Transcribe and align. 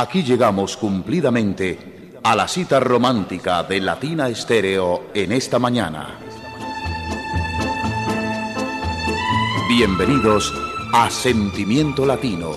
Aquí 0.00 0.22
llegamos 0.22 0.78
cumplidamente 0.78 1.78
a 2.22 2.34
la 2.34 2.48
cita 2.48 2.80
romántica 2.80 3.62
de 3.64 3.82
Latina 3.82 4.30
Estéreo 4.30 5.10
en 5.12 5.30
esta 5.30 5.58
mañana. 5.58 6.18
Bienvenidos 9.68 10.54
a 10.94 11.10
Sentimiento 11.10 12.06
Latino, 12.06 12.52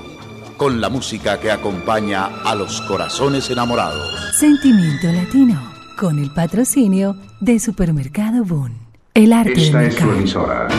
con 0.56 0.80
la 0.80 0.88
música 0.88 1.38
que 1.38 1.52
acompaña 1.52 2.28
a 2.46 2.56
los 2.56 2.80
corazones 2.84 3.50
enamorados. 3.50 4.38
Sentimiento 4.40 5.12
Latino, 5.12 5.70
con 6.00 6.20
el 6.20 6.32
patrocinio 6.32 7.18
de 7.42 7.60
Supermercado 7.60 8.46
Boon. 8.46 8.72
El 9.16 9.34
arte 9.34 9.52
Esta 9.52 9.84
es 9.84 9.96
su 9.96 10.10
emisora. 10.10 10.70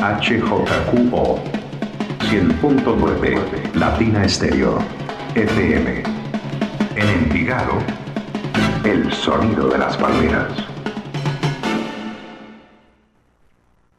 HJQO 0.00 1.38
100.9 2.28 3.74
Latina 3.74 4.24
Estéreo 4.24 5.05
FM. 5.36 6.02
En 6.96 7.08
Envigado, 7.08 7.74
el 8.84 9.12
sonido 9.12 9.68
de 9.68 9.76
las 9.76 9.94
palmeras. 9.98 10.50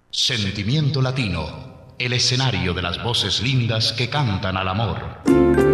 Sentimiento 0.09 0.99
Latino, 0.99 1.93
el 1.99 2.13
escenario 2.13 2.73
de 2.73 2.81
las 2.81 3.03
voces 3.03 3.43
lindas 3.43 3.93
que 3.93 4.09
cantan 4.09 4.57
al 4.57 4.67
amor. 4.67 5.66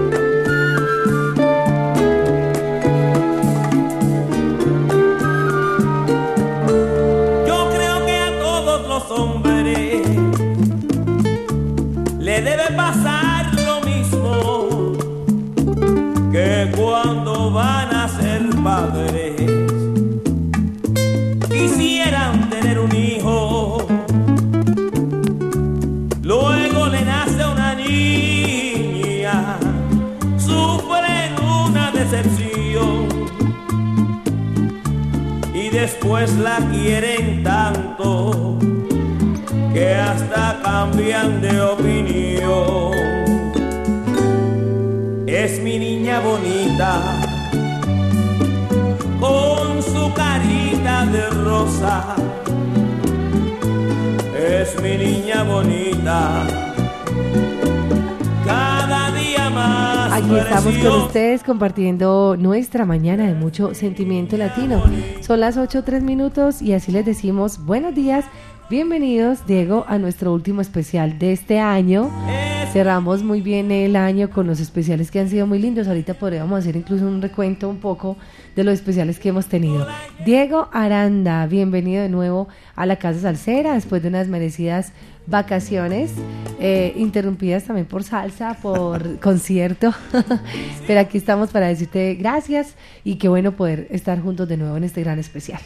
Después 36.14 36.38
la 36.40 36.58
quieren 36.70 37.44
tanto 37.44 38.58
que 39.74 39.96
hasta 39.96 40.60
cambian 40.64 41.42
de 41.42 41.62
opinión. 41.62 42.92
Es 45.26 45.60
mi 45.62 45.80
niña 45.80 46.20
bonita 46.20 47.02
con 49.20 49.82
su 49.82 50.14
carita 50.14 51.06
de 51.08 51.30
rosa. 51.30 52.16
Es 54.38 54.80
mi 54.82 54.98
niña 54.98 55.44
bonita. 55.44 56.63
Aquí 60.14 60.36
estamos 60.36 60.78
con 60.78 61.02
ustedes 61.02 61.42
compartiendo 61.42 62.38
nuestra 62.38 62.86
mañana 62.86 63.26
de 63.26 63.34
mucho 63.34 63.74
sentimiento 63.74 64.38
latino. 64.38 64.84
Son 65.22 65.40
las 65.40 65.58
8 65.58 65.84
3 65.84 66.04
minutos 66.04 66.62
y 66.62 66.74
así 66.74 66.92
les 66.92 67.04
decimos 67.04 67.66
buenos 67.66 67.96
días. 67.96 68.24
Bienvenidos, 68.70 69.48
Diego, 69.48 69.86
a 69.88 69.98
nuestro 69.98 70.32
último 70.32 70.62
especial 70.62 71.18
de 71.18 71.32
este 71.32 71.60
año. 71.60 72.12
Cerramos 72.74 73.22
muy 73.22 73.42
bien 73.42 73.72
el 73.72 73.96
año 73.96 74.32
con 74.32 74.48
los 74.48 74.60
especiales 74.60 75.12
que 75.12 75.20
han 75.20 75.30
sido 75.30 75.46
muy 75.46 75.60
lindos. 75.60 75.88
Ahorita 75.88 76.16
podríamos 76.16 76.58
hacer 76.58 76.76
incluso 76.76 77.06
un 77.06 77.22
recuento 77.22 77.70
un 77.70 77.78
poco 77.78 78.18
de 78.56 78.64
los 78.64 78.74
especiales 78.74 79.20
que 79.20 79.30
hemos 79.30 79.46
tenido. 79.46 79.86
Diego 80.26 80.70
Aranda, 80.74 81.46
bienvenido 81.46 82.02
de 82.02 82.10
nuevo 82.10 82.48
a 82.76 82.88
la 82.88 82.96
Casa 82.96 83.20
Salsera 83.20 83.76
después 83.76 84.02
de 84.02 84.08
unas 84.08 84.28
merecidas 84.28 84.92
vacaciones, 85.28 86.14
eh, 86.60 86.94
interrumpidas 86.98 87.66
también 87.66 87.86
por 87.86 88.04
salsa, 88.04 88.58
por 88.60 89.20
concierto. 89.22 89.94
Pero 90.88 91.00
aquí 91.00 91.20
estamos 91.20 91.52
para 91.52 91.68
decirte 91.68 92.16
gracias 92.16 92.74
y 93.04 93.18
qué 93.18 93.28
bueno 93.28 93.52
poder 93.52 93.86
estar 93.92 94.20
juntos 94.20 94.50
de 94.50 94.58
nuevo 94.58 94.78
en 94.78 94.84
este 94.84 95.04
gran 95.04 95.20
especial. 95.20 95.62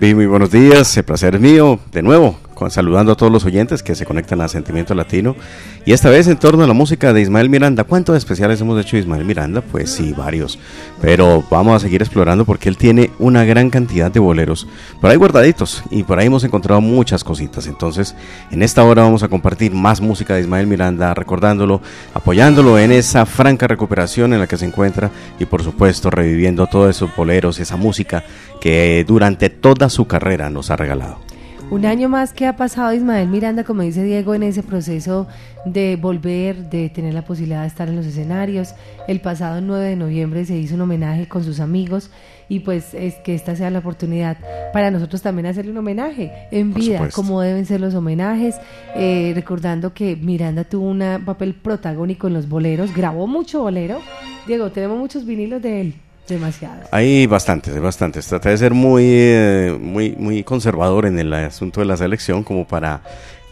Muy 0.00 0.26
buenos 0.26 0.50
días, 0.50 0.96
el 0.96 1.04
placer 1.04 1.36
es 1.36 1.40
mío, 1.40 1.78
de 1.92 2.02
nuevo, 2.02 2.36
saludando 2.68 3.12
a 3.12 3.14
todos 3.16 3.32
los 3.32 3.44
oyentes 3.44 3.82
que 3.82 3.94
se 3.94 4.04
conectan 4.04 4.40
a 4.40 4.48
Sentimiento 4.48 4.94
Latino. 4.94 5.36
Y 5.84 5.92
esta 5.92 6.10
vez 6.10 6.26
en 6.28 6.36
torno 6.36 6.64
a 6.64 6.66
la 6.66 6.74
música 6.74 7.12
de 7.12 7.20
Ismael 7.20 7.48
Miranda. 7.48 7.84
¿Cuántos 7.84 8.16
especiales 8.16 8.60
hemos 8.60 8.80
hecho 8.80 8.96
de 8.96 9.02
Ismael 9.02 9.24
Miranda? 9.24 9.60
Pues 9.60 9.90
sí, 9.90 10.12
varios. 10.12 10.58
Pero 11.00 11.44
vamos 11.50 11.76
a 11.76 11.78
seguir 11.78 12.02
explorando 12.02 12.44
porque 12.44 12.68
él 12.68 12.76
tiene 12.76 13.10
una 13.18 13.44
gran 13.44 13.70
cantidad 13.70 14.10
de 14.10 14.20
boleros 14.20 14.66
por 15.00 15.10
ahí 15.10 15.16
guardaditos. 15.16 15.82
Y 15.90 16.02
por 16.02 16.18
ahí 16.18 16.26
hemos 16.26 16.44
encontrado 16.44 16.80
muchas 16.80 17.24
cositas. 17.24 17.66
Entonces, 17.66 18.14
en 18.50 18.62
esta 18.62 18.84
hora 18.84 19.02
vamos 19.02 19.22
a 19.22 19.28
compartir 19.28 19.72
más 19.72 20.00
música 20.00 20.34
de 20.34 20.40
Ismael 20.40 20.66
Miranda, 20.66 21.14
recordándolo, 21.14 21.80
apoyándolo 22.12 22.78
en 22.78 22.92
esa 22.92 23.24
franca 23.24 23.66
recuperación 23.66 24.32
en 24.34 24.40
la 24.40 24.46
que 24.46 24.56
se 24.56 24.66
encuentra. 24.66 25.10
Y 25.38 25.46
por 25.46 25.62
supuesto, 25.62 26.10
reviviendo 26.10 26.66
todos 26.66 26.90
esos 26.90 27.14
boleros, 27.14 27.60
esa 27.60 27.76
música 27.76 28.24
que 28.60 29.04
durante 29.06 29.50
toda 29.50 29.88
su 29.88 30.06
carrera 30.06 30.50
nos 30.50 30.70
ha 30.70 30.76
regalado. 30.76 31.27
Un 31.70 31.84
año 31.84 32.08
más 32.08 32.32
que 32.32 32.46
ha 32.46 32.56
pasado 32.56 32.94
Ismael 32.94 33.28
Miranda, 33.28 33.62
como 33.62 33.82
dice 33.82 34.02
Diego, 34.02 34.34
en 34.34 34.42
ese 34.42 34.62
proceso 34.62 35.28
de 35.66 35.96
volver, 35.96 36.70
de 36.70 36.88
tener 36.88 37.12
la 37.12 37.26
posibilidad 37.26 37.60
de 37.60 37.66
estar 37.68 37.90
en 37.90 37.96
los 37.96 38.06
escenarios. 38.06 38.74
El 39.06 39.20
pasado 39.20 39.60
9 39.60 39.84
de 39.84 39.96
noviembre 39.96 40.46
se 40.46 40.56
hizo 40.56 40.76
un 40.76 40.80
homenaje 40.80 41.28
con 41.28 41.44
sus 41.44 41.60
amigos 41.60 42.10
y 42.48 42.60
pues 42.60 42.94
es 42.94 43.16
que 43.16 43.34
esta 43.34 43.54
sea 43.54 43.70
la 43.70 43.80
oportunidad 43.80 44.38
para 44.72 44.90
nosotros 44.90 45.20
también 45.20 45.44
hacerle 45.44 45.72
un 45.72 45.76
homenaje 45.76 46.32
en 46.50 46.72
Por 46.72 46.80
vida, 46.80 46.96
supuesto. 46.96 47.20
como 47.20 47.42
deben 47.42 47.66
ser 47.66 47.82
los 47.82 47.94
homenajes, 47.94 48.56
eh, 48.96 49.32
recordando 49.34 49.92
que 49.92 50.16
Miranda 50.16 50.64
tuvo 50.64 50.88
un 50.88 51.22
papel 51.26 51.54
protagónico 51.54 52.28
en 52.28 52.32
los 52.32 52.48
boleros, 52.48 52.94
grabó 52.96 53.26
mucho 53.26 53.60
bolero. 53.60 54.00
Diego, 54.46 54.70
tenemos 54.70 54.96
muchos 54.96 55.26
vinilos 55.26 55.60
de 55.60 55.82
él, 55.82 55.94
demasiado. 56.34 56.82
Hay 56.90 57.26
bastantes, 57.26 57.74
hay 57.74 57.80
bastantes. 57.80 58.26
Traté 58.26 58.50
de 58.50 58.58
ser 58.58 58.74
muy, 58.74 59.04
eh, 59.06 59.76
muy, 59.80 60.14
muy 60.18 60.44
conservador 60.44 61.06
en 61.06 61.18
el 61.18 61.32
asunto 61.32 61.80
de 61.80 61.86
la 61.86 61.96
selección 61.96 62.42
como 62.42 62.66
para 62.66 63.00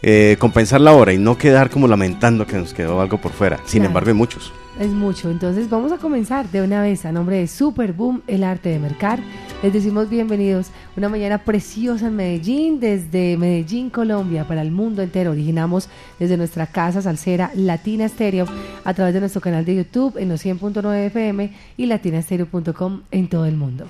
eh, 0.03 0.37
compensar 0.39 0.81
la 0.81 0.93
hora 0.93 1.13
y 1.13 1.19
no 1.19 1.37
quedar 1.39 1.71
como 1.71 1.89
lamentando 1.89 2.47
que 2.47 2.57
nos 2.57 2.73
quedó 2.75 3.01
algo 3.01 3.19
por 3.19 3.33
fuera. 3.33 3.57
Sin 3.65 3.81
Claro. 3.81 3.87
embargo, 3.89 4.09
hay 4.11 4.15
muchos. 4.15 4.53
Es 4.79 4.91
mucho, 4.91 5.31
entonces 5.31 5.71
vamos 5.71 5.91
a 5.91 5.97
comenzar 5.97 6.51
de 6.51 6.61
una 6.61 6.83
vez 6.83 7.07
a 7.07 7.13
nombre 7.13 7.37
de 7.37 7.47
Super 7.47 7.95
Boom, 7.95 8.21
el 8.27 8.45
arte 8.45 8.69
de 8.69 8.79
mercar. 8.79 9.21
Les 9.63 9.73
decimos 9.73 10.11
bienvenidos 10.11 10.67
una 10.99 11.09
mañana 11.09 11.39
preciosa 11.39 12.09
en 12.09 12.17
Medellín, 12.17 12.79
desde 12.79 13.39
Medellín, 13.39 13.89
Colombia, 13.89 14.47
para 14.47 14.61
el 14.61 14.71
mundo 14.71 15.01
entero. 15.01 15.31
Originamos 15.31 15.89
desde 16.19 16.37
nuestra 16.37 16.67
casa 16.67 17.01
salsera 17.01 17.51
Latina 17.55 18.07
Stereo 18.07 18.45
a 18.85 18.93
través 18.93 19.15
de 19.15 19.21
nuestro 19.21 19.41
canal 19.41 19.65
de 19.65 19.77
YouTube 19.77 20.19
en 20.19 20.29
los 20.29 20.45
100.9 20.45 21.07
FM 21.07 21.53
y 21.79 21.87
latinastereo.com 21.87 23.01
en 23.11 23.29
todo 23.29 23.47
el 23.47 23.57
mundo. 23.57 23.87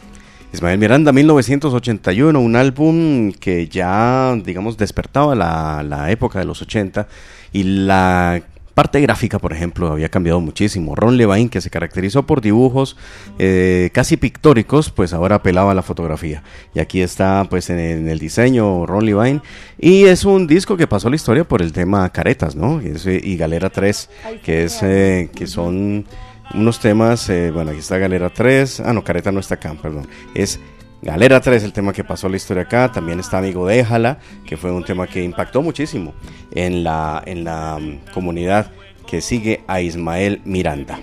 Ismael 0.52 0.78
Miranda, 0.78 1.12
1981, 1.12 2.38
un 2.38 2.54
álbum 2.54 3.32
que 3.32 3.66
ya, 3.66 4.36
digamos, 4.44 4.76
despertaba 4.76 5.34
la, 5.34 5.82
la 5.82 6.12
época 6.12 6.38
de 6.38 6.44
los 6.44 6.62
80 6.62 7.08
y 7.52 7.64
la 7.64 8.40
parte 8.76 9.00
gráfica, 9.00 9.38
por 9.38 9.54
ejemplo, 9.54 9.90
había 9.90 10.10
cambiado 10.10 10.38
muchísimo. 10.38 10.94
Ron 10.94 11.16
Levine, 11.16 11.48
que 11.48 11.62
se 11.62 11.70
caracterizó 11.70 12.26
por 12.26 12.42
dibujos 12.42 12.98
eh, 13.38 13.88
casi 13.94 14.18
pictóricos, 14.18 14.90
pues 14.90 15.14
ahora 15.14 15.36
apelaba 15.36 15.72
a 15.72 15.74
la 15.74 15.80
fotografía. 15.80 16.42
Y 16.74 16.80
aquí 16.80 17.00
está, 17.00 17.46
pues, 17.48 17.70
en, 17.70 17.78
en 17.78 18.06
el 18.06 18.18
diseño 18.18 18.84
Ron 18.84 19.06
Levine. 19.06 19.40
Y 19.78 20.04
es 20.04 20.26
un 20.26 20.46
disco 20.46 20.76
que 20.76 20.86
pasó 20.86 21.08
a 21.08 21.10
la 21.10 21.16
historia 21.16 21.44
por 21.44 21.62
el 21.62 21.72
tema 21.72 22.06
Caretas, 22.10 22.54
¿no? 22.54 22.82
Y, 22.82 22.88
es, 22.88 23.06
y 23.06 23.38
Galera 23.38 23.70
3, 23.70 24.10
que, 24.44 24.64
es, 24.64 24.78
eh, 24.82 25.30
que 25.34 25.46
son 25.46 26.04
unos 26.52 26.78
temas, 26.78 27.30
eh, 27.30 27.50
bueno, 27.50 27.70
aquí 27.70 27.80
está 27.80 27.96
Galera 27.96 28.28
3, 28.28 28.80
ah, 28.80 28.92
no, 28.92 29.02
Careta 29.02 29.32
no 29.32 29.40
está 29.40 29.54
acá, 29.54 29.74
perdón, 29.80 30.06
es 30.34 30.60
Galera 31.02 31.40
3, 31.40 31.62
el 31.62 31.72
tema 31.72 31.92
que 31.92 32.04
pasó 32.04 32.28
la 32.28 32.36
historia 32.36 32.62
acá, 32.62 32.90
también 32.90 33.20
está 33.20 33.38
Amigo 33.38 33.66
Déjala, 33.66 34.18
que 34.46 34.56
fue 34.56 34.72
un 34.72 34.82
tema 34.82 35.06
que 35.06 35.22
impactó 35.22 35.62
muchísimo 35.62 36.14
en 36.52 36.82
la, 36.82 37.22
en 37.26 37.44
la 37.44 37.78
mm, 37.78 38.12
comunidad 38.12 38.72
que 39.06 39.20
sigue 39.20 39.60
a 39.66 39.80
Ismael 39.80 40.40
Miranda. 40.44 40.98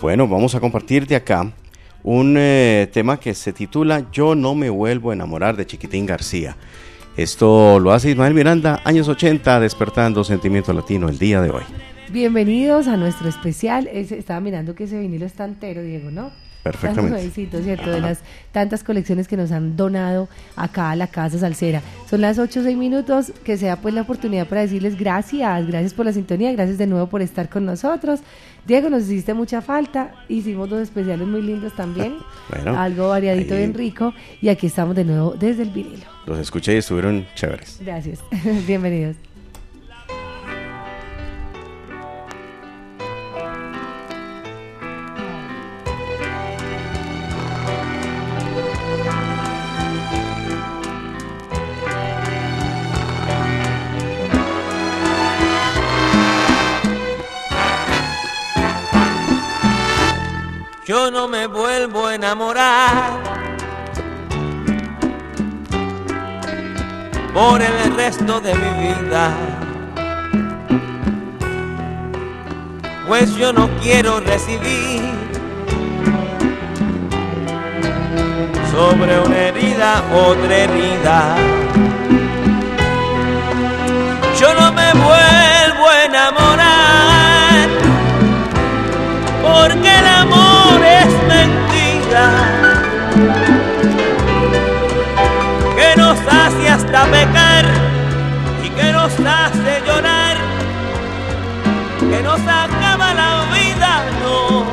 Bueno, 0.00 0.28
vamos 0.28 0.54
a 0.54 0.60
compartir 0.60 1.06
de 1.06 1.16
acá 1.16 1.52
un 2.02 2.36
eh, 2.38 2.88
tema 2.92 3.18
que 3.18 3.34
se 3.34 3.52
titula 3.52 4.06
Yo 4.12 4.34
no 4.34 4.54
me 4.54 4.70
vuelvo 4.70 5.10
a 5.10 5.14
enamorar 5.14 5.56
de 5.56 5.66
Chiquitín 5.66 6.06
García. 6.06 6.56
Esto 7.16 7.80
lo 7.80 7.92
hace 7.92 8.10
Ismael 8.10 8.32
Miranda, 8.32 8.80
años 8.84 9.08
80, 9.08 9.58
despertando 9.58 10.22
sentimiento 10.22 10.72
latino 10.72 11.08
el 11.08 11.18
día 11.18 11.40
de 11.40 11.50
hoy. 11.50 11.64
Bienvenidos 12.10 12.86
a 12.86 12.96
nuestro 12.96 13.28
especial. 13.28 13.88
Estaba 13.88 14.40
mirando 14.40 14.74
que 14.74 14.84
ese 14.84 14.98
vinilo 15.00 15.26
está 15.26 15.44
entero, 15.44 15.82
Diego, 15.82 16.10
¿no? 16.10 16.30
Perfectamente. 16.72 17.10
nuevecito, 17.16 17.62
¿cierto? 17.62 17.90
De 17.90 18.00
las 18.00 18.18
tantas 18.52 18.82
colecciones 18.84 19.28
que 19.28 19.36
nos 19.36 19.52
han 19.52 19.76
donado 19.76 20.28
acá 20.56 20.90
a 20.90 20.96
la 20.96 21.06
Casa 21.06 21.38
Salsera. 21.38 21.82
Son 22.10 22.20
las 22.20 22.38
8 22.38 22.60
o 22.60 22.62
6 22.62 22.76
minutos, 22.76 23.32
que 23.44 23.56
sea 23.56 23.76
pues 23.80 23.94
la 23.94 24.02
oportunidad 24.02 24.46
para 24.46 24.62
decirles 24.62 24.98
gracias, 24.98 25.66
gracias 25.66 25.94
por 25.94 26.06
la 26.06 26.12
sintonía, 26.12 26.52
gracias 26.52 26.78
de 26.78 26.86
nuevo 26.86 27.06
por 27.08 27.22
estar 27.22 27.48
con 27.48 27.64
nosotros. 27.64 28.20
Diego, 28.66 28.90
nos 28.90 29.02
hiciste 29.04 29.32
mucha 29.32 29.62
falta, 29.62 30.12
hicimos 30.28 30.68
dos 30.68 30.80
especiales 30.82 31.26
muy 31.28 31.40
lindos 31.42 31.74
también, 31.76 32.16
Bueno, 32.50 32.78
algo 32.78 33.08
variadito 33.08 33.54
ahí- 33.54 33.60
bien 33.60 33.74
rico, 33.74 34.12
y 34.40 34.48
aquí 34.48 34.66
estamos 34.66 34.96
de 34.96 35.04
nuevo 35.04 35.34
desde 35.38 35.62
el 35.62 35.70
vinilo. 35.70 36.04
Los 36.26 36.38
escuché 36.40 36.74
y 36.74 36.78
estuvieron 36.78 37.26
chéveres. 37.36 37.78
Gracias, 37.84 38.18
bienvenidos. 38.66 39.16
Yo 60.86 61.10
no 61.10 61.26
me 61.26 61.48
vuelvo 61.48 62.06
a 62.06 62.14
enamorar 62.14 63.10
por 67.34 67.60
el 67.60 67.96
resto 67.96 68.40
de 68.40 68.54
mi 68.54 68.70
vida. 68.84 69.32
Pues 73.08 73.34
yo 73.34 73.52
no 73.52 73.68
quiero 73.82 74.20
recibir 74.20 75.02
sobre 78.70 79.18
una 79.18 79.38
herida 79.38 80.04
otra 80.14 80.56
herida. 80.56 81.36
Yo 84.38 84.54
no 84.54 84.72
me 84.72 84.92
vuelvo 84.92 85.88
a 85.88 86.04
enamorar 86.04 87.68
porque 89.42 89.98
el 89.98 90.06
amor 90.06 90.45
hasta 96.96 97.10
pecar 97.10 97.64
y 98.64 98.70
que 98.70 98.92
nos 98.92 99.12
hace 99.12 99.82
llorar 99.86 100.36
que 102.00 102.22
nos 102.22 102.40
acaba 102.40 103.12
la 103.14 103.44
vida 103.52 104.04
no 104.22 104.64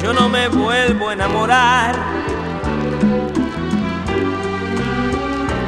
yo 0.00 0.12
no 0.12 0.28
me 0.28 0.48
vuelvo 0.48 1.08
a 1.08 1.12
enamorar 1.14 1.96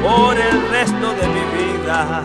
por 0.01 0.37
el 0.37 0.69
resto 0.69 1.13
de 1.19 1.27
mi 1.27 1.43
vida 1.57 2.23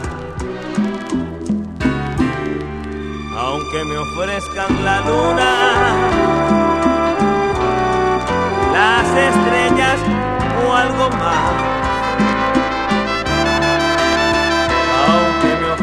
aunque 3.36 3.84
me 3.84 3.96
ofrezcan 3.96 4.84
la 4.84 5.00
luna, 5.00 5.50
las 8.74 9.06
estrellas 9.08 9.98
o 10.68 10.74
algo 10.74 11.10
más. 11.10 11.79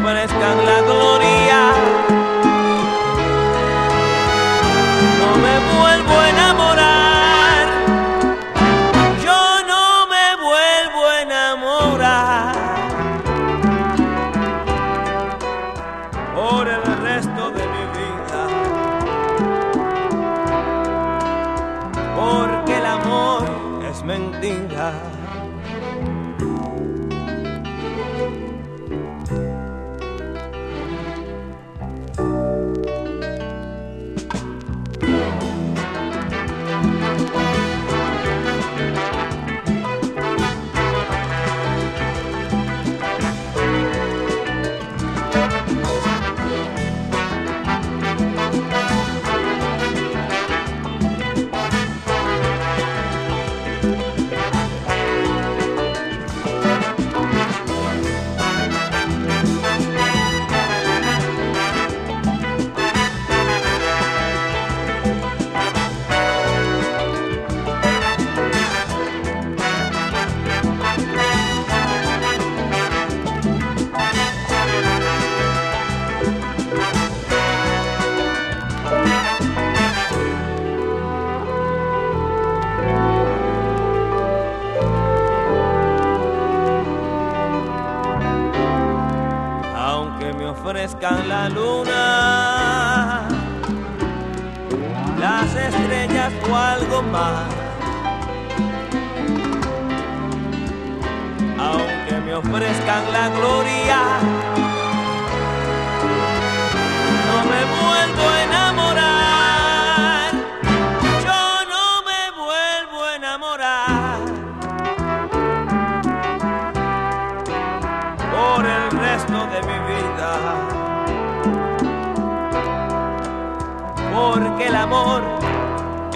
Ofrezcan 0.08 0.66
la 0.66 0.80
gloria, 0.84 1.47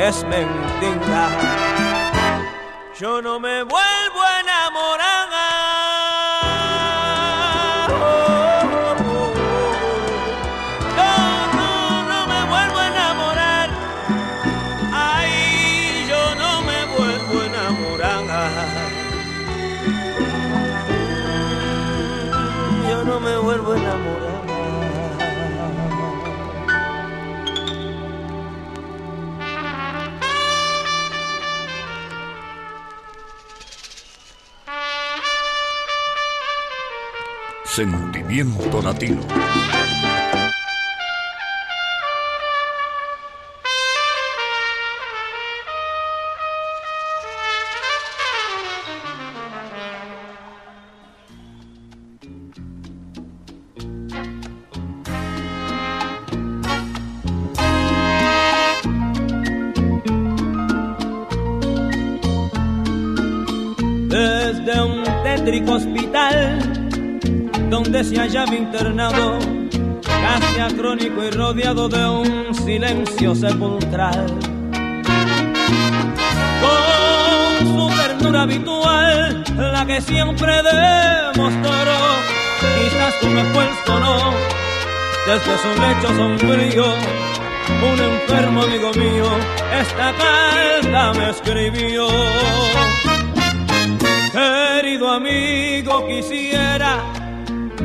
es 0.08 0.24
mentira. 0.24 1.30
Yo 3.00 3.22
no 3.22 3.40
me 3.40 3.64
vuelvo 3.64 4.01
Sentimiento 37.72 38.82
latino. 38.82 39.51
Se 68.12 68.20
hallaba 68.20 68.54
internado, 68.54 69.40
casi 70.02 70.60
acrónico 70.60 71.24
y 71.24 71.30
rodeado 71.30 71.88
de 71.88 72.06
un 72.10 72.54
silencio 72.54 73.34
sepulcral. 73.34 74.26
Con 76.62 77.68
su 77.68 77.96
ternura 77.96 78.42
habitual, 78.42 79.44
la 79.56 79.86
que 79.86 80.02
siempre 80.02 80.52
demostró, 80.62 81.72
quizás 82.60 83.16
fue 83.54 83.64
el 83.64 83.76
sonó, 83.86 84.34
desde 85.28 85.58
su 85.64 85.70
lecho 85.82 86.08
sombrío, 86.18 86.86
un 87.94 88.00
enfermo 88.12 88.64
amigo 88.64 88.92
mío, 88.92 89.26
esta 89.80 90.14
carta 90.18 91.14
me 91.18 91.30
escribió. 91.30 92.08
Querido 94.34 95.12
amigo, 95.12 96.08
quisiera 96.08 97.21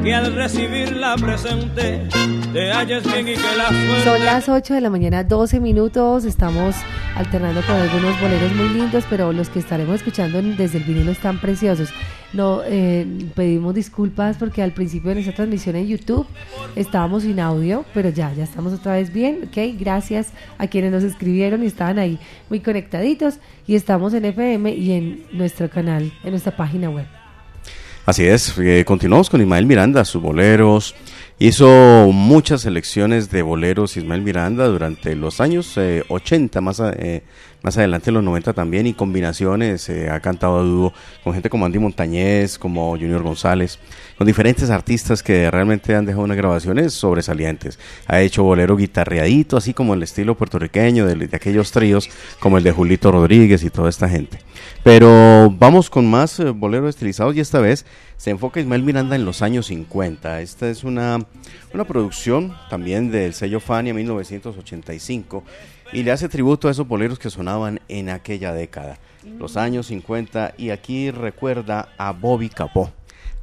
que 0.06 0.14
al 0.14 0.32
recibirla 0.36 1.16
presente 1.16 2.06
te 2.52 2.70
halles 2.70 3.02
bien 3.12 3.26
y 3.26 3.34
que 3.34 3.56
la 3.56 3.68
suerte... 3.70 4.04
Son 4.04 4.24
las 4.24 4.48
8 4.48 4.74
de 4.74 4.80
la 4.80 4.88
mañana, 4.88 5.24
12 5.24 5.58
minutos. 5.58 6.24
Estamos 6.24 6.76
alternando 7.16 7.60
con 7.62 7.74
algunos 7.74 8.20
boleros 8.20 8.54
muy 8.54 8.68
lindos, 8.68 9.04
pero 9.10 9.32
los 9.32 9.48
que 9.48 9.58
estaremos 9.58 9.96
escuchando 9.96 10.40
desde 10.40 10.78
el 10.78 10.84
vinilo 10.84 11.10
están 11.10 11.40
preciosos. 11.40 11.90
No, 12.32 12.60
eh, 12.64 13.04
pedimos 13.34 13.74
disculpas 13.74 14.36
porque 14.36 14.62
al 14.62 14.70
principio 14.70 15.08
de 15.08 15.16
nuestra 15.16 15.34
transmisión 15.34 15.74
en 15.74 15.88
YouTube 15.88 16.28
estábamos 16.76 17.24
sin 17.24 17.40
audio, 17.40 17.84
pero 17.92 18.08
ya, 18.10 18.32
ya 18.32 18.44
estamos 18.44 18.74
otra 18.74 18.92
vez 18.92 19.12
bien. 19.12 19.48
Ok, 19.48 19.76
gracias 19.76 20.28
a 20.58 20.68
quienes 20.68 20.92
nos 20.92 21.02
escribieron 21.02 21.64
y 21.64 21.66
estaban 21.66 21.98
ahí 21.98 22.20
muy 22.48 22.60
conectaditos. 22.60 23.40
Y 23.66 23.74
estamos 23.74 24.14
en 24.14 24.26
FM 24.26 24.72
y 24.72 24.92
en 24.92 25.26
nuestro 25.32 25.68
canal, 25.68 26.12
en 26.22 26.30
nuestra 26.30 26.56
página 26.56 26.90
web. 26.90 27.25
Así 28.06 28.24
es, 28.24 28.56
eh, 28.58 28.84
continuamos 28.86 29.28
con 29.28 29.40
Ismael 29.40 29.66
Miranda, 29.66 30.04
sus 30.04 30.22
boleros. 30.22 30.94
Hizo 31.40 32.08
muchas 32.12 32.60
selecciones 32.60 33.32
de 33.32 33.42
boleros 33.42 33.96
Ismael 33.96 34.22
Miranda 34.22 34.68
durante 34.68 35.16
los 35.16 35.40
años 35.40 35.76
80, 36.08 36.58
eh, 36.60 36.62
más, 36.62 36.80
eh, 36.80 37.24
más 37.66 37.76
adelante 37.78 38.10
en 38.10 38.14
los 38.14 38.22
90 38.22 38.52
también, 38.52 38.86
y 38.86 38.94
combinaciones. 38.94 39.90
ha 39.90 40.20
cantado 40.20 40.60
a 40.60 40.62
dúo 40.62 40.92
con 41.24 41.32
gente 41.32 41.50
como 41.50 41.66
Andy 41.66 41.80
Montañez, 41.80 42.60
como 42.60 42.90
Junior 42.92 43.24
González, 43.24 43.80
con 44.16 44.24
diferentes 44.24 44.70
artistas 44.70 45.20
que 45.20 45.50
realmente 45.50 45.92
han 45.96 46.06
dejado 46.06 46.22
unas 46.22 46.36
grabaciones 46.36 46.92
sobresalientes. 46.94 47.80
Ha 48.06 48.20
hecho 48.20 48.44
bolero 48.44 48.76
guitarreadito, 48.76 49.56
así 49.56 49.74
como 49.74 49.94
el 49.94 50.04
estilo 50.04 50.36
puertorriqueño 50.36 51.06
de, 51.06 51.16
de 51.16 51.36
aquellos 51.36 51.72
tríos, 51.72 52.08
como 52.38 52.56
el 52.56 52.62
de 52.62 52.70
Julito 52.70 53.10
Rodríguez 53.10 53.64
y 53.64 53.70
toda 53.70 53.88
esta 53.88 54.08
gente. 54.08 54.38
Pero 54.84 55.50
vamos 55.50 55.90
con 55.90 56.08
más 56.08 56.38
eh, 56.38 56.50
boleros 56.50 56.90
estilizados 56.90 57.34
y 57.34 57.40
esta 57.40 57.58
vez 57.58 57.84
se 58.16 58.30
enfoca 58.30 58.60
Ismael 58.60 58.84
Miranda 58.84 59.16
en 59.16 59.24
los 59.24 59.42
años 59.42 59.66
50. 59.66 60.40
Esta 60.40 60.70
es 60.70 60.84
una, 60.84 61.18
una 61.74 61.84
producción 61.84 62.56
también 62.70 63.10
del 63.10 63.34
sello 63.34 63.58
Fania 63.58 63.92
1985 63.92 65.42
y 65.92 66.02
le 66.02 66.12
hace 66.12 66.28
tributo 66.28 66.68
a 66.68 66.70
esos 66.70 66.86
boleros 66.86 67.18
que 67.18 67.30
sonaban 67.30 67.80
en 67.88 68.08
aquella 68.08 68.52
década, 68.52 68.98
los 69.38 69.56
años 69.56 69.86
50 69.86 70.54
y 70.56 70.70
aquí 70.70 71.10
recuerda 71.10 71.88
a 71.98 72.12
Bobby 72.12 72.48
Capó, 72.48 72.90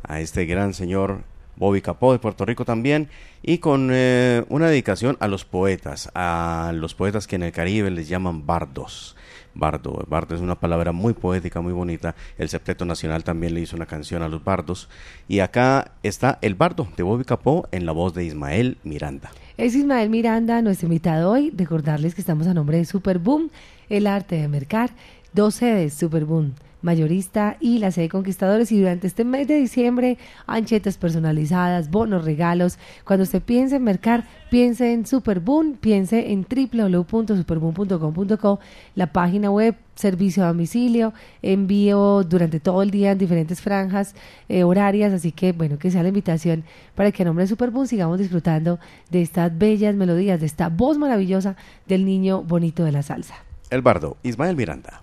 a 0.04 0.20
este 0.20 0.46
gran 0.46 0.74
señor 0.74 1.22
Bobby 1.56 1.82
Capó 1.82 2.12
de 2.12 2.20
Puerto 2.20 2.46
Rico 2.46 2.66
también, 2.66 3.10
y 3.42 3.60
con 3.60 3.90
eh, 3.92 4.44
una 4.50 4.68
dedicación 4.68 5.18
a 5.20 5.28
los 5.28 5.46
poetas, 5.46 6.10
a 6.16 6.72
los 6.74 6.96
poetas 6.96 7.28
que 7.28 7.36
en 7.36 7.44
el 7.44 7.52
Caribe 7.52 7.92
les 7.92 8.08
llaman 8.08 8.46
bardos 8.46 9.16
bardo. 9.54 10.06
Bardo 10.08 10.36
es 10.36 10.42
una 10.42 10.56
palabra 10.56 10.92
muy 10.92 11.14
poética, 11.14 11.62
muy 11.62 11.74
bonita. 11.74 12.16
El 12.38 12.50
Septeto 12.50 12.86
Nacional 12.86 13.24
también 13.24 13.54
le 13.54 13.62
hizo 13.62 13.76
una 13.76 13.86
canción 13.86 14.22
a 14.22 14.28
los 14.28 14.44
bardos. 14.44 14.90
Y 15.28 15.40
acá 15.40 15.92
está 16.04 16.40
El 16.42 16.56
Bardo 16.56 16.88
de 16.96 17.04
Bobby 17.04 17.24
Capó 17.24 17.68
en 17.72 17.86
la 17.86 17.92
voz 17.92 18.14
de 18.14 18.26
Ismael 18.26 18.78
Miranda. 18.84 19.32
Es 19.58 19.76
Ismael 19.76 20.10
Miranda, 20.10 20.62
nuestro 20.62 20.88
invitado 20.88 21.32
hoy. 21.32 21.52
Recordarles 21.56 22.16
que 22.16 22.22
estamos 22.22 22.48
a 22.48 22.54
nombre 22.54 22.78
de 22.78 22.86
Superboom, 22.86 23.50
el 23.90 24.08
arte 24.08 24.36
de 24.36 24.48
mercar. 24.48 24.92
Dos 25.34 25.56
sedes, 25.56 25.94
Superboom 25.94 26.52
mayorista 26.84 27.58
y 27.60 27.80
la 27.80 27.92
sede 27.92 28.10
Conquistadores. 28.10 28.72
Y 28.72 28.78
durante 28.80 29.08
este 29.08 29.26
mes 29.26 29.48
de 29.48 29.56
diciembre, 29.56 30.20
anchetas 30.46 30.98
personalizadas, 30.98 31.90
bonos, 31.90 32.26
regalos. 32.26 32.78
Cuando 33.06 33.24
usted 33.24 33.42
piense 33.42 33.78
en 33.78 33.84
mercar, 33.84 34.26
piense 34.52 34.94
en 34.94 35.08
Superboom, 35.08 35.78
piense 35.78 36.32
en 36.32 36.46
www.superboom.com.co, 36.46 38.60
la 38.96 39.08
página 39.08 39.50
web, 39.50 39.76
servicio 39.96 40.44
a 40.44 40.48
domicilio, 40.48 41.14
envío 41.42 42.24
durante 42.24 42.60
todo 42.60 42.84
el 42.84 42.92
día 42.92 43.12
en 43.12 43.18
diferentes 43.18 43.62
franjas 43.62 44.14
eh, 44.50 44.64
horarias. 44.64 45.14
Así 45.14 45.32
que, 45.32 45.54
bueno, 45.54 45.80
que 45.80 45.90
sea 45.90 46.04
la 46.04 46.10
invitación 46.10 46.66
para 46.96 47.12
que 47.12 47.24
a 47.24 47.26
nombre 47.26 47.46
de 47.46 47.48
Superboom 47.48 47.88
sigamos 47.88 48.20
disfrutando 48.20 48.80
de 49.10 49.22
estas 49.22 49.58
bellas 49.58 49.96
melodías, 49.96 50.40
de 50.40 50.46
esta 50.46 50.70
voz 50.70 50.98
maravillosa 50.98 51.56
del 51.88 52.06
niño 52.06 52.44
bonito 52.44 52.84
de 52.84 52.92
la 52.92 53.04
salsa. 53.04 53.36
El 53.70 53.82
bardo, 53.82 54.18
Ismael 54.24 54.56
Miranda. 54.56 55.03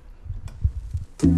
Se 1.21 1.29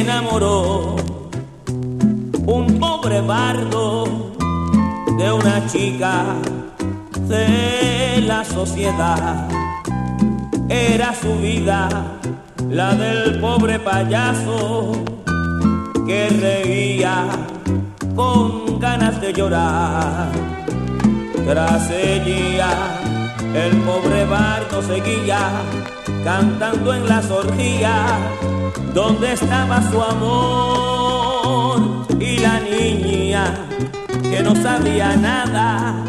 enamoró 0.00 0.96
un 2.46 2.78
pobre 2.80 3.20
bardo 3.20 4.04
de 5.18 5.30
una 5.30 5.66
chica 5.66 6.36
la 8.26 8.44
sociedad. 8.44 9.48
Era 10.68 11.14
su 11.14 11.38
vida 11.38 11.88
la 12.68 12.94
del 12.94 13.40
pobre 13.40 13.78
payaso 13.78 14.92
que 16.06 16.28
reía 16.28 17.26
con 18.16 18.80
ganas 18.80 19.20
de 19.20 19.32
llorar. 19.32 20.28
Tras 21.46 21.90
ella, 21.90 23.00
el 23.54 23.76
pobre 23.82 24.24
barco 24.24 24.82
seguía 24.82 25.50
cantando 26.24 26.94
en 26.94 27.08
las 27.08 27.30
orgías 27.30 28.10
donde 28.92 29.34
estaba 29.34 29.80
su 29.90 30.02
amor 30.02 32.06
y 32.18 32.38
la 32.38 32.58
niña 32.58 33.54
que 34.22 34.42
no 34.42 34.56
sabía 34.56 35.14
nada 35.16 36.02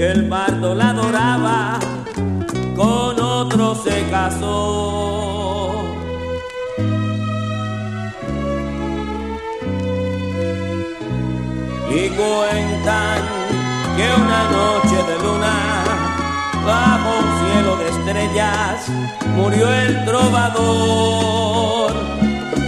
que 0.00 0.12
el 0.12 0.30
bardo 0.30 0.74
la 0.74 0.88
adoraba, 0.88 1.78
con 2.74 3.20
otro 3.20 3.74
se 3.74 4.08
casó. 4.10 5.84
Y 11.90 12.08
cuentan 12.18 13.20
que 13.94 14.06
una 14.22 14.42
noche 14.56 14.98
de 15.06 15.16
luna, 15.22 15.58
bajo 16.64 17.10
un 17.20 17.28
cielo 17.42 17.76
de 17.76 17.86
estrellas, 17.90 18.88
murió 19.36 19.70
el 19.70 20.02
trovador. 20.06 21.92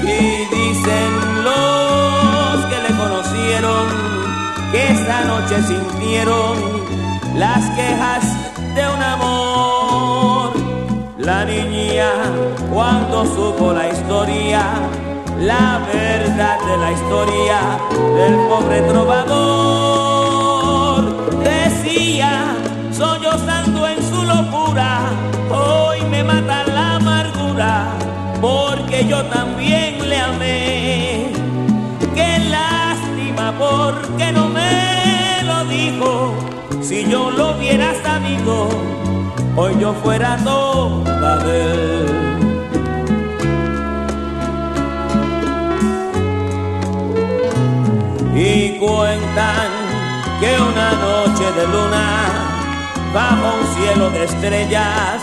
Y 0.03 0.45
dicen 0.55 1.11
los 1.47 2.57
que 2.67 2.79
le 2.87 2.93
conocieron 3.03 3.85
que 4.71 4.81
esta 4.93 5.25
noche 5.25 5.63
sintieron 5.63 6.82
las 7.35 7.69
quejas 7.71 8.25
de 8.75 8.89
un 8.89 9.03
amor. 9.03 10.53
La 11.19 11.45
niña 11.45 12.11
cuando 12.73 13.25
supo 13.25 13.73
la 13.73 13.89
historia, 13.89 14.63
la 15.39 15.81
verdad 15.93 16.59
de 16.67 16.77
la 16.77 16.93
historia 16.93 17.79
del 18.17 18.35
pobre 18.49 18.83
trovador, 18.83 19.33
decía, 21.45 22.57
sollozando 22.91 23.87
en 23.89 24.03
su 24.03 24.23
locura, 24.23 25.11
hoy 25.51 26.03
me 26.11 26.25
mata 26.25 26.65
la 26.65 26.97
amargura, 26.97 27.93
porque 28.41 29.07
yo 29.07 29.23
también 29.27 30.09
le 30.09 30.19
amé. 30.19 31.33
Qué 32.15 32.39
lástima 32.51 33.55
porque 33.59 34.33
no 34.33 34.49
me 34.49 35.43
lo 35.45 35.65
dijo 35.67 36.35
si 36.83 37.09
yo 37.09 37.31
lo 37.31 37.57
hubiera 37.57 37.95
sabido, 38.03 38.69
hoy 39.57 39.77
yo 39.81 39.95
fuera 40.03 40.37
toda 40.45 41.39
de 41.39 41.61
él. 41.63 42.23
Y 48.35 48.79
cuentan 48.79 49.69
que 50.41 50.57
una 50.61 50.93
noche 50.93 51.53
de 51.53 51.67
luna, 51.69 52.31
bajo 53.15 53.59
un 53.61 53.67
cielo 53.75 54.11
de 54.11 54.25
estrellas 54.25 55.23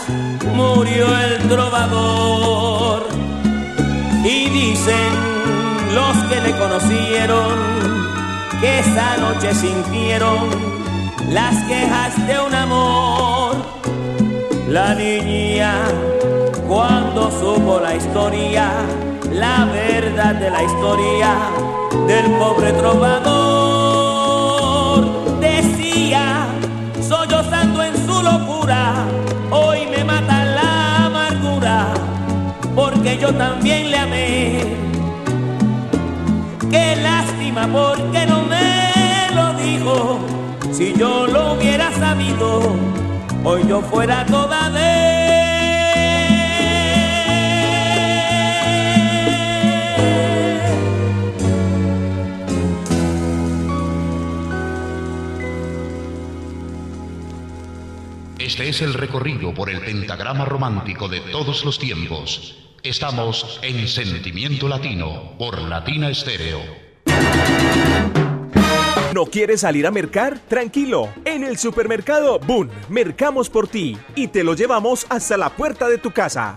murió 0.54 1.06
el 1.20 1.38
trovador. 1.50 3.08
Y 4.24 4.50
dicen 4.50 5.12
los 5.94 6.18
que 6.30 6.40
le 6.42 6.58
conocieron 6.58 7.58
que 8.62 8.80
esa 8.80 9.18
noche 9.18 9.54
sintieron 9.56 10.69
las 11.30 11.56
quejas 11.64 12.28
de 12.28 12.40
un 12.40 12.54
amor. 12.54 13.56
La 14.68 14.94
niña 14.96 15.74
cuando 16.68 17.32
supo 17.32 17.80
la 17.80 17.96
historia, 17.96 18.70
la 19.32 19.66
verdad 19.66 20.36
de 20.36 20.52
la 20.52 20.64
historia 20.64 21.36
del 22.08 22.32
pobre 22.34 22.72
trovador, 22.74 23.40
decía, 25.40 26.46
sollozando 27.02 27.82
en 27.84 27.96
su 28.06 28.22
locura, 28.22 29.08
hoy 29.50 29.88
me 29.88 30.04
mata 30.04 30.46
la 30.46 31.06
amargura, 31.06 31.88
porque 32.76 33.18
yo 33.18 33.34
también 33.34 33.90
le 33.90 33.98
amé. 33.98 34.78
Qué 36.70 36.96
lástima 36.98 37.68
porque 37.68 38.28
no 38.28 38.44
me 38.44 39.28
lo 39.34 39.54
dijo, 39.56 40.20
si 40.80 40.94
yo 40.98 41.28
lo 41.28 41.56
hubiera 41.56 41.92
sabido, 41.92 42.74
hoy 43.44 43.68
yo 43.68 43.82
fuera 43.82 44.26
toda 44.26 44.70
de 44.70 45.10
Este 58.40 58.70
es 58.70 58.82
el 58.82 58.94
recorrido 58.94 59.54
por 59.54 59.70
el 59.70 59.82
pentagrama 59.82 60.46
romántico 60.46 61.10
de 61.10 61.20
todos 61.20 61.66
los 61.66 61.78
tiempos. 61.78 62.58
Estamos 62.84 63.60
en 63.64 63.86
Sentimiento 63.86 64.70
Latino 64.70 65.34
por 65.38 65.60
Latina 65.60 66.10
Estéreo. 66.10 66.62
¿No 69.14 69.26
quieres 69.26 69.62
salir 69.62 69.88
a 69.88 69.92
mercar? 69.92 70.40
Tranquilo. 70.48 71.10
En 71.26 71.44
el 71.44 71.58
supermercado 71.58 72.38
Boon, 72.40 72.70
mercamos 72.90 73.50
por 73.50 73.68
ti 73.68 73.98
y 74.16 74.28
te 74.28 74.44
lo 74.44 74.54
llevamos 74.54 75.08
hasta 75.10 75.36
la 75.36 75.50
puerta 75.50 75.88
de 75.88 75.98
tu 75.98 76.12
casa. 76.12 76.54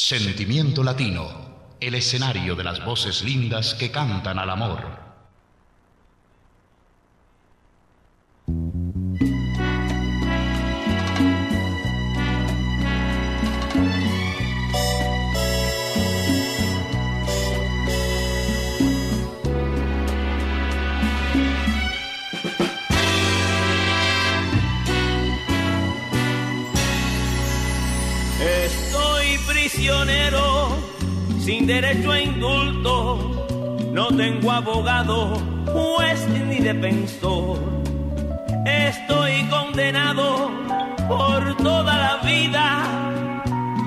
Sentimiento 0.00 0.82
Latino, 0.82 1.28
el 1.78 1.94
escenario 1.94 2.56
de 2.56 2.64
las 2.64 2.82
voces 2.82 3.22
lindas 3.22 3.74
que 3.74 3.90
cantan 3.90 4.38
al 4.38 4.48
amor. 4.48 4.82
Sin 31.50 31.66
derecho 31.66 32.12
a 32.12 32.20
indulto, 32.20 33.48
no 33.90 34.06
tengo 34.16 34.52
abogado, 34.52 35.36
juez 35.66 36.28
ni 36.28 36.60
defensor. 36.60 37.58
Estoy 38.64 39.42
condenado 39.48 40.48
por 41.08 41.56
toda 41.56 41.92
la 42.06 42.16
vida 42.18 42.66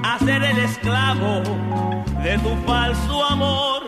a 0.04 0.20
ser 0.20 0.44
el 0.44 0.58
esclavo 0.58 1.42
de 2.22 2.38
tu 2.40 2.54
falso 2.68 3.24
amor. 3.30 3.82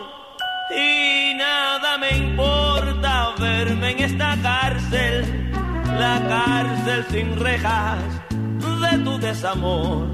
Y 0.71 1.33
nada 1.35 1.97
me 1.97 2.11
importa 2.15 3.33
verme 3.37 3.91
en 3.91 3.99
esta 3.99 4.37
cárcel, 4.41 5.51
la 5.99 6.21
cárcel 6.29 7.05
sin 7.11 7.37
rejas 7.37 7.99
de 8.39 8.97
tu 8.99 9.17
desamor. 9.19 10.07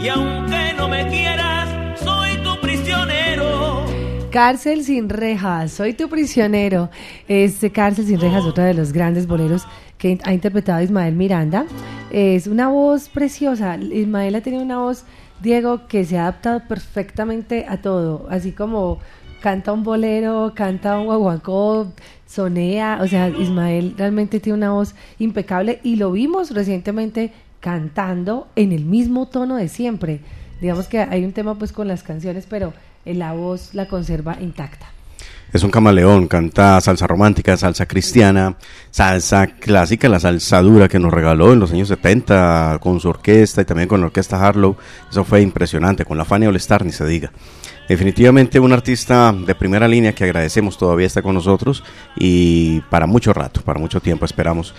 Y 0.00 0.08
aunque 0.08 0.72
no 0.78 0.88
me 0.88 1.06
quieras, 1.08 1.85
prisionero. 2.86 3.84
Cárcel 4.30 4.84
sin 4.84 5.08
rejas, 5.08 5.72
soy 5.72 5.94
tu 5.94 6.08
prisionero. 6.08 6.88
Este 7.26 7.72
Cárcel 7.72 8.06
sin 8.06 8.20
rejas, 8.20 8.44
otro 8.44 8.62
de 8.62 8.74
los 8.74 8.92
grandes 8.92 9.26
boleros 9.26 9.66
que 9.98 10.18
ha 10.22 10.32
interpretado 10.32 10.82
Ismael 10.82 11.16
Miranda. 11.16 11.66
Es 12.12 12.46
una 12.46 12.68
voz 12.68 13.08
preciosa. 13.08 13.76
Ismael 13.76 14.36
ha 14.36 14.40
tenido 14.40 14.62
una 14.62 14.78
voz, 14.78 15.04
Diego, 15.42 15.88
que 15.88 16.04
se 16.04 16.16
ha 16.16 16.22
adaptado 16.22 16.62
perfectamente 16.68 17.66
a 17.68 17.78
todo. 17.78 18.28
Así 18.30 18.52
como 18.52 19.00
canta 19.40 19.72
un 19.72 19.82
bolero, 19.82 20.52
canta 20.54 20.98
un 20.98 21.06
guaguancó, 21.06 21.92
sonea. 22.26 23.00
O 23.02 23.08
sea, 23.08 23.28
Ismael 23.30 23.94
realmente 23.96 24.38
tiene 24.38 24.58
una 24.58 24.70
voz 24.70 24.94
impecable 25.18 25.80
y 25.82 25.96
lo 25.96 26.12
vimos 26.12 26.52
recientemente 26.52 27.32
cantando 27.58 28.46
en 28.54 28.70
el 28.70 28.84
mismo 28.84 29.26
tono 29.26 29.56
de 29.56 29.68
siempre. 29.68 30.20
Digamos 30.60 30.88
que 30.88 31.00
hay 31.00 31.24
un 31.24 31.32
tema 31.32 31.56
pues 31.56 31.72
con 31.72 31.88
las 31.88 32.02
canciones, 32.02 32.46
pero 32.48 32.72
la 33.04 33.32
voz 33.32 33.74
la 33.74 33.86
conserva 33.86 34.36
intacta. 34.40 34.86
Es 35.52 35.62
un 35.62 35.70
camaleón, 35.70 36.26
canta 36.26 36.80
salsa 36.80 37.06
romántica, 37.06 37.56
salsa 37.56 37.86
cristiana, 37.86 38.56
salsa 38.90 39.46
clásica, 39.46 40.08
la 40.08 40.18
salsa 40.18 40.60
dura 40.60 40.88
que 40.88 40.98
nos 40.98 41.12
regaló 41.12 41.52
en 41.52 41.60
los 41.60 41.72
años 41.72 41.88
70 41.88 42.78
con 42.80 42.98
su 42.98 43.08
orquesta 43.08 43.62
y 43.62 43.64
también 43.64 43.88
con 43.88 44.00
la 44.00 44.06
orquesta 44.06 44.44
Harlow. 44.44 44.76
Eso 45.08 45.24
fue 45.24 45.42
impresionante, 45.42 46.04
con 46.04 46.18
la 46.18 46.24
Fania 46.24 46.48
All 46.48 46.56
Star 46.56 46.84
ni 46.84 46.92
se 46.92 47.06
diga. 47.06 47.30
Definitivamente 47.88 48.58
un 48.58 48.72
artista 48.72 49.32
de 49.32 49.54
primera 49.54 49.86
línea 49.86 50.12
que 50.12 50.24
agradecemos 50.24 50.76
todavía 50.76 51.06
está 51.06 51.22
con 51.22 51.34
nosotros 51.34 51.84
y 52.16 52.80
para 52.90 53.06
mucho 53.06 53.32
rato, 53.32 53.62
para 53.62 53.78
mucho 53.78 54.00
tiempo 54.00 54.24
esperamos. 54.24 54.74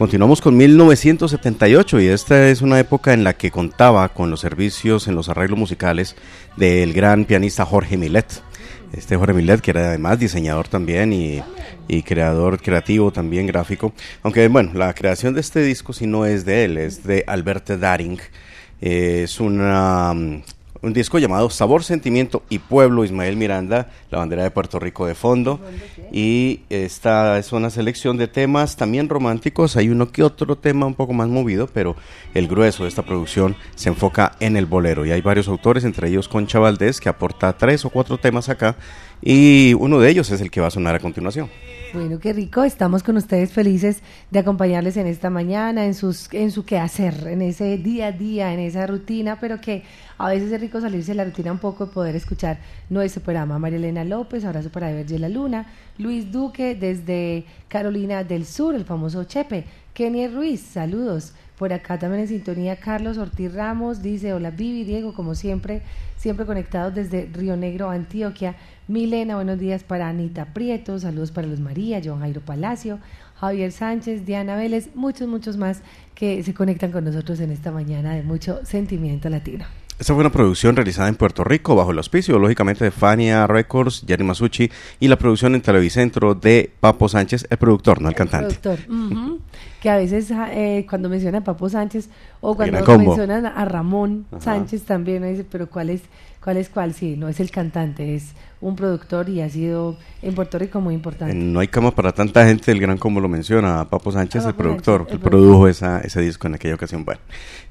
Continuamos 0.00 0.40
con 0.40 0.56
1978 0.56 2.00
y 2.00 2.06
esta 2.06 2.48
es 2.48 2.62
una 2.62 2.80
época 2.80 3.12
en 3.12 3.22
la 3.22 3.34
que 3.34 3.50
contaba 3.50 4.08
con 4.08 4.30
los 4.30 4.40
servicios 4.40 5.06
en 5.06 5.14
los 5.14 5.28
arreglos 5.28 5.58
musicales 5.58 6.16
del 6.56 6.94
gran 6.94 7.26
pianista 7.26 7.66
Jorge 7.66 7.98
Millet. 7.98 8.24
Este 8.94 9.18
Jorge 9.18 9.34
Millet, 9.34 9.60
que 9.60 9.72
era 9.72 9.88
además 9.88 10.18
diseñador 10.18 10.68
también 10.68 11.12
y, 11.12 11.42
y, 11.86 12.02
creador 12.02 12.62
creativo 12.62 13.10
también 13.10 13.46
gráfico. 13.46 13.92
Aunque 14.22 14.48
bueno, 14.48 14.72
la 14.72 14.94
creación 14.94 15.34
de 15.34 15.42
este 15.42 15.62
disco 15.62 15.92
si 15.92 16.06
no 16.06 16.24
es 16.24 16.46
de 16.46 16.64
él, 16.64 16.78
es 16.78 17.04
de 17.04 17.22
Albert 17.26 17.68
Daring. 17.68 18.20
es 18.80 19.38
una 19.38 20.14
un 20.82 20.92
disco 20.92 21.18
llamado 21.18 21.50
Sabor, 21.50 21.84
Sentimiento 21.84 22.42
y 22.48 22.58
Pueblo, 22.58 23.04
Ismael 23.04 23.36
Miranda, 23.36 23.90
la 24.10 24.18
bandera 24.18 24.42
de 24.42 24.50
Puerto 24.50 24.78
Rico 24.78 25.06
de 25.06 25.14
fondo. 25.14 25.60
Y 26.12 26.60
esta 26.70 27.38
es 27.38 27.52
una 27.52 27.70
selección 27.70 28.16
de 28.16 28.28
temas 28.28 28.76
también 28.76 29.08
románticos, 29.08 29.76
hay 29.76 29.90
uno 29.90 30.10
que 30.10 30.22
otro 30.22 30.56
tema 30.56 30.86
un 30.86 30.94
poco 30.94 31.12
más 31.12 31.28
movido, 31.28 31.68
pero 31.72 31.96
el 32.34 32.48
grueso 32.48 32.84
de 32.84 32.88
esta 32.88 33.02
producción 33.02 33.56
se 33.74 33.90
enfoca 33.90 34.32
en 34.40 34.56
el 34.56 34.66
bolero. 34.66 35.04
Y 35.04 35.12
hay 35.12 35.20
varios 35.20 35.48
autores, 35.48 35.84
entre 35.84 36.08
ellos 36.08 36.28
Concha 36.28 36.58
Valdés, 36.58 37.00
que 37.00 37.08
aporta 37.08 37.56
tres 37.56 37.84
o 37.84 37.90
cuatro 37.90 38.18
temas 38.18 38.48
acá, 38.48 38.76
y 39.22 39.74
uno 39.74 40.00
de 40.00 40.10
ellos 40.10 40.30
es 40.30 40.40
el 40.40 40.50
que 40.50 40.60
va 40.60 40.68
a 40.68 40.70
sonar 40.70 40.94
a 40.94 40.98
continuación. 40.98 41.48
Bueno, 41.92 42.20
qué 42.20 42.32
rico. 42.32 42.62
Estamos 42.62 43.02
con 43.02 43.16
ustedes 43.16 43.52
felices 43.52 44.00
de 44.30 44.38
acompañarles 44.38 44.96
en 44.96 45.08
esta 45.08 45.28
mañana, 45.28 45.86
en 45.86 45.94
sus, 45.94 46.32
en 46.32 46.52
su 46.52 46.64
quehacer, 46.64 47.26
en 47.26 47.42
ese 47.42 47.78
día 47.78 48.08
a 48.08 48.12
día, 48.12 48.54
en 48.54 48.60
esa 48.60 48.86
rutina, 48.86 49.40
pero 49.40 49.60
que 49.60 49.82
a 50.16 50.28
veces 50.28 50.52
es 50.52 50.60
rico 50.60 50.80
salirse 50.80 51.10
de 51.10 51.16
la 51.16 51.24
rutina 51.24 51.50
un 51.50 51.58
poco 51.58 51.84
y 51.84 51.88
poder 51.88 52.14
escuchar 52.14 52.60
nuestro 52.90 53.22
programa. 53.22 53.58
María 53.58 53.78
Elena 53.78 54.04
López, 54.04 54.44
abrazo 54.44 54.70
para 54.70 54.90
Evergy 54.92 55.18
La 55.18 55.28
Luna, 55.28 55.66
Luis 55.98 56.30
Duque 56.30 56.76
desde 56.76 57.44
Carolina 57.66 58.22
del 58.22 58.46
Sur, 58.46 58.76
el 58.76 58.84
famoso 58.84 59.24
Chepe, 59.24 59.64
Kenny 59.92 60.28
Ruiz, 60.28 60.60
saludos 60.60 61.32
Por 61.60 61.74
acá 61.74 61.98
también 61.98 62.22
en 62.22 62.28
sintonía 62.28 62.76
Carlos 62.76 63.18
Ortiz 63.18 63.52
Ramos 63.52 64.00
dice, 64.00 64.32
hola 64.32 64.50
Vivi, 64.50 64.82
Diego, 64.82 65.12
como 65.12 65.34
siempre, 65.34 65.82
siempre 66.16 66.46
conectados 66.46 66.94
desde 66.94 67.28
Río 67.30 67.54
Negro, 67.54 67.90
Antioquia. 67.90 68.56
Milena, 68.88 69.34
buenos 69.34 69.58
días 69.58 69.84
para 69.84 70.08
Anita 70.08 70.54
Prieto, 70.54 70.98
saludos 70.98 71.32
para 71.32 71.46
Luz 71.46 71.60
María, 71.60 72.00
John 72.02 72.20
Jairo 72.20 72.40
Palacio, 72.40 72.98
Javier 73.38 73.72
Sánchez, 73.72 74.24
Diana 74.24 74.56
Vélez, 74.56 74.88
muchos, 74.94 75.28
muchos 75.28 75.58
más 75.58 75.82
que 76.14 76.42
se 76.42 76.54
conectan 76.54 76.92
con 76.92 77.04
nosotros 77.04 77.38
en 77.40 77.50
esta 77.50 77.70
mañana 77.70 78.14
de 78.14 78.22
mucho 78.22 78.64
sentimiento 78.64 79.28
latino. 79.28 79.66
Esta 79.98 80.14
fue 80.14 80.22
una 80.22 80.32
producción 80.32 80.76
realizada 80.76 81.10
en 81.10 81.14
Puerto 81.14 81.44
Rico 81.44 81.74
bajo 81.76 81.90
el 81.90 81.98
auspicio, 81.98 82.38
lógicamente, 82.38 82.84
de 82.84 82.90
Fania 82.90 83.46
Records, 83.46 84.02
Jerry 84.08 84.24
Masucci 84.24 84.70
y 84.98 85.08
la 85.08 85.16
producción 85.16 85.54
en 85.54 85.60
Televicentro 85.60 86.34
de 86.34 86.72
Papo 86.80 87.06
Sánchez, 87.06 87.46
el 87.50 87.58
productor, 87.58 88.00
no 88.00 88.08
el, 88.08 88.14
cantante. 88.14 88.54
Productor. 88.54 89.38
Que 89.80 89.88
a 89.88 89.96
veces 89.96 90.30
eh, 90.50 90.84
cuando 90.88 91.08
mencionan 91.08 91.40
a 91.42 91.44
Papo 91.44 91.68
Sánchez 91.68 92.08
o 92.40 92.54
cuando 92.54 92.84
combo. 92.84 93.06
mencionan 93.16 93.46
a 93.46 93.64
Ramón 93.64 94.26
Ajá. 94.30 94.40
Sánchez 94.42 94.82
también, 94.82 95.22
dice, 95.22 95.44
pero 95.50 95.70
¿cuál 95.70 95.88
es, 95.88 96.02
¿cuál 96.44 96.58
es 96.58 96.68
cuál? 96.68 96.92
Sí, 96.92 97.16
no 97.16 97.28
es 97.28 97.40
el 97.40 97.50
cantante, 97.50 98.14
es 98.14 98.34
un 98.60 98.76
productor 98.76 99.30
y 99.30 99.40
ha 99.40 99.48
sido 99.48 99.96
en 100.20 100.34
Puerto 100.34 100.58
Rico 100.58 100.82
muy 100.82 100.92
importante. 100.94 101.32
Eh, 101.34 101.38
No 101.38 101.60
hay 101.60 101.68
cama 101.68 101.92
para 101.92 102.12
tanta 102.12 102.44
gente, 102.46 102.70
el 102.72 102.78
gran 102.78 102.98
como 102.98 103.20
lo 103.20 103.28
menciona, 103.28 103.88
Papo 103.88 104.12
Sánchez, 104.12 104.44
Ah, 104.44 104.48
el 104.50 104.54
productor, 104.54 105.06
que 105.06 105.18
produjo 105.18 105.66
esa, 105.66 106.00
ese 106.00 106.20
disco 106.20 106.46
en 106.46 106.56
aquella 106.56 106.74
ocasión. 106.74 107.06
Bueno, 107.06 107.22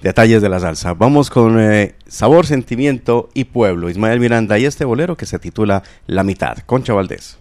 detalles 0.02 0.41
de 0.41 0.50
la 0.50 0.60
salsa. 0.60 0.95
Vamos 0.95 1.30
con 1.30 1.60
eh, 1.60 1.93
Sabor, 2.08 2.48
Sentimiento 2.48 3.30
y 3.36 3.43
Pueblo. 3.43 3.88
Ismael 3.88 4.19
Miranda 4.19 4.58
y 4.58 4.65
este 4.65 4.84
bolero 4.84 5.15
que 5.15 5.28
se 5.28 5.38
titula 5.38 5.84
La 6.08 6.24
Mitad. 6.24 6.58
Concha 6.65 6.93
Valdés. 6.93 7.38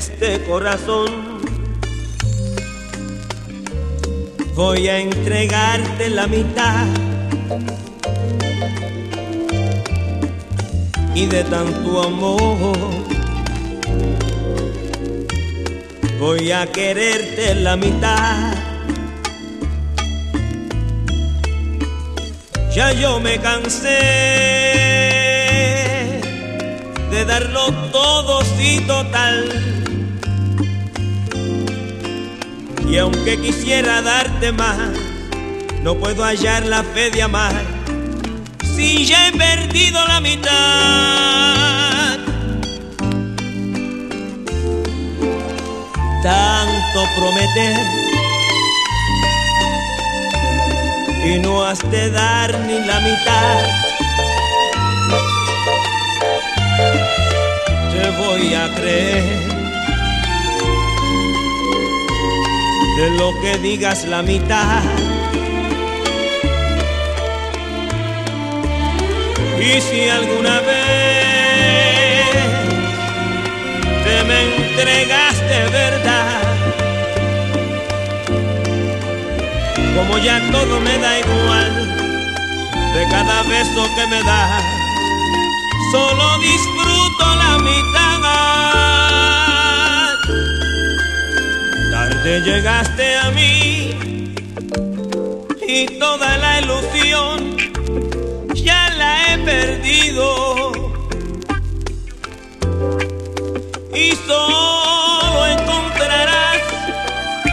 Este 0.00 0.42
corazón. 0.44 1.10
Voy 4.54 4.88
a 4.88 4.98
entregarte 4.98 6.08
la 6.08 6.26
mitad 6.26 6.86
y 11.14 11.26
de 11.26 11.44
tanto 11.44 12.02
amor 12.02 12.78
voy 16.18 16.50
a 16.50 16.66
quererte 16.66 17.54
la 17.56 17.76
mitad. 17.76 18.54
Ya 22.74 22.92
yo 22.92 23.20
me 23.20 23.38
cansé 23.38 24.00
de 27.10 27.24
darlo 27.26 27.70
todo 27.92 28.42
sí 28.56 28.80
total. 28.86 29.79
Y 32.90 32.98
aunque 32.98 33.40
quisiera 33.40 34.02
darte 34.02 34.50
más, 34.50 34.78
no 35.82 35.94
puedo 35.94 36.24
hallar 36.24 36.66
la 36.66 36.82
fe 36.82 37.10
de 37.10 37.22
amar 37.22 37.54
si 38.74 39.06
ya 39.06 39.28
he 39.28 39.32
perdido 39.32 40.04
la 40.08 40.20
mitad. 40.20 40.50
Tanto 46.22 47.04
prometer 47.16 47.78
y 51.24 51.38
no 51.38 51.62
has 51.64 51.78
de 51.90 52.10
dar 52.10 52.58
ni 52.66 52.78
la 52.80 53.00
mitad. 53.00 53.90
te 57.92 58.10
voy 58.10 58.54
a 58.54 58.74
creer. 58.74 59.59
De 63.00 63.08
lo 63.12 63.32
que 63.40 63.56
digas 63.56 64.04
la 64.04 64.20
mitad. 64.20 64.82
Y 69.58 69.80
si 69.80 70.06
alguna 70.10 70.60
vez 70.60 72.26
te 74.04 74.24
me 74.28 74.38
entregaste 74.54 75.56
verdad, 75.72 76.42
como 79.96 80.18
ya 80.18 80.36
todo 80.52 80.78
me 80.80 80.98
da 80.98 81.20
igual 81.20 81.72
de 82.96 83.08
cada 83.08 83.42
beso 83.44 83.82
que 83.96 84.06
me 84.08 84.22
das 84.24 84.62
solo 85.90 86.38
disfruto 86.40 87.24
la 87.44 87.58
mitad. 87.60 87.90
Tarde 92.22 92.42
llegaste 92.42 93.16
a 93.16 93.30
mí 93.30 93.94
y 95.66 95.86
toda 95.98 96.36
la 96.36 96.60
ilusión 96.60 97.56
ya 98.54 98.90
la 98.98 99.32
he 99.32 99.38
perdido. 99.38 100.70
Y 103.94 104.12
solo 104.26 105.46
encontrarás 105.46 106.58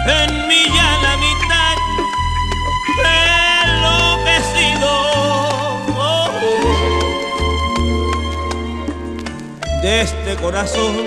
en 0.05 0.47
mí 0.49 0.65
ya 0.75 0.97
la 1.01 1.15
mitad 1.25 1.77
de 3.03 3.19
lo 3.83 3.97
que 4.25 4.35
he 4.35 4.41
sido. 4.53 4.91
Oh, 5.95 6.01
oh 6.01 6.29
de 9.81 10.01
este 10.01 10.35
corazón. 10.41 11.06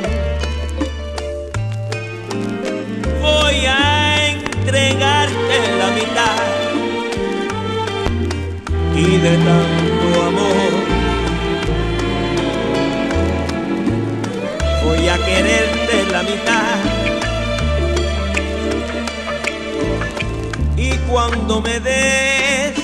Y 9.00 9.16
de 9.16 9.36
tanto 9.36 10.22
amor 10.26 10.72
voy 14.84 15.08
a 15.08 15.16
quererte 15.16 16.12
la 16.12 16.22
mitad. 16.22 16.78
Y 20.76 20.90
cuando 21.10 21.62
me 21.62 21.80
des 21.80 22.74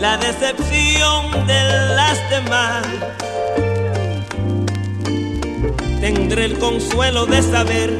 la 0.00 0.16
decepción 0.16 1.46
de 1.46 1.62
las 1.94 2.30
demás, 2.30 2.86
tendré 6.00 6.46
el 6.46 6.58
consuelo 6.58 7.26
de 7.26 7.42
saber 7.42 7.90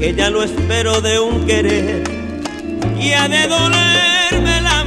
que 0.00 0.14
ya 0.14 0.30
lo 0.30 0.42
espero 0.42 1.00
de 1.00 1.20
un 1.20 1.46
querer 1.46 2.02
y 2.98 3.12
ha 3.12 3.28
de 3.28 3.46
dolerme 3.46 4.00
la 4.00 4.09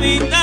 mitad. 0.03 0.42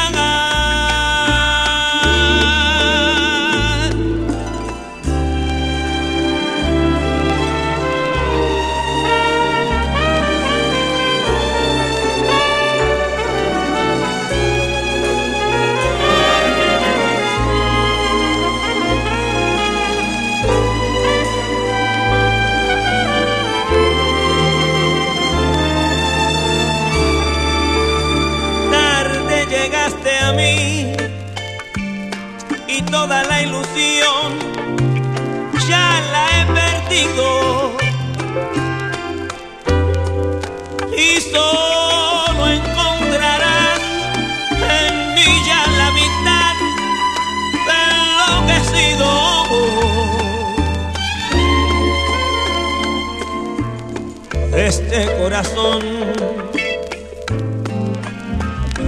este 54.71 55.05
corazón. 55.19 55.81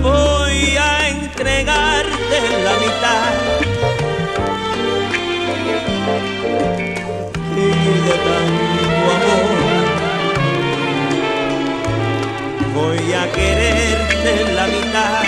Voy 0.00 0.76
a 0.76 1.08
entregarte 1.08 2.38
la 2.66 2.74
mitad. 2.84 3.32
Y 7.56 7.68
de 8.06 8.14
tanto 8.26 9.02
amor, 9.16 9.50
voy 12.76 13.06
a 13.12 13.24
quererte 13.32 14.32
la 14.54 14.66
mitad. 14.68 15.22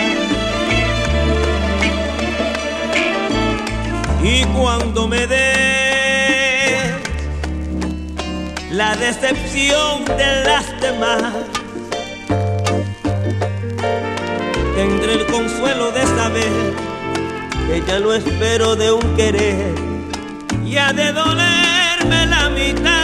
Y 4.23 4.45
cuando 4.57 5.09
me 5.09 5.27
des 5.27 5.64
decepción 8.75 10.05
de 10.05 10.45
las 10.45 10.81
demás. 10.81 11.33
Tendré 14.75 15.13
el 15.13 15.27
consuelo 15.27 15.93
de 15.93 16.03
saber 16.03 16.75
que 17.69 17.83
ya 17.87 18.01
no 18.01 18.13
espero 18.13 18.75
de 18.75 18.91
un 18.91 19.17
querer 19.17 19.75
y 20.65 20.77
ha 20.77 20.93
de 20.93 21.13
dolerme 21.13 22.27
la 22.27 22.51
mitad. 22.51 23.04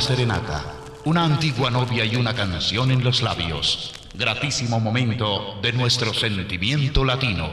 Serenata, 0.00 0.64
una 1.04 1.24
antigua 1.24 1.70
novia 1.70 2.06
y 2.06 2.16
una 2.16 2.34
canción 2.34 2.90
en 2.90 3.04
los 3.04 3.20
labios. 3.20 3.92
Gratísimo 4.14 4.80
momento 4.80 5.58
de 5.60 5.72
nuestro 5.74 6.14
sentimiento 6.14 7.04
latino. 7.04 7.50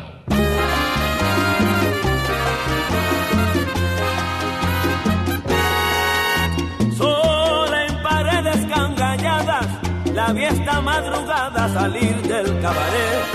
Sola 6.98 7.86
en 7.86 8.02
paredes 8.02 8.66
cangalladas, 8.74 9.68
la 10.14 10.32
vi 10.32 10.46
esta 10.46 10.80
madrugada 10.80 11.74
salir 11.74 12.22
del 12.22 12.62
cabaret. 12.62 13.26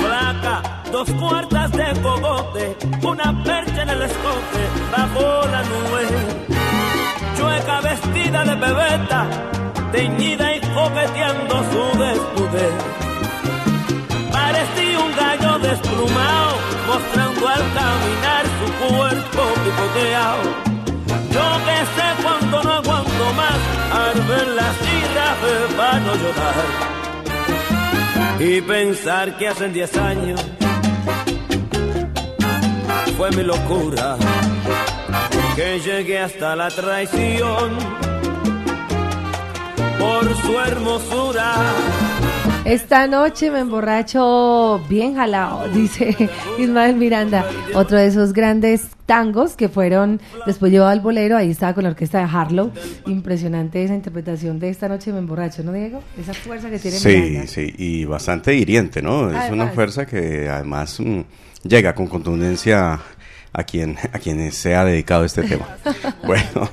Flaca, 0.00 0.82
dos 0.90 1.10
cuartas 1.20 1.70
de 1.72 2.00
cogote, 2.00 2.76
una 3.02 3.44
percha 3.44 3.82
en 3.82 3.90
el 3.90 4.02
escote, 4.02 4.62
bajo 4.90 5.46
la 5.48 5.62
nube. 5.62 6.47
De 8.28 8.54
bebeta, 8.56 9.26
teñida 9.90 10.54
y 10.54 10.60
coqueteando 10.60 11.64
su 11.72 11.98
desnudez. 11.98 12.74
Parecía 14.30 14.98
un 15.00 15.16
gallo 15.16 15.58
desplumado, 15.58 16.56
mostrando 16.86 17.48
al 17.48 17.62
caminar 17.72 18.44
su 18.58 18.66
cuerpo 18.84 19.42
picoteado. 19.64 20.42
Yo 21.32 21.46
que 21.64 21.76
sé 21.96 22.06
cuando 22.22 22.62
no 22.62 22.72
aguanto 22.74 23.24
más, 23.32 23.58
arden 23.92 24.56
las 24.56 24.76
iras 25.00 25.36
para 25.74 25.98
no 26.00 26.12
llorar. 26.14 26.66
Y 28.40 28.60
pensar 28.60 29.38
que 29.38 29.48
hace 29.48 29.68
10 29.70 29.96
años 29.96 30.44
fue 33.16 33.30
mi 33.30 33.42
locura, 33.42 34.18
que 35.56 35.80
llegué 35.80 36.18
hasta 36.20 36.54
la 36.54 36.68
traición 36.68 38.07
por 40.08 40.34
su 40.36 40.58
hermosura. 40.58 41.52
Esta 42.64 43.06
noche 43.06 43.50
me 43.50 43.60
emborracho 43.60 44.80
bien 44.88 45.14
jalado, 45.14 45.68
dice 45.74 46.16
Ismael 46.58 46.96
Miranda. 46.96 47.46
Otro 47.74 47.98
de 47.98 48.06
esos 48.06 48.32
grandes 48.32 48.88
tangos 49.06 49.54
que 49.54 49.68
fueron, 49.68 50.20
después 50.46 50.72
llevado 50.72 50.90
al 50.90 51.00
bolero, 51.00 51.36
ahí 51.36 51.50
estaba 51.50 51.74
con 51.74 51.84
la 51.84 51.90
orquesta 51.90 52.18
de 52.18 52.24
Harlow. 52.24 52.72
Impresionante 53.06 53.82
esa 53.84 53.94
interpretación 53.94 54.58
de 54.58 54.70
Esta 54.70 54.88
noche 54.88 55.12
me 55.12 55.18
emborracho, 55.18 55.62
¿no, 55.62 55.72
Diego? 55.72 56.02
Esa 56.18 56.32
fuerza 56.34 56.70
que 56.70 56.78
tiene 56.78 56.96
Sí, 56.98 57.08
Miranda. 57.08 57.46
sí, 57.46 57.74
y 57.76 58.04
bastante 58.06 58.54
hiriente, 58.54 59.02
¿no? 59.02 59.30
Es 59.30 59.50
una 59.50 59.68
fuerza 59.68 60.06
que 60.06 60.48
además 60.48 61.00
mm, 61.00 61.20
llega 61.64 61.94
con 61.94 62.06
contundencia 62.06 62.98
a 63.52 63.64
quien, 63.64 63.96
a 64.12 64.18
quien 64.18 64.52
se 64.52 64.74
ha 64.74 64.84
dedicado 64.84 65.24
este 65.24 65.42
tema. 65.42 65.76
bueno, 66.26 66.68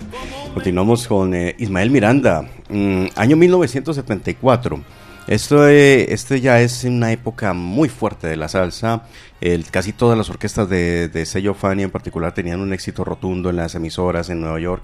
continuamos 0.54 1.08
con 1.08 1.34
eh, 1.34 1.56
Ismael 1.60 1.90
Miranda, 1.90 2.48
mm, 2.70 3.06
año 3.16 3.36
1974. 3.38 4.82
Esto, 5.28 5.68
eh, 5.68 6.14
este 6.14 6.40
ya 6.40 6.62
es 6.62 6.84
una 6.84 7.12
época 7.12 7.54
muy 7.54 7.90
fuerte 7.90 8.28
de 8.28 8.38
la 8.38 8.48
salsa. 8.48 9.04
El- 9.42 9.66
casi 9.72 9.92
todas 9.92 10.16
las 10.18 10.30
orquestas 10.30 10.70
de, 10.70 11.08
de 11.10 11.26
sello 11.26 11.56
Fania 11.56 11.84
en 11.86 11.92
particular 11.92 12.34
tenían 12.34 12.60
un 12.60 12.74
éxito 12.74 13.04
rotundo 13.04 13.50
en 13.50 13.56
las 13.56 13.74
emisoras 13.74 14.30
en 14.30 14.42
Nueva 14.42 14.60
York 14.60 14.84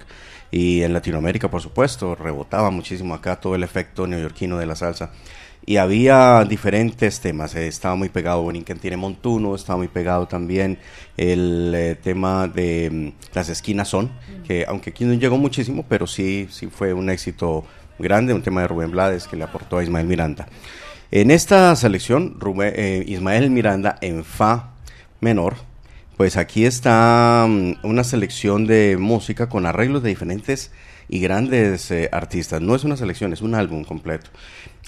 y 0.50 0.82
en 0.82 0.92
Latinoamérica, 0.94 1.48
por 1.48 1.62
supuesto. 1.62 2.16
Rebotaba 2.16 2.70
muchísimo 2.70 3.14
acá 3.14 3.36
todo 3.36 3.54
el 3.54 3.62
efecto 3.62 4.06
neoyorquino 4.08 4.58
de 4.58 4.66
la 4.66 4.74
salsa. 4.74 5.10
Y 5.64 5.76
había 5.76 6.44
diferentes 6.44 7.20
temas. 7.20 7.54
eh, 7.54 7.68
estaba 7.68 7.94
muy 7.94 8.08
pegado 8.08 8.42
Borinquen 8.42 8.78
tiene 8.78 8.96
Montuno, 8.96 9.54
estaba 9.54 9.76
muy 9.76 9.88
pegado 9.88 10.26
también 10.26 10.78
el 11.16 11.72
eh, 11.74 11.94
tema 12.02 12.48
de 12.48 12.90
mm, 12.90 13.34
Las 13.34 13.48
esquinas 13.48 13.88
son, 13.88 14.10
que 14.46 14.64
aunque 14.66 14.90
aquí 14.90 15.04
no 15.04 15.14
llegó 15.14 15.38
muchísimo, 15.38 15.84
pero 15.88 16.06
sí, 16.06 16.48
sí 16.50 16.66
fue 16.66 16.92
un 16.92 17.08
éxito 17.10 17.64
grande, 17.98 18.34
un 18.34 18.42
tema 18.42 18.62
de 18.62 18.68
Rubén 18.68 18.90
Blades 18.90 19.28
que 19.28 19.36
le 19.36 19.44
aportó 19.44 19.78
a 19.78 19.84
Ismael 19.84 20.06
Miranda. 20.06 20.48
En 21.12 21.30
esta 21.30 21.76
selección, 21.76 22.40
Rubén- 22.40 22.72
eh, 22.74 23.04
Ismael 23.06 23.50
Miranda 23.50 23.98
en 24.00 24.24
Fa 24.24 24.70
menor, 25.20 25.54
pues 26.16 26.36
aquí 26.36 26.64
está 26.64 27.46
mm, 27.48 27.74
una 27.84 28.02
selección 28.02 28.66
de 28.66 28.96
música 28.98 29.48
con 29.48 29.66
arreglos 29.66 30.02
de 30.02 30.08
diferentes 30.08 30.72
y 31.12 31.20
grandes 31.20 31.90
eh, 31.90 32.08
artistas. 32.10 32.62
No 32.62 32.74
es 32.74 32.84
una 32.84 32.96
selección, 32.96 33.34
es 33.34 33.42
un 33.42 33.54
álbum 33.54 33.84
completo. 33.84 34.30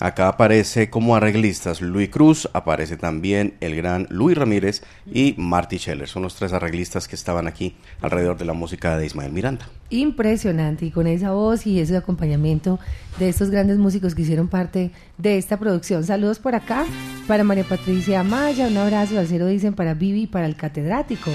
Acá 0.00 0.28
aparece 0.28 0.88
como 0.88 1.14
arreglistas 1.14 1.82
Luis 1.82 2.08
Cruz, 2.08 2.48
aparece 2.54 2.96
también 2.96 3.58
el 3.60 3.76
gran 3.76 4.06
Luis 4.08 4.38
Ramírez 4.38 4.82
y 5.04 5.34
Marty 5.36 5.78
Scheller. 5.78 6.08
Son 6.08 6.22
los 6.22 6.34
tres 6.34 6.54
arreglistas 6.54 7.08
que 7.08 7.14
estaban 7.14 7.46
aquí 7.46 7.76
alrededor 8.00 8.38
de 8.38 8.46
la 8.46 8.54
música 8.54 8.96
de 8.96 9.04
Ismael 9.04 9.32
Miranda. 9.32 9.68
Impresionante, 9.94 10.86
y 10.86 10.90
con 10.90 11.06
esa 11.06 11.30
voz 11.30 11.68
y 11.68 11.78
ese 11.78 11.96
acompañamiento 11.96 12.80
de 13.20 13.28
estos 13.28 13.50
grandes 13.50 13.78
músicos 13.78 14.16
que 14.16 14.22
hicieron 14.22 14.48
parte 14.48 14.90
de 15.18 15.38
esta 15.38 15.56
producción. 15.56 16.02
Saludos 16.02 16.40
por 16.40 16.56
acá 16.56 16.84
para 17.28 17.44
María 17.44 17.62
Patricia 17.62 18.18
Amaya, 18.18 18.66
un 18.66 18.76
abrazo 18.76 19.20
al 19.20 19.28
cero 19.28 19.46
dicen 19.46 19.74
para 19.74 19.94
Vivi 19.94 20.22
y 20.22 20.26
para 20.26 20.46
el 20.46 20.56
catedrático, 20.56 21.30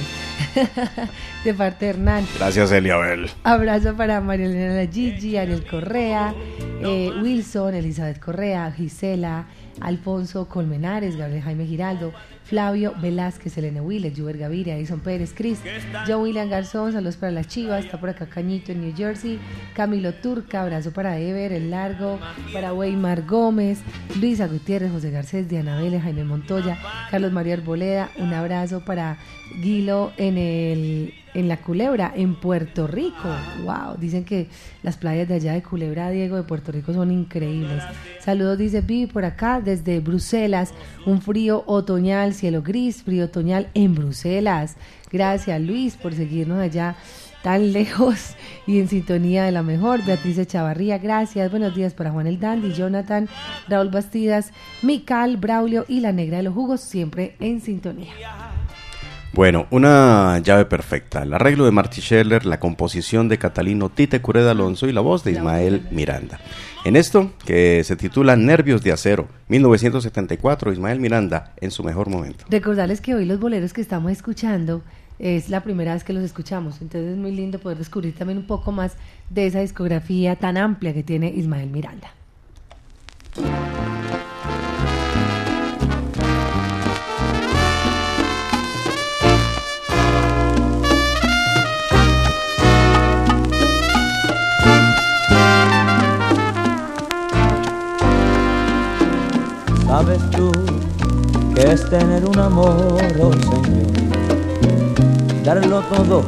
de 1.45 1.53
parte 1.53 1.85
de 1.85 1.91
Hernán. 1.91 2.27
Gracias, 2.37 2.69
Eliabel. 2.73 3.29
Abrazo 3.43 3.95
para 3.95 4.19
María 4.19 4.47
Elena 4.47 4.91
Gigi, 4.91 5.37
Ariel 5.37 5.65
Correa, 5.65 6.33
eh, 6.81 7.11
Wilson, 7.21 7.75
Elizabeth 7.75 8.19
Correa, 8.19 8.69
Gisela, 8.73 9.45
Alfonso 9.79 10.49
Colmenares, 10.49 11.15
Gabriel 11.15 11.43
Jaime 11.43 11.65
Giraldo, 11.65 12.11
Flavio 12.49 12.95
Velázquez, 12.99 13.55
Elena 13.59 13.83
Willer, 13.83 14.11
Juber 14.15 14.35
Gaviria, 14.35 14.75
Edison 14.75 14.99
Pérez, 14.99 15.33
Cris, 15.35 15.59
John 16.07 16.23
William 16.23 16.49
Garzón, 16.49 16.91
saludos 16.91 17.15
para 17.15 17.31
las 17.31 17.47
chivas, 17.47 17.85
está 17.85 17.99
por 17.99 18.09
acá 18.09 18.25
Cañito 18.25 18.71
en 18.71 18.81
New 18.81 18.95
Jersey, 18.97 19.39
Camilo 19.75 20.15
Turca, 20.15 20.63
abrazo 20.63 20.91
para 20.91 21.19
Ever, 21.19 21.51
El 21.53 21.69
Largo, 21.69 22.19
para 22.51 22.73
Weimar 22.73 23.27
Gómez, 23.27 23.81
Luisa 24.19 24.47
Gutiérrez, 24.47 24.91
José 24.91 25.11
Garcés, 25.11 25.47
Diana 25.47 25.79
Vélez, 25.79 26.01
Jaime 26.01 26.23
Montoya, 26.23 26.79
Carlos 27.11 27.31
María 27.31 27.53
Arboleda, 27.53 28.09
un 28.17 28.33
abrazo 28.33 28.83
para 28.83 29.19
Guilo 29.61 30.11
en 30.17 30.39
el 30.39 31.13
en 31.33 31.47
la 31.47 31.57
Culebra, 31.57 32.11
en 32.15 32.35
Puerto 32.35 32.87
Rico. 32.87 33.29
Wow, 33.63 33.97
dicen 33.97 34.25
que 34.25 34.47
las 34.83 34.97
playas 34.97 35.27
de 35.27 35.35
allá 35.35 35.53
de 35.53 35.63
Culebra, 35.63 36.09
Diego, 36.09 36.35
de 36.35 36.43
Puerto 36.43 36.71
Rico 36.71 36.93
son 36.93 37.11
increíbles. 37.11 37.83
Saludos, 38.19 38.57
dice 38.57 38.81
Vivi 38.81 39.11
por 39.11 39.25
acá, 39.25 39.61
desde 39.61 39.99
Bruselas. 39.99 40.73
Un 41.05 41.21
frío 41.21 41.63
otoñal, 41.67 42.33
cielo 42.33 42.61
gris, 42.61 43.03
frío 43.03 43.25
otoñal 43.25 43.69
en 43.73 43.95
Bruselas. 43.95 44.75
Gracias, 45.11 45.59
Luis, 45.61 45.95
por 45.95 46.13
seguirnos 46.13 46.59
allá 46.59 46.95
tan 47.41 47.71
lejos 47.73 48.35
y 48.67 48.79
en 48.79 48.87
sintonía 48.87 49.43
de 49.43 49.51
la 49.51 49.63
mejor. 49.63 50.03
Beatriz 50.03 50.45
Chavarría, 50.47 50.97
gracias. 50.97 51.49
Buenos 51.51 51.75
días 51.75 51.93
para 51.93 52.11
Juan 52.11 52.27
el 52.27 52.39
Dandy, 52.39 52.73
Jonathan, 52.73 53.27
Raúl 53.67 53.89
Bastidas, 53.89 54.51
Mical, 54.81 55.37
Braulio 55.37 55.85
y 55.87 55.99
la 56.01 56.11
Negra 56.11 56.37
de 56.37 56.43
los 56.43 56.53
Jugos, 56.53 56.81
siempre 56.81 57.35
en 57.39 57.61
sintonía. 57.61 58.13
Bueno, 59.31 59.67
una 59.69 60.39
llave 60.39 60.65
perfecta. 60.65 61.21
El 61.21 61.33
arreglo 61.33 61.65
de 61.65 61.71
Marty 61.71 62.01
Scheller, 62.01 62.45
la 62.45 62.59
composición 62.59 63.29
de 63.29 63.37
Catalino 63.37 63.89
Tite 63.89 64.21
Cureda 64.21 64.51
Alonso 64.51 64.87
y 64.87 64.91
la 64.91 65.01
voz 65.01 65.23
de 65.23 65.31
Ismael 65.31 65.87
Miranda. 65.91 66.39
En 66.83 66.95
esto, 66.95 67.31
que 67.45 67.83
se 67.83 67.95
titula 67.95 68.35
Nervios 68.35 68.81
de 68.81 68.91
Acero, 68.91 69.27
1974, 69.49 70.73
Ismael 70.73 70.99
Miranda 70.99 71.53
en 71.57 71.69
su 71.71 71.83
mejor 71.83 72.09
momento. 72.09 72.45
Recordarles 72.49 73.01
que 73.01 73.13
hoy 73.13 73.25
los 73.25 73.39
boleros 73.39 73.71
que 73.71 73.81
estamos 73.81 74.11
escuchando 74.11 74.81
es 75.19 75.49
la 75.49 75.61
primera 75.61 75.93
vez 75.93 76.03
que 76.03 76.13
los 76.13 76.23
escuchamos, 76.23 76.81
entonces 76.81 77.11
es 77.11 77.17
muy 77.17 77.31
lindo 77.31 77.59
poder 77.59 77.77
descubrir 77.77 78.15
también 78.15 78.39
un 78.39 78.47
poco 78.47 78.71
más 78.71 78.95
de 79.29 79.45
esa 79.45 79.59
discografía 79.59 80.37
tan 80.37 80.57
amplia 80.57 80.93
que 80.93 81.03
tiene 81.03 81.29
Ismael 81.29 81.69
Miranda. 81.69 82.13
Sabes 99.89 100.21
tú 100.29 100.51
que 101.55 101.71
es 101.71 101.89
tener 101.89 102.23
un 102.23 102.37
amor, 102.37 102.93
oh 103.19 103.33
Señor, 103.33 103.87
darlo 105.43 105.81
todo 105.81 106.23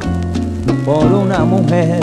por 0.84 1.04
una 1.06 1.44
mujer. 1.44 2.00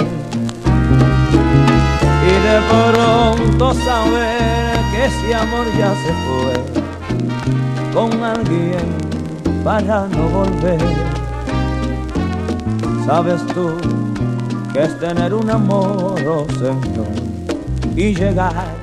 no 3.57 3.73
saber 3.73 4.79
que 4.89 5.05
ese 5.05 5.35
amor 5.35 5.65
ya 5.77 5.93
se 5.95 6.13
fue 6.23 6.53
con 7.93 8.23
alguien 8.23 8.95
para 9.61 10.07
no 10.07 10.29
volver. 10.29 10.79
Sabes 13.05 13.45
tú 13.47 13.71
que 14.71 14.83
es 14.83 14.97
tener 14.97 15.33
un 15.33 15.49
amor, 15.49 16.15
oh 16.25 16.45
Señor, 16.53 17.11
y 17.97 18.15
llegar 18.15 18.78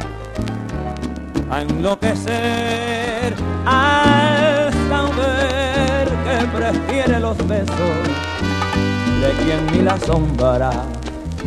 a 1.50 1.60
enloquecer 1.62 3.34
al 3.64 4.72
saber 4.88 6.08
que 6.24 6.46
prefiere 6.56 7.20
los 7.20 7.36
besos 7.46 7.96
de 9.20 9.44
quien 9.44 9.66
ni 9.72 9.82
la 9.82 9.98
sombra 9.98 10.70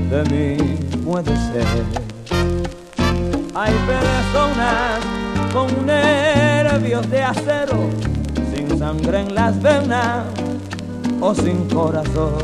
de 0.10 0.24
mí 0.26 0.58
puede 1.04 1.36
ser. 1.36 1.84
Hay 3.56 3.74
personas 3.88 5.00
con 5.54 5.86
nervios 5.86 7.10
de 7.10 7.24
acero, 7.24 7.90
sin 8.54 8.80
sangre 8.80 9.22
en 9.22 9.36
las 9.36 9.62
venas 9.62 10.24
o 11.20 11.36
sin 11.36 11.68
corazón. 11.68 12.38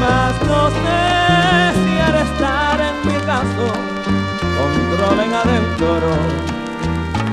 Mas 0.00 0.34
no 0.46 0.68
sé 0.68 1.72
si 1.74 1.98
al 1.98 2.14
estar 2.14 2.80
en 2.80 3.08
mi 3.08 3.18
caso 3.24 3.95
controlen 4.96 5.32
adentro 5.32 6.10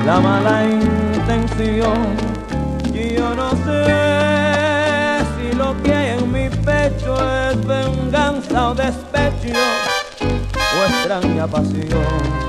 la 0.05 0.19
mala 0.19 0.65
intención. 0.65 2.17
Yo 2.93 3.35
no 3.35 3.51
sé 3.65 5.19
si 5.35 5.55
lo 5.55 5.81
que 5.81 5.93
hay 5.93 6.17
en 6.17 6.31
mi 6.31 6.49
pecho 6.49 7.15
es 7.49 7.65
venganza 7.65 8.69
o 8.69 8.75
despecho 8.75 9.59
o 10.75 10.85
extraña 10.85 11.47
pasión 11.47 12.43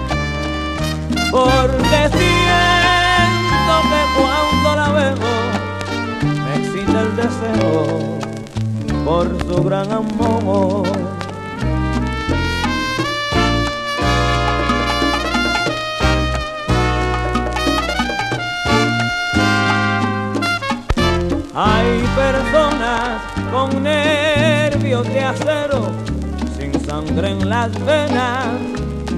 porque 1.31 2.01
siento 2.17 3.75
que 3.91 4.03
cuando 4.17 4.77
la 4.77 4.93
veo 4.93 5.15
me 6.45 6.55
excita 6.57 7.01
el 7.01 7.17
deseo 7.17 8.19
por 9.05 9.27
su 9.47 9.63
gran 9.63 9.93
amor. 9.93 11.14
Sangre 27.15 27.31
en 27.31 27.49
las 27.49 27.73
venas 27.85 28.47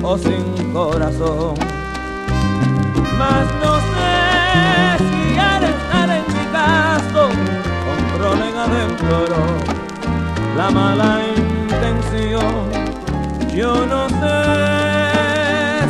o 0.03 0.19
sin 0.19 0.73
corazón 0.73 1.55
mas 3.19 3.47
no 3.63 3.77
sé 3.77 4.99
si 4.99 5.39
al 5.39 5.65
estar 5.65 6.11
en 6.11 6.25
mi 6.27 6.45
caso 6.53 7.29
controlen 7.87 8.57
adentro 8.57 9.37
la 10.57 10.71
mala 10.71 11.21
intención. 11.37 12.71
Yo 13.55 13.87
no 13.87 14.09
sé 14.09 14.45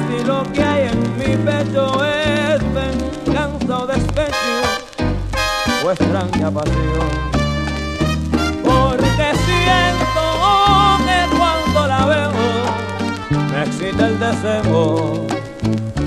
si 0.06 0.24
lo 0.24 0.42
que 0.52 0.62
hay 0.62 0.88
en 0.88 1.00
mi 1.18 1.36
pecho 1.36 2.04
es 2.04 2.60
venganza 2.74 3.78
o 3.78 3.86
despecho 3.86 4.56
o 5.84 5.90
extraña 5.90 6.50
pasión. 6.50 7.08
Porque 8.64 9.45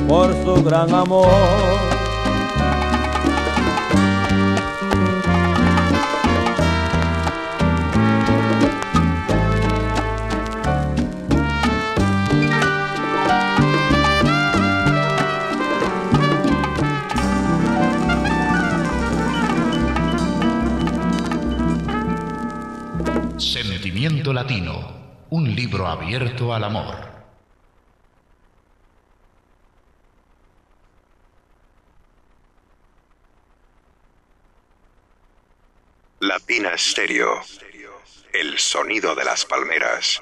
por 0.07 0.33
su 0.43 0.63
gran 0.63 0.93
amor. 0.93 1.27
Sentimiento 23.37 24.31
Latino, 24.33 24.93
un 25.29 25.53
libro 25.55 25.87
abierto 25.87 26.53
al 26.53 26.63
amor. 26.63 27.08
Latina. 36.61 37.41
El 38.33 38.59
sonido 38.59 39.15
de 39.15 39.23
las 39.23 39.45
palmeras. 39.45 40.21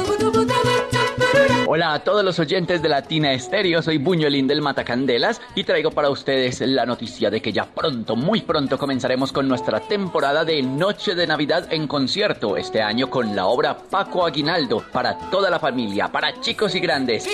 Hola 1.73 1.93
a 1.93 1.99
todos 2.03 2.21
los 2.21 2.37
oyentes 2.37 2.81
de 2.81 2.89
Latina 2.89 3.31
Estéreo, 3.31 3.81
soy 3.81 3.97
Buñuelín 3.97 4.45
del 4.45 4.61
Matacandelas 4.61 5.39
y 5.55 5.63
traigo 5.63 5.89
para 5.91 6.09
ustedes 6.09 6.59
la 6.59 6.85
noticia 6.85 7.29
de 7.29 7.41
que 7.41 7.53
ya 7.53 7.63
pronto, 7.63 8.17
muy 8.17 8.41
pronto 8.41 8.77
comenzaremos 8.77 9.31
con 9.31 9.47
nuestra 9.47 9.79
temporada 9.79 10.43
de 10.43 10.61
Noche 10.63 11.15
de 11.15 11.25
Navidad 11.25 11.71
en 11.71 11.87
concierto, 11.87 12.57
este 12.57 12.81
año 12.81 13.09
con 13.09 13.37
la 13.37 13.45
obra 13.45 13.77
Paco 13.89 14.25
Aguinaldo, 14.25 14.83
para 14.91 15.17
toda 15.29 15.49
la 15.49 15.59
familia, 15.59 16.09
para 16.11 16.41
chicos 16.41 16.75
y 16.75 16.81
grandes. 16.81 17.25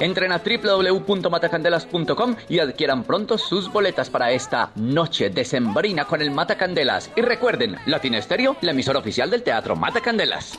Entren 0.00 0.30
a 0.32 0.42
www.matacandelas.com 0.44 2.36
y 2.48 2.58
adquieran 2.58 3.04
pronto 3.04 3.38
sus 3.38 3.72
boletas 3.72 4.10
para 4.10 4.30
esta 4.30 4.70
noche 4.74 5.30
decembrina 5.30 6.04
con 6.04 6.20
el 6.20 6.30
Matacandelas. 6.30 7.10
Y 7.16 7.22
recuerden, 7.22 7.76
Latina 7.86 8.18
Estéreo, 8.18 8.56
la 8.60 8.72
emisora 8.72 8.98
oficial 8.98 9.30
del 9.30 9.42
Teatro 9.42 9.74
Matacandelas. 9.74 10.58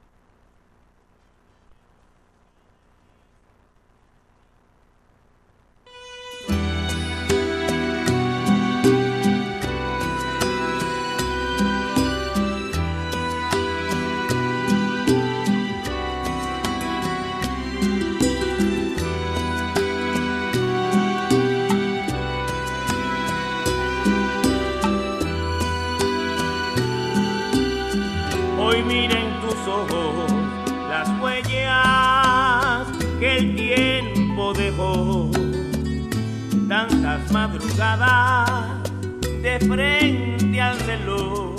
De 39.41 39.59
frente 39.59 40.61
al 40.61 40.79
reloj, 40.81 41.55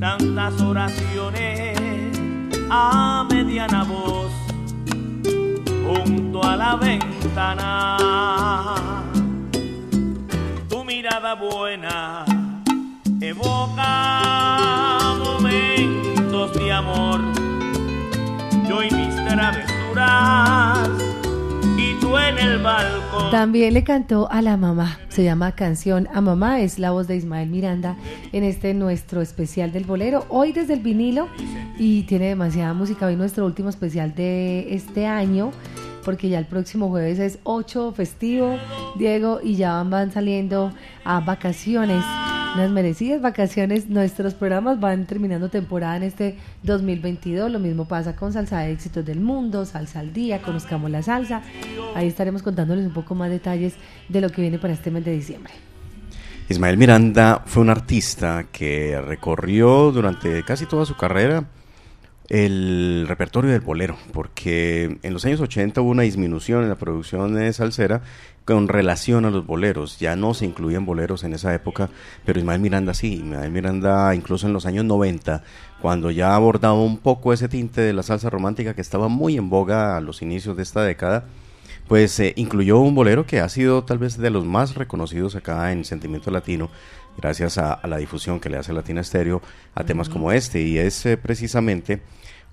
tantas 0.00 0.60
oraciones 0.62 1.78
a 2.70 3.26
mediana 3.30 3.84
voz 3.84 4.32
junto 5.86 6.42
a 6.42 6.56
la 6.56 6.76
ventana. 6.76 7.98
nada 11.02 11.34
buena 11.34 12.24
evoca 13.20 15.14
momentos 15.18 15.77
de 16.54 16.72
amor. 16.72 17.20
Yo 18.68 18.82
y 18.82 18.90
mis 18.90 19.14
travesuras 19.26 20.88
en 22.16 22.38
el. 22.38 22.58
También 23.30 23.74
le 23.74 23.84
cantó 23.84 24.30
a 24.30 24.42
la 24.42 24.56
mamá, 24.56 24.98
se 25.08 25.22
llama 25.22 25.52
Canción 25.52 26.08
a 26.12 26.20
Mamá, 26.20 26.60
es 26.60 26.78
la 26.78 26.90
voz 26.90 27.06
de 27.06 27.16
Ismael 27.16 27.48
Miranda 27.48 27.96
en 28.32 28.42
este 28.42 28.74
nuestro 28.74 29.20
especial 29.20 29.70
del 29.72 29.84
bolero, 29.84 30.24
hoy 30.28 30.52
desde 30.52 30.74
el 30.74 30.80
vinilo. 30.80 31.28
Y 31.78 32.02
tiene 32.04 32.28
demasiada 32.28 32.74
música, 32.74 33.06
hoy 33.06 33.16
nuestro 33.16 33.46
último 33.46 33.68
especial 33.68 34.14
de 34.14 34.74
este 34.74 35.06
año. 35.06 35.52
Porque 36.04 36.28
ya 36.28 36.38
el 36.38 36.46
próximo 36.46 36.88
jueves 36.88 37.18
es 37.18 37.38
8 37.44 37.92
festivo, 37.92 38.56
Diego, 38.96 39.40
y 39.42 39.56
ya 39.56 39.82
van, 39.82 40.10
saliendo 40.10 40.72
a 41.04 41.20
vacaciones, 41.20 42.02
unas 42.54 42.70
merecidas 42.70 43.20
vacaciones. 43.20 43.88
Nuestros 43.88 44.34
programas 44.34 44.80
van 44.80 45.06
terminando 45.06 45.48
temporada 45.48 45.96
en 45.96 46.02
este 46.02 46.36
2022. 46.62 47.50
Lo 47.50 47.58
mismo 47.58 47.86
pasa 47.86 48.16
con 48.16 48.32
Salsa 48.32 48.60
de 48.60 48.72
Éxitos 48.72 49.04
del 49.04 49.20
Mundo, 49.20 49.64
Salsa 49.64 50.00
al 50.00 50.12
Día, 50.12 50.40
Conozcamos 50.42 50.90
la 50.90 51.02
Salsa. 51.02 51.42
Ahí 51.94 52.08
estaremos 52.08 52.42
contándoles 52.42 52.86
un 52.86 52.92
poco 52.92 53.14
más 53.14 53.30
detalles 53.30 53.74
de 54.08 54.20
lo 54.20 54.30
que 54.30 54.40
viene 54.40 54.58
para 54.58 54.74
este 54.74 54.90
mes 54.90 55.04
de 55.04 55.12
diciembre. 55.12 55.52
Ismael 56.48 56.78
Miranda 56.78 57.42
fue 57.44 57.62
un 57.62 57.70
artista 57.70 58.46
que 58.50 58.98
recorrió 59.00 59.92
durante 59.92 60.42
casi 60.44 60.64
toda 60.64 60.86
su 60.86 60.96
carrera 60.96 61.44
el 62.28 63.06
repertorio 63.08 63.50
del 63.50 63.60
bolero, 63.60 63.96
porque 64.12 64.98
en 65.02 65.12
los 65.12 65.24
años 65.24 65.40
80 65.40 65.80
hubo 65.80 65.90
una 65.90 66.02
disminución 66.02 66.62
en 66.62 66.68
la 66.68 66.74
producción 66.74 67.34
de 67.34 67.52
salsera 67.52 68.02
con 68.48 68.66
relación 68.66 69.26
a 69.26 69.30
los 69.30 69.44
boleros. 69.44 69.98
Ya 69.98 70.16
no 70.16 70.32
se 70.32 70.46
incluían 70.46 70.86
boleros 70.86 71.22
en 71.22 71.34
esa 71.34 71.54
época, 71.54 71.90
pero 72.24 72.38
Ismael 72.38 72.62
Miranda 72.62 72.94
sí. 72.94 73.16
Ismael 73.16 73.50
Miranda, 73.50 74.14
incluso 74.14 74.46
en 74.46 74.54
los 74.54 74.64
años 74.64 74.86
90, 74.86 75.42
cuando 75.82 76.10
ya 76.10 76.34
abordaba 76.34 76.80
un 76.80 76.96
poco 76.96 77.34
ese 77.34 77.50
tinte 77.50 77.82
de 77.82 77.92
la 77.92 78.02
salsa 78.02 78.30
romántica 78.30 78.72
que 78.72 78.80
estaba 78.80 79.08
muy 79.08 79.36
en 79.36 79.50
boga 79.50 79.98
a 79.98 80.00
los 80.00 80.22
inicios 80.22 80.56
de 80.56 80.62
esta 80.62 80.82
década, 80.82 81.26
pues 81.88 82.18
eh, 82.20 82.32
incluyó 82.36 82.78
un 82.78 82.94
bolero 82.94 83.26
que 83.26 83.40
ha 83.40 83.50
sido 83.50 83.84
tal 83.84 83.98
vez 83.98 84.16
de 84.16 84.30
los 84.30 84.46
más 84.46 84.76
reconocidos 84.76 85.36
acá 85.36 85.70
en 85.70 85.84
Sentimiento 85.84 86.30
Latino, 86.30 86.70
gracias 87.18 87.58
a, 87.58 87.86
la 87.86 87.98
difusión 87.98 88.40
que 88.40 88.48
le 88.48 88.56
hace 88.56 88.72
Latina 88.72 89.02
Estéreo 89.02 89.42
a 89.74 89.84
temas 89.84 90.08
como 90.08 90.32
este, 90.32 90.62
y 90.62 90.78
es 90.78 91.04
eh, 91.04 91.18
precisamente 91.18 92.00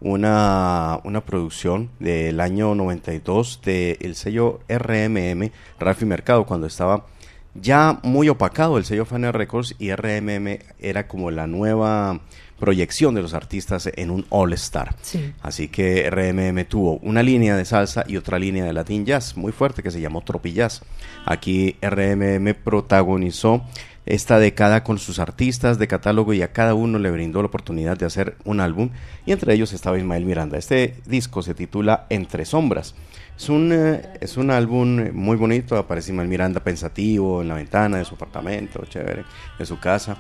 una, 0.06 1.00
una 1.04 1.26
producción 1.26 1.90
del 2.00 2.40
año 2.40 2.76
92 2.76 3.62
del 3.64 4.16
sello 4.16 4.60
RMM, 4.70 5.50
Rafi 5.80 6.06
Mercado, 6.06 6.46
cuando 6.46 6.68
estaba 6.68 7.08
ya 7.56 8.00
muy 8.04 8.30
opacado 8.30 8.78
el 8.78 8.86
sello 8.86 9.06
Fania 9.06 9.32
Records 9.32 9.76
y 9.80 9.92
RMM 9.96 10.60
era 10.80 11.08
como 11.08 11.32
la 11.32 11.48
nueva 11.48 12.20
proyección 12.60 13.16
de 13.16 13.24
los 13.24 13.34
artistas 13.34 13.90
en 13.96 14.12
un 14.12 14.28
All 14.30 14.54
Star. 14.54 14.96
Así 15.42 15.70
que 15.70 16.08
RMM 16.10 16.66
tuvo 16.66 16.98
una 16.98 17.24
línea 17.24 17.58
de 17.58 17.66
salsa 17.66 18.04
y 18.08 18.18
otra 18.18 18.38
línea 18.38 18.64
de 18.64 18.74
Latin 18.74 19.06
Jazz 19.06 19.36
muy 19.36 19.52
fuerte 19.52 19.82
que 19.82 19.90
se 19.90 20.02
llamó 20.02 20.22
Tropi 20.22 20.54
Jazz. 20.54 20.84
Aquí 21.26 21.78
RMM 21.82 22.54
protagonizó 22.64 23.64
esta 24.06 24.40
década 24.40 24.84
con 24.84 25.00
sus 25.00 25.20
artistas 25.20 25.80
de 25.80 25.88
catálogo 25.88 26.34
y 26.34 26.42
a 26.42 26.52
cada 26.52 26.74
uno 26.74 27.00
le 27.00 27.12
brindó 27.12 27.42
la 27.42 27.48
oportunidad 27.48 27.98
de 27.98 28.06
hacer 28.06 28.38
un 28.44 28.60
álbum 28.60 28.90
y 29.26 29.32
entre 29.32 29.54
ellos 29.54 29.74
estaba 29.74 29.98
Ismael 29.98 30.26
Miranda. 30.26 30.58
Este 30.58 30.96
disco 31.06 31.42
se 31.42 31.56
titula 31.56 32.06
Entre 32.10 32.46
Sombras. 32.46 32.96
Es 33.38 33.50
un, 33.50 33.72
eh, 33.74 34.02
es 34.22 34.38
un 34.38 34.50
álbum 34.50 35.12
muy 35.12 35.36
bonito, 35.36 35.76
aparece 35.78 36.12
Ismael 36.12 36.30
Miranda 36.30 36.62
pensativo 36.62 37.42
en 37.42 37.50
la 37.50 37.56
ventana 37.56 37.98
de 37.98 38.06
su 38.06 38.16
apartamento, 38.16 38.86
chévere, 38.86 39.26
de 39.60 39.66
su 39.66 39.78
casa. 39.78 40.18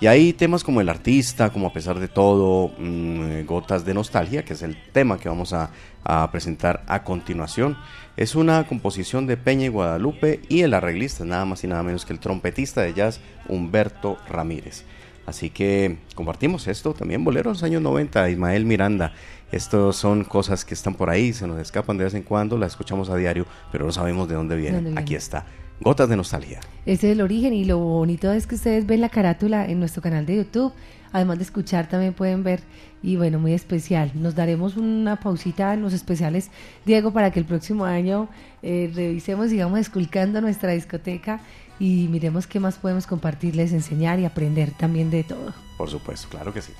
Y 0.00 0.06
hay 0.06 0.32
temas 0.32 0.64
como 0.64 0.80
El 0.80 0.88
Artista, 0.88 1.50
como 1.50 1.66
A 1.66 1.72
pesar 1.74 1.98
de 1.98 2.08
todo, 2.08 2.72
mm, 2.78 3.44
Gotas 3.44 3.84
de 3.84 3.92
Nostalgia, 3.92 4.44
que 4.44 4.54
es 4.54 4.62
el 4.62 4.76
tema 4.92 5.18
que 5.18 5.28
vamos 5.28 5.52
a, 5.52 5.70
a 6.04 6.30
presentar 6.30 6.84
a 6.86 7.04
continuación. 7.04 7.76
Es 8.16 8.34
una 8.34 8.66
composición 8.66 9.26
de 9.26 9.36
Peña 9.36 9.66
y 9.66 9.68
Guadalupe 9.68 10.40
y 10.48 10.62
el 10.62 10.72
arreglista, 10.72 11.24
nada 11.24 11.44
más 11.44 11.64
y 11.64 11.66
nada 11.66 11.82
menos 11.82 12.06
que 12.06 12.14
el 12.14 12.18
trompetista 12.18 12.80
de 12.80 12.94
jazz 12.94 13.20
Humberto 13.46 14.16
Ramírez. 14.28 14.84
Así 15.26 15.48
que 15.50 15.96
compartimos 16.14 16.68
esto, 16.68 16.92
también 16.92 17.24
bolero 17.24 17.50
en 17.50 17.54
los 17.54 17.62
años 17.62 17.82
90, 17.82 18.28
Ismael 18.30 18.64
Miranda. 18.66 19.12
Estos 19.54 19.94
son 19.94 20.24
cosas 20.24 20.64
que 20.64 20.74
están 20.74 20.94
por 20.94 21.10
ahí, 21.10 21.32
se 21.32 21.46
nos 21.46 21.60
escapan 21.60 21.96
de 21.96 22.02
vez 22.02 22.14
en 22.14 22.24
cuando, 22.24 22.58
las 22.58 22.72
escuchamos 22.72 23.08
a 23.08 23.14
diario, 23.14 23.46
pero 23.70 23.86
no 23.86 23.92
sabemos 23.92 24.28
de 24.28 24.34
dónde 24.34 24.56
vienen. 24.56 24.98
Aquí 24.98 25.14
está, 25.14 25.46
Gotas 25.80 26.08
de 26.08 26.16
Nostalgia. 26.16 26.58
Ese 26.86 27.06
es 27.06 27.12
el 27.12 27.20
origen 27.20 27.54
y 27.54 27.64
lo 27.64 27.78
bonito 27.78 28.32
es 28.32 28.48
que 28.48 28.56
ustedes 28.56 28.84
ven 28.84 29.00
la 29.00 29.10
carátula 29.10 29.64
en 29.66 29.78
nuestro 29.78 30.02
canal 30.02 30.26
de 30.26 30.38
YouTube. 30.38 30.72
Además 31.12 31.38
de 31.38 31.44
escuchar, 31.44 31.88
también 31.88 32.14
pueden 32.14 32.42
ver 32.42 32.62
y 33.00 33.14
bueno, 33.14 33.38
muy 33.38 33.52
especial. 33.52 34.10
Nos 34.16 34.34
daremos 34.34 34.76
una 34.76 35.20
pausita 35.20 35.72
en 35.72 35.82
los 35.82 35.92
especiales, 35.92 36.50
Diego, 36.84 37.12
para 37.12 37.30
que 37.30 37.38
el 37.38 37.46
próximo 37.46 37.84
año 37.84 38.28
eh, 38.60 38.90
revisemos, 38.92 39.50
digamos, 39.50 39.78
esculcando 39.78 40.40
nuestra 40.40 40.72
discoteca 40.72 41.38
y 41.78 42.08
miremos 42.10 42.48
qué 42.48 42.58
más 42.58 42.74
podemos 42.74 43.06
compartirles, 43.06 43.72
enseñar 43.72 44.18
y 44.18 44.24
aprender 44.24 44.72
también 44.72 45.12
de 45.12 45.22
todo. 45.22 45.54
Por 45.78 45.88
supuesto, 45.88 46.26
claro 46.28 46.52
que 46.52 46.60
sí. 46.60 46.72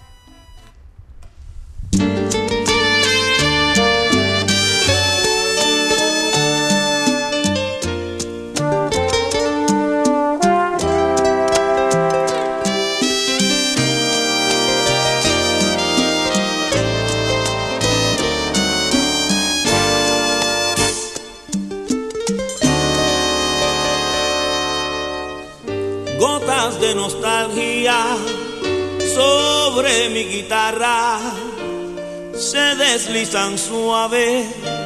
De 26.45 26.95
nostalgia 26.95 27.97
sobre 29.15 30.11
mi 30.11 30.25
guitarra 30.25 31.19
se 32.35 32.75
deslizan 32.77 33.57
suave 33.57 34.45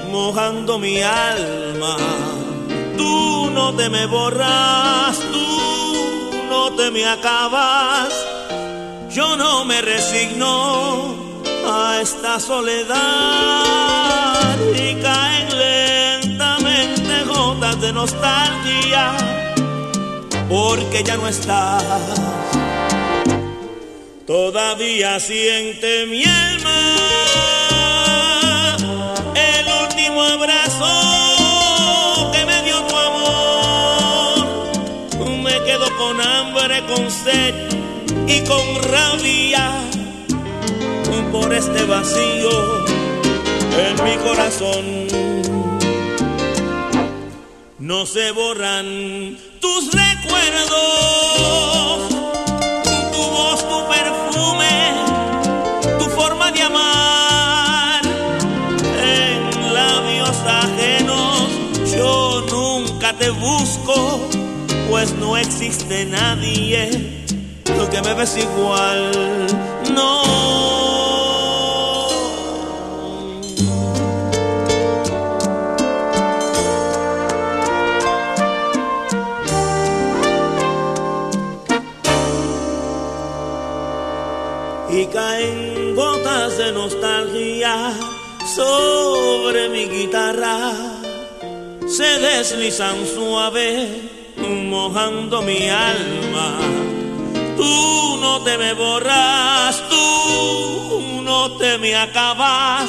mojando 0.09 0.79
mi 0.79 1.03
alma. 1.03 1.97
Tú 2.97 3.51
no 3.53 3.75
te 3.75 3.91
me 3.91 4.07
borras, 4.07 5.19
tú 5.33 6.41
no 6.49 6.71
te 6.77 6.93
me 6.93 7.05
acabas. 7.05 8.15
Yo 9.11 9.37
no 9.37 9.65
me 9.65 9.81
resigno 9.81 11.17
a 11.67 11.99
esta 12.01 12.39
soledad 12.39 12.97
y 14.77 14.95
caen 15.03 15.59
lentamente 15.59 17.25
gotas 17.25 17.81
de 17.81 17.93
nostalgia 17.93 19.38
porque 20.49 21.03
ya 21.05 21.17
no 21.17 21.29
estás. 21.29 21.85
Todavía 24.27 25.19
siente 25.21 26.07
mi 26.07 26.25
alma 26.25 26.97
el 29.35 29.67
último 29.85 30.23
abrazo 30.23 30.91
que 32.33 32.45
me 32.45 32.63
dio 32.63 32.83
tu 32.83 32.97
amor. 32.97 34.47
Me 35.43 35.63
quedo 35.65 35.87
con 35.97 36.21
hambre, 36.21 36.85
con 36.87 37.11
sed 37.11 37.55
y 38.27 38.41
con 38.45 38.83
rabia 38.83 39.89
por 41.33 41.53
este 41.53 41.85
vacío 41.85 42.85
en 43.89 44.05
mi 44.05 44.17
corazón. 44.17 45.09
No 47.79 48.07
se 48.07 48.33
borran 48.33 49.39
tus 49.61 49.93
recuerdos, 50.29 52.09
tu 53.13 53.23
voz, 53.31 53.69
tu 53.69 53.79
perfume, 53.89 54.93
tu 55.99 56.05
forma 56.11 56.51
de 56.53 56.63
amar. 56.63 58.03
En 59.03 59.75
labios 59.75 60.37
ajenos 60.47 61.49
yo 61.95 62.43
nunca 62.51 63.13
te 63.15 63.31
busco, 63.31 64.21
pues 64.91 65.13
no 65.15 65.37
existe 65.37 66.05
nadie 66.05 67.17
que 67.91 68.03
me 68.03 68.15
ves 68.15 68.37
igual. 68.37 69.13
No. 69.95 70.88
Sobre 88.55 89.69
mi 89.69 89.87
guitarra, 89.87 90.73
se 91.87 92.19
deslizan 92.19 93.07
suave 93.07 93.89
mojando 94.47 95.43
mi 95.43 95.69
alma. 95.69 96.59
Tú 97.57 98.17
no 98.21 98.41
te 98.43 98.57
me 98.57 98.73
borras, 98.73 99.83
tú 99.91 101.23
no 101.23 101.53
te 101.59 101.79
me 101.79 101.95
acabas. 101.97 102.89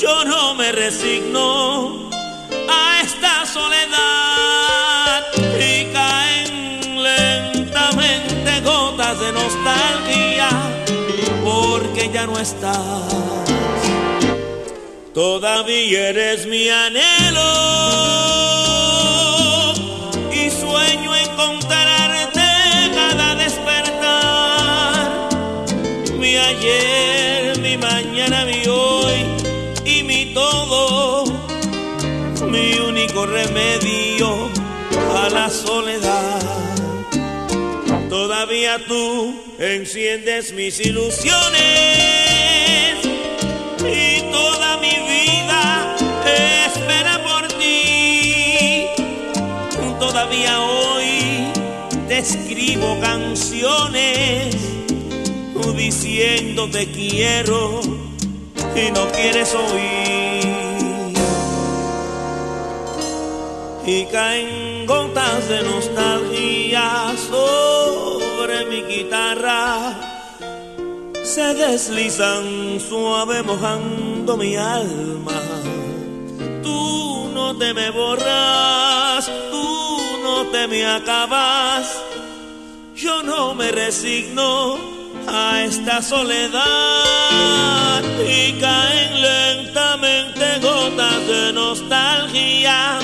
Yo 0.00 0.24
no 0.24 0.54
me 0.54 0.72
resigno 0.72 2.10
a 2.68 3.00
esta 3.02 3.46
soledad 3.46 5.22
y 5.58 5.84
caen 5.92 7.02
lentamente 7.02 8.60
gotas 8.62 9.18
de 9.20 9.32
nostalgia 9.32 10.48
porque 11.44 12.10
ya 12.12 12.26
no 12.26 12.38
estás. 12.38 13.55
Todavía 15.16 16.10
eres 16.10 16.44
mi 16.44 16.68
anhelo 16.68 17.40
y 20.30 20.50
sueño 20.50 21.16
encontrarte 21.16 22.42
cada 22.94 23.34
despertar. 23.36 25.30
Mi 26.18 26.36
ayer, 26.36 27.58
mi 27.60 27.78
mañana, 27.78 28.44
mi 28.44 28.66
hoy 28.68 29.24
y 29.86 30.02
mi 30.02 30.34
todo, 30.34 31.24
mi 32.50 32.74
único 32.74 33.24
remedio 33.24 34.50
a 35.16 35.30
la 35.30 35.48
soledad. 35.48 36.42
Todavía 38.10 38.84
tú 38.86 39.34
enciendes 39.58 40.52
mis 40.52 40.78
ilusiones 40.78 41.56
y 43.80 44.20
toda 44.30 44.65
Todavía 50.16 50.60
hoy 50.62 51.52
te 52.08 52.18
escribo 52.20 52.98
canciones 53.02 54.56
diciendo 55.76 56.70
te 56.70 56.90
quiero 56.90 57.82
y 58.74 58.90
no 58.92 59.08
quieres 59.12 59.54
oír. 59.54 61.12
Y 63.86 64.06
caen 64.06 64.86
gotas 64.86 65.50
de 65.50 65.62
nostalgia 65.62 67.14
sobre 67.28 68.64
mi 68.70 68.84
guitarra 68.84 70.00
se 71.24 71.52
deslizan 71.52 72.80
suave 72.80 73.42
mojando 73.42 74.38
mi 74.38 74.56
alma. 74.56 75.42
Tú 76.62 77.28
no 77.34 77.54
te 77.58 77.74
me 77.74 77.90
borras, 77.90 79.30
te 80.44 80.68
me 80.68 80.86
acabas. 80.86 81.90
Yo 82.94 83.22
no 83.22 83.54
me 83.54 83.70
resigno 83.72 84.76
a 85.26 85.62
esta 85.62 86.02
soledad 86.02 86.62
y 88.26 88.52
caen 88.60 89.22
lentamente 89.22 90.58
gotas 90.60 91.26
de 91.26 91.52
nostalgia 91.52 92.98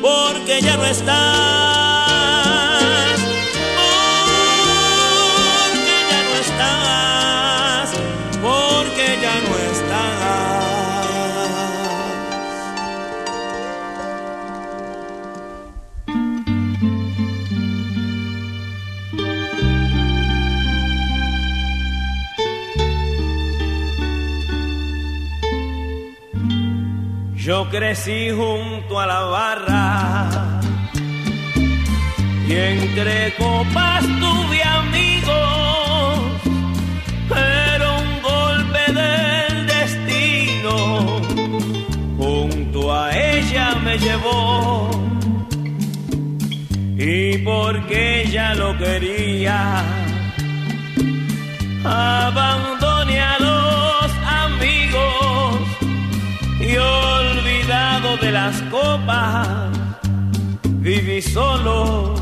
porque 0.00 0.60
ya 0.60 0.76
no 0.76 0.84
estás. 0.86 1.87
Crecí 27.78 28.30
junto 28.30 28.98
a 28.98 29.06
la 29.06 29.20
barra. 29.20 30.60
Y 32.48 32.52
entre 32.52 33.32
copas 33.36 34.02
tuve 34.22 34.60
amigos, 34.64 36.18
pero 37.28 37.86
un 38.04 38.10
golpe 38.32 38.82
del 39.00 39.66
destino 39.74 40.76
junto 42.16 42.92
a 42.92 43.16
ella 43.16 43.76
me 43.84 43.96
llevó. 43.96 44.90
Y 46.96 47.38
porque 47.38 48.22
ella 48.22 48.54
lo 48.56 48.76
quería 48.76 49.84
abandoné 51.84 53.20
a 53.20 53.38
los 53.38 54.10
amigos 54.26 55.60
y 56.58 56.76
olvidado 56.76 57.17
de 58.20 58.32
las 58.32 58.60
copas, 58.62 59.48
viví 60.62 61.22
solo 61.22 62.14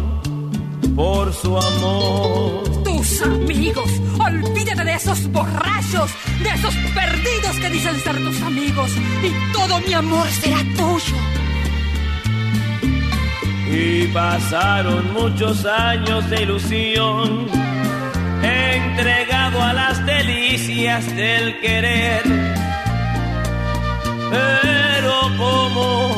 por 0.95 1.33
su 1.33 1.57
amor. 1.57 2.83
Tus 2.85 3.23
amigos, 3.23 3.91
olvídate 4.19 4.85
de 4.85 4.95
esos 4.95 5.31
borrachos, 5.33 6.11
de 6.43 6.49
esos 6.51 6.75
perdidos 6.95 7.57
que 7.61 7.71
dicen 7.71 7.97
ser 8.01 8.17
tus 8.17 8.41
amigos, 8.43 8.91
y 9.23 9.53
todo 9.53 9.81
mi 9.81 9.95
amor 9.95 10.27
será 10.29 10.59
tuyo. 10.77 11.17
Y 13.71 14.07
pasaron 14.09 15.13
muchos 15.13 15.65
años 15.67 16.29
de 16.31 16.43
ilusión, 16.43 17.47
entregado 18.43 19.63
a 19.63 19.73
las 19.73 20.05
delicias 20.07 21.05
del 21.17 21.61
querer. 21.61 22.56
Pero 24.31 25.13
como 25.39 26.11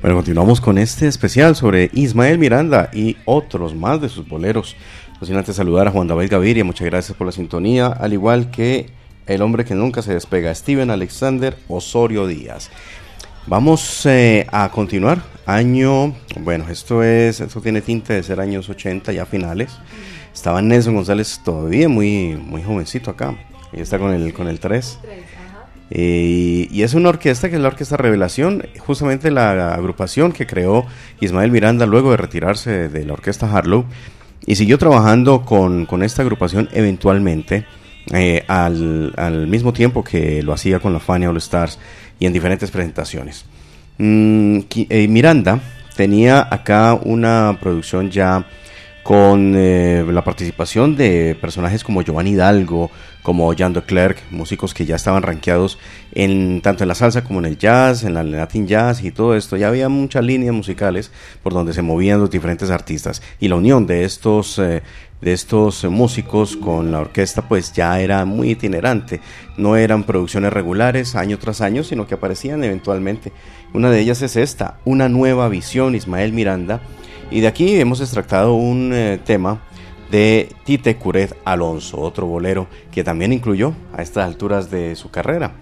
Bueno, 0.00 0.16
continuamos 0.16 0.60
con 0.60 0.78
este 0.78 1.06
especial 1.06 1.56
sobre 1.56 1.90
Ismael 1.94 2.38
Miranda 2.38 2.90
y 2.92 3.16
otros 3.24 3.74
más 3.74 4.00
de 4.00 4.08
sus 4.08 4.28
boleros. 4.28 4.76
No 5.20 5.26
sin 5.26 5.36
antes 5.36 5.56
saludar 5.56 5.88
a 5.88 5.90
Juan 5.90 6.06
David 6.06 6.30
Gaviria, 6.30 6.64
muchas 6.64 6.86
gracias 6.86 7.16
por 7.16 7.26
la 7.26 7.32
sintonía, 7.32 7.86
al 7.86 8.12
igual 8.12 8.50
que 8.50 8.90
el 9.26 9.42
hombre 9.42 9.64
que 9.64 9.74
nunca 9.74 10.02
se 10.02 10.12
despega, 10.12 10.54
Steven 10.54 10.90
Alexander 10.90 11.56
Osorio 11.68 12.26
Díaz. 12.26 12.70
Vamos 13.46 14.04
eh, 14.06 14.46
a 14.50 14.68
continuar. 14.70 15.22
Año, 15.46 16.14
bueno, 16.40 16.68
esto 16.68 17.02
es, 17.02 17.40
esto 17.40 17.60
tiene 17.60 17.80
tinte 17.80 18.12
de 18.12 18.22
ser 18.22 18.40
años 18.40 18.68
80, 18.68 19.12
ya 19.12 19.24
finales. 19.24 19.70
Estaba 20.46 20.62
Nelson 20.62 20.94
González 20.94 21.40
todavía 21.44 21.88
muy, 21.88 22.36
muy 22.36 22.62
jovencito 22.62 23.10
acá. 23.10 23.34
Y 23.72 23.80
está 23.80 23.98
con 23.98 24.12
el, 24.12 24.32
con 24.32 24.46
el 24.46 24.60
3. 24.60 25.00
Eh, 25.90 26.68
y 26.70 26.82
es 26.82 26.94
una 26.94 27.08
orquesta 27.08 27.50
que 27.50 27.56
es 27.56 27.60
la 27.60 27.66
Orquesta 27.66 27.96
Revelación, 27.96 28.64
justamente 28.78 29.32
la 29.32 29.74
agrupación 29.74 30.30
que 30.30 30.46
creó 30.46 30.86
Ismael 31.20 31.50
Miranda 31.50 31.84
luego 31.84 32.12
de 32.12 32.18
retirarse 32.18 32.88
de 32.88 33.04
la 33.04 33.14
Orquesta 33.14 33.50
Harlow. 33.50 33.86
Y 34.46 34.54
siguió 34.54 34.78
trabajando 34.78 35.42
con, 35.42 35.84
con 35.84 36.04
esta 36.04 36.22
agrupación 36.22 36.68
eventualmente. 36.72 37.66
Eh, 38.12 38.44
al, 38.46 39.14
al, 39.16 39.48
mismo 39.48 39.72
tiempo 39.72 40.04
que 40.04 40.44
lo 40.44 40.52
hacía 40.52 40.78
con 40.78 40.92
la 40.92 41.00
Fania 41.00 41.28
All 41.28 41.38
Stars 41.38 41.80
y 42.20 42.26
en 42.26 42.32
diferentes 42.32 42.70
presentaciones. 42.70 43.46
Mm, 43.98 44.60
eh, 44.70 45.08
Miranda 45.08 45.58
tenía 45.96 46.46
acá 46.48 46.94
una 46.94 47.58
producción 47.60 48.12
ya 48.12 48.46
con 49.06 49.54
eh, 49.54 50.04
la 50.10 50.24
participación 50.24 50.96
de 50.96 51.38
personajes 51.40 51.84
como 51.84 52.02
Giovanni 52.02 52.30
Hidalgo, 52.30 52.90
como 53.22 53.54
Jan 53.56 53.72
de 53.72 53.82
Klerk, 53.82 54.20
músicos 54.32 54.74
que 54.74 54.84
ya 54.84 54.96
estaban 54.96 55.22
rankeados 55.22 55.78
en, 56.10 56.60
tanto 56.60 56.82
en 56.82 56.88
la 56.88 56.96
salsa 56.96 57.22
como 57.22 57.38
en 57.38 57.44
el 57.44 57.56
jazz, 57.56 58.02
en 58.02 58.14
la 58.14 58.24
Latin 58.24 58.66
jazz 58.66 59.04
y 59.04 59.12
todo 59.12 59.36
esto. 59.36 59.56
Ya 59.56 59.68
había 59.68 59.88
muchas 59.88 60.24
líneas 60.24 60.52
musicales 60.52 61.12
por 61.44 61.54
donde 61.54 61.72
se 61.72 61.82
movían 61.82 62.18
los 62.18 62.30
diferentes 62.30 62.68
artistas. 62.68 63.22
Y 63.38 63.46
la 63.46 63.54
unión 63.54 63.86
de 63.86 64.02
estos, 64.02 64.58
eh, 64.58 64.82
de 65.20 65.32
estos 65.32 65.84
músicos 65.84 66.56
con 66.56 66.90
la 66.90 66.98
orquesta 66.98 67.42
pues 67.46 67.72
ya 67.72 68.00
era 68.00 68.24
muy 68.24 68.50
itinerante. 68.50 69.20
No 69.56 69.76
eran 69.76 70.02
producciones 70.02 70.52
regulares 70.52 71.14
año 71.14 71.38
tras 71.38 71.60
año, 71.60 71.84
sino 71.84 72.08
que 72.08 72.14
aparecían 72.14 72.64
eventualmente. 72.64 73.30
Una 73.72 73.88
de 73.88 74.00
ellas 74.00 74.20
es 74.22 74.34
esta, 74.34 74.78
Una 74.84 75.08
nueva 75.08 75.48
visión, 75.48 75.94
Ismael 75.94 76.32
Miranda 76.32 76.80
y 77.30 77.40
de 77.40 77.46
aquí 77.46 77.80
hemos 77.80 78.00
extractado 78.00 78.54
un 78.54 78.92
eh, 78.92 79.18
tema 79.24 79.60
de 80.10 80.48
Tite 80.64 80.96
Curet 80.96 81.36
Alonso, 81.44 82.00
otro 82.00 82.26
bolero 82.26 82.68
que 82.92 83.02
también 83.02 83.32
incluyó 83.32 83.74
a 83.92 84.02
estas 84.02 84.24
alturas 84.24 84.70
de 84.70 84.94
su 84.94 85.10
carrera. 85.10 85.54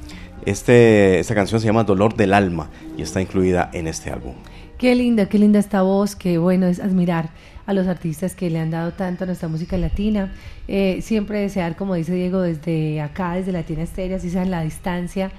Este, 0.44 1.18
esta 1.18 1.34
canción 1.34 1.60
se 1.60 1.66
llama 1.66 1.84
Dolor 1.84 2.14
del 2.14 2.34
Alma 2.34 2.68
y 2.98 3.02
está 3.02 3.22
incluida 3.22 3.70
en 3.72 3.86
este 3.86 4.10
álbum. 4.10 4.34
Qué 4.76 4.94
linda, 4.94 5.26
qué 5.26 5.38
linda 5.38 5.58
esta 5.58 5.82
voz, 5.82 6.14
qué 6.16 6.36
bueno 6.36 6.66
es 6.66 6.80
admirar 6.80 7.30
a 7.64 7.72
los 7.72 7.86
artistas 7.86 8.34
que 8.34 8.50
le 8.50 8.58
han 8.58 8.70
dado 8.70 8.92
tanto 8.92 9.24
a 9.24 9.26
nuestra 9.26 9.48
música 9.48 9.78
latina. 9.78 10.34
Eh, 10.68 10.98
siempre 11.00 11.40
desear, 11.40 11.76
como 11.76 11.94
dice 11.94 12.12
Diego, 12.12 12.42
desde 12.42 13.00
acá, 13.00 13.34
desde 13.34 13.52
Latina 13.52 13.82
Estéreo, 13.82 14.18
así 14.18 14.28
sea 14.28 14.42
en 14.42 14.50
la 14.50 14.62
distancia, 14.62 15.30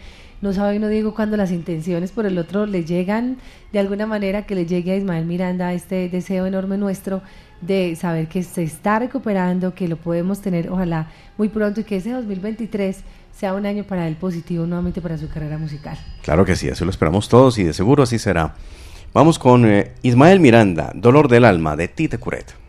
no 0.42 0.54
sabe 0.54 0.80
no 0.80 0.88
digo 0.88 1.14
cuando 1.14 1.38
las 1.38 1.52
intenciones 1.52 2.12
por 2.12 2.26
el 2.26 2.38
otro 2.38 2.66
le 2.66 2.84
llegan 2.84 3.38
de 3.72 3.80
alguna 3.80 4.06
manera 4.06 4.46
que 4.46 4.56
le 4.56 4.66
llegue 4.66 4.92
a 4.92 4.96
Ismael 4.98 5.26
Miranda 5.26 5.74
este 5.74 6.10
deseo 6.10 6.46
enorme 6.46 6.78
nuestro 6.78 7.22
de 7.62 7.96
saber 7.96 8.28
que 8.28 8.44
se 8.44 8.64
está 8.64 9.00
recuperando, 9.00 9.74
que 9.74 9.88
lo 9.88 9.98
podemos 9.98 10.42
tener 10.42 10.70
ojalá 10.70 11.10
muy 11.38 11.50
pronto 11.50 11.82
y 11.82 11.84
que 11.84 11.98
ese 11.98 12.12
2023 12.12 12.98
sea 13.32 13.54
un 13.54 13.66
año 13.66 13.84
para 13.84 14.08
él 14.08 14.16
positivo 14.16 14.66
nuevamente 14.66 15.02
para 15.02 15.18
su 15.18 15.30
carrera 15.30 15.58
musical. 15.58 15.98
Claro 16.22 16.46
que 16.46 16.56
sí, 16.56 16.68
eso 16.68 16.86
lo 16.86 16.92
esperamos 16.92 17.28
todos 17.28 17.58
y 17.58 17.64
de 17.64 17.74
seguro 17.74 18.04
así 18.04 18.20
será. 18.20 18.56
Vamos 19.14 19.40
con 19.40 19.66
eh, 19.66 19.94
Ismael 20.02 20.40
Miranda, 20.40 20.92
Dolor 20.94 21.28
del 21.28 21.46
Alma, 21.46 21.76
de 21.76 21.88
Tite 21.88 22.18
Curet. 22.18 22.64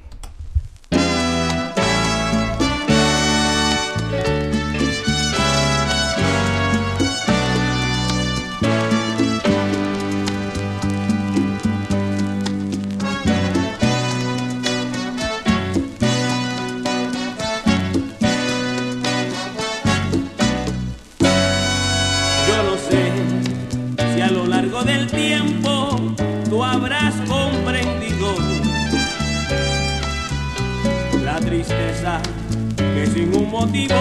Motivo, 33.61 33.95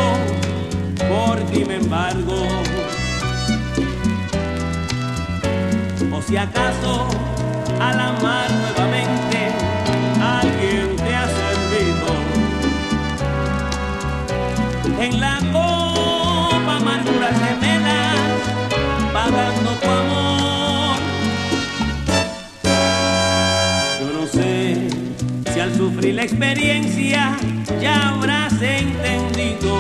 por 1.08 1.40
ti 1.52 1.64
me 1.64 1.76
embargo. 1.76 2.36
O 6.12 6.22
si 6.22 6.36
acaso 6.36 7.08
al 7.80 8.00
amar 8.00 8.65
sufrir 26.06 26.16
la 26.16 26.24
experiencia 26.24 27.36
ya 27.82 28.10
habrás 28.10 28.54
entendido 28.62 29.80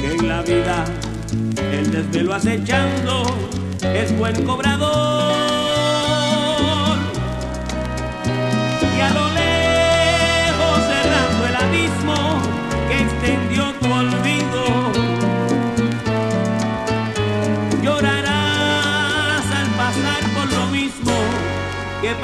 que 0.00 0.14
en 0.14 0.28
la 0.28 0.40
vida 0.42 0.84
el 1.72 1.90
desvelo 1.90 2.34
acechando 2.34 3.24
es 3.82 4.16
buen 4.16 4.44
cobrador. 4.44 4.88
Y 8.96 9.00
a 9.00 9.10
lo 9.10 9.28
lejos 9.42 10.78
cerrando 10.88 11.46
el 11.48 11.56
abismo 11.56 12.40
que 12.88 12.96
extendió 13.02 13.74
tu 13.74 13.92
olvido, 13.92 14.64
llorarás 17.82 19.44
al 19.60 19.68
pasar 19.76 20.22
por 20.34 20.50
lo 20.50 20.66
mismo 20.68 21.12
que 22.00 22.10
he 22.10 22.14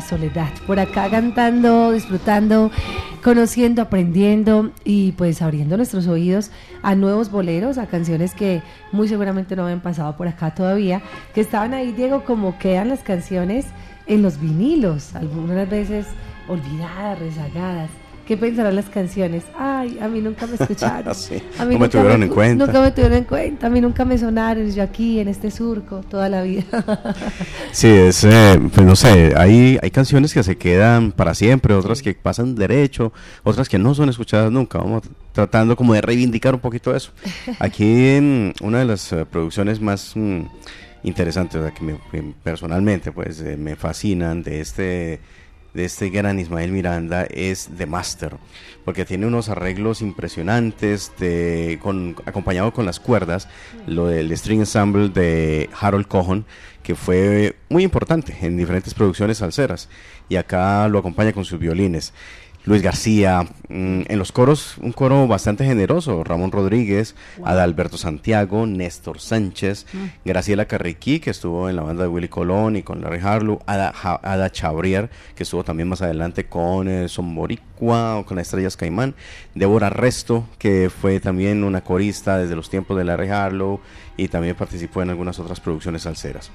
soledad. 0.00 0.50
Por 0.66 0.78
acá 0.78 1.08
cantando, 1.10 1.92
disfrutando, 1.92 2.70
conociendo, 3.22 3.82
aprendiendo 3.82 4.72
y 4.84 5.12
pues 5.12 5.42
abriendo 5.42 5.76
nuestros 5.76 6.06
oídos 6.06 6.50
a 6.82 6.94
nuevos 6.94 7.30
boleros, 7.30 7.78
a 7.78 7.86
canciones 7.86 8.34
que 8.34 8.62
muy 8.92 9.08
seguramente 9.08 9.56
no 9.56 9.64
habían 9.64 9.80
pasado 9.80 10.16
por 10.16 10.28
acá 10.28 10.54
todavía, 10.54 11.02
que 11.34 11.40
estaban 11.40 11.74
ahí, 11.74 11.92
Diego, 11.92 12.24
como 12.24 12.58
quedan 12.58 12.88
las 12.88 13.02
canciones 13.02 13.66
en 14.06 14.22
los 14.22 14.40
vinilos, 14.40 15.14
algunas 15.14 15.68
veces 15.68 16.06
olvidadas, 16.48 17.18
rezagadas. 17.18 17.90
¿Qué 18.30 18.36
pensarán 18.36 18.76
las 18.76 18.88
canciones? 18.88 19.42
Ay, 19.58 19.98
a 20.00 20.06
mí 20.06 20.20
nunca 20.20 20.46
me 20.46 20.54
escucharon. 20.60 21.12
Sí, 21.16 21.42
A 21.58 21.64
mí 21.64 21.74
no 21.74 21.80
me 21.80 21.88
tuvieron 21.88 22.22
en 22.22 22.28
cuenta. 22.28 22.64
Nunca 22.64 22.80
me 22.80 22.92
tuvieron 22.92 23.18
en 23.18 23.24
cuenta. 23.24 23.66
A 23.66 23.70
mí 23.70 23.80
nunca 23.80 24.04
me 24.04 24.16
sonaron. 24.16 24.70
Yo 24.70 24.84
aquí 24.84 25.18
en 25.18 25.26
este 25.26 25.50
surco 25.50 26.02
toda 26.08 26.28
la 26.28 26.42
vida. 26.42 26.62
Sí, 27.72 27.88
es, 27.88 28.22
eh, 28.22 28.60
pues 28.72 28.86
no 28.86 28.94
sé, 28.94 29.32
hay, 29.36 29.78
hay 29.82 29.90
canciones 29.90 30.32
que 30.32 30.44
se 30.44 30.56
quedan 30.56 31.10
para 31.10 31.34
siempre, 31.34 31.74
otras 31.74 32.02
que 32.02 32.14
pasan 32.14 32.54
derecho, 32.54 33.12
otras 33.42 33.68
que 33.68 33.78
no 33.78 33.94
son 33.96 34.08
escuchadas 34.10 34.52
nunca. 34.52 34.78
Vamos 34.78 35.02
tratando 35.32 35.74
como 35.74 35.92
de 35.94 36.00
reivindicar 36.00 36.54
un 36.54 36.60
poquito 36.60 36.94
eso. 36.94 37.10
Aquí 37.58 37.84
mm, 38.20 38.64
una 38.64 38.78
de 38.78 38.84
las 38.84 39.12
eh, 39.12 39.26
producciones 39.28 39.80
más 39.80 40.12
mm, 40.14 40.42
interesantes, 41.02 41.60
o 41.60 41.64
sea, 41.64 41.74
que, 41.74 41.82
me- 41.82 42.32
personalmente 42.44 43.10
pues 43.10 43.40
eh, 43.40 43.56
me 43.56 43.74
fascinan 43.74 44.44
de 44.44 44.60
este 44.60 45.20
de 45.74 45.84
este 45.84 46.10
gran 46.10 46.38
Ismael 46.38 46.72
Miranda 46.72 47.24
es 47.24 47.70
The 47.76 47.86
Master, 47.86 48.36
porque 48.84 49.04
tiene 49.04 49.26
unos 49.26 49.48
arreglos 49.48 50.02
impresionantes, 50.02 51.12
de, 51.18 51.78
con, 51.82 52.16
acompañado 52.26 52.72
con 52.72 52.86
las 52.86 53.00
cuerdas, 53.00 53.48
lo 53.86 54.06
del 54.06 54.36
string 54.36 54.60
ensemble 54.60 55.08
de 55.08 55.68
Harold 55.80 56.06
Cohen, 56.06 56.44
que 56.82 56.94
fue 56.94 57.56
muy 57.68 57.84
importante 57.84 58.36
en 58.42 58.56
diferentes 58.56 58.94
producciones 58.94 59.38
salseras, 59.38 59.88
y 60.28 60.36
acá 60.36 60.88
lo 60.88 60.98
acompaña 60.98 61.32
con 61.32 61.44
sus 61.44 61.58
violines. 61.58 62.12
Luis 62.66 62.82
García, 62.82 63.42
mm, 63.70 64.02
en 64.06 64.18
los 64.18 64.32
coros, 64.32 64.76
un 64.82 64.92
coro 64.92 65.26
bastante 65.26 65.64
generoso, 65.64 66.22
Ramón 66.24 66.52
Rodríguez, 66.52 67.14
Adalberto 67.42 67.96
Santiago, 67.96 68.66
Néstor 68.66 69.18
Sánchez, 69.18 69.86
Graciela 70.26 70.66
Carriquí, 70.66 71.20
que 71.20 71.30
estuvo 71.30 71.70
en 71.70 71.76
la 71.76 71.82
banda 71.82 72.02
de 72.02 72.08
Willy 72.10 72.28
Colón 72.28 72.76
y 72.76 72.82
con 72.82 73.00
Larry 73.00 73.20
Harlow, 73.22 73.60
Ada, 73.66 73.92
Ja- 73.94 74.20
Ada 74.22 74.50
Chabrier, 74.50 75.08
que 75.34 75.44
estuvo 75.44 75.64
también 75.64 75.88
más 75.88 76.02
adelante 76.02 76.44
con 76.46 76.86
eh, 76.88 77.08
Son 77.08 77.34
Boricua 77.34 78.18
o 78.18 78.26
con 78.26 78.36
las 78.36 78.48
Estrellas 78.48 78.76
Caimán, 78.76 79.14
Débora 79.54 79.88
Resto, 79.88 80.44
que 80.58 80.90
fue 80.90 81.18
también 81.18 81.64
una 81.64 81.80
corista 81.82 82.36
desde 82.36 82.56
los 82.56 82.68
tiempos 82.68 82.96
de 82.98 83.04
Larry 83.04 83.30
Harlow 83.30 83.80
y 84.18 84.28
también 84.28 84.54
participó 84.54 85.00
en 85.00 85.08
algunas 85.08 85.38
otras 85.38 85.60
producciones 85.60 86.02
salseras. 86.02 86.50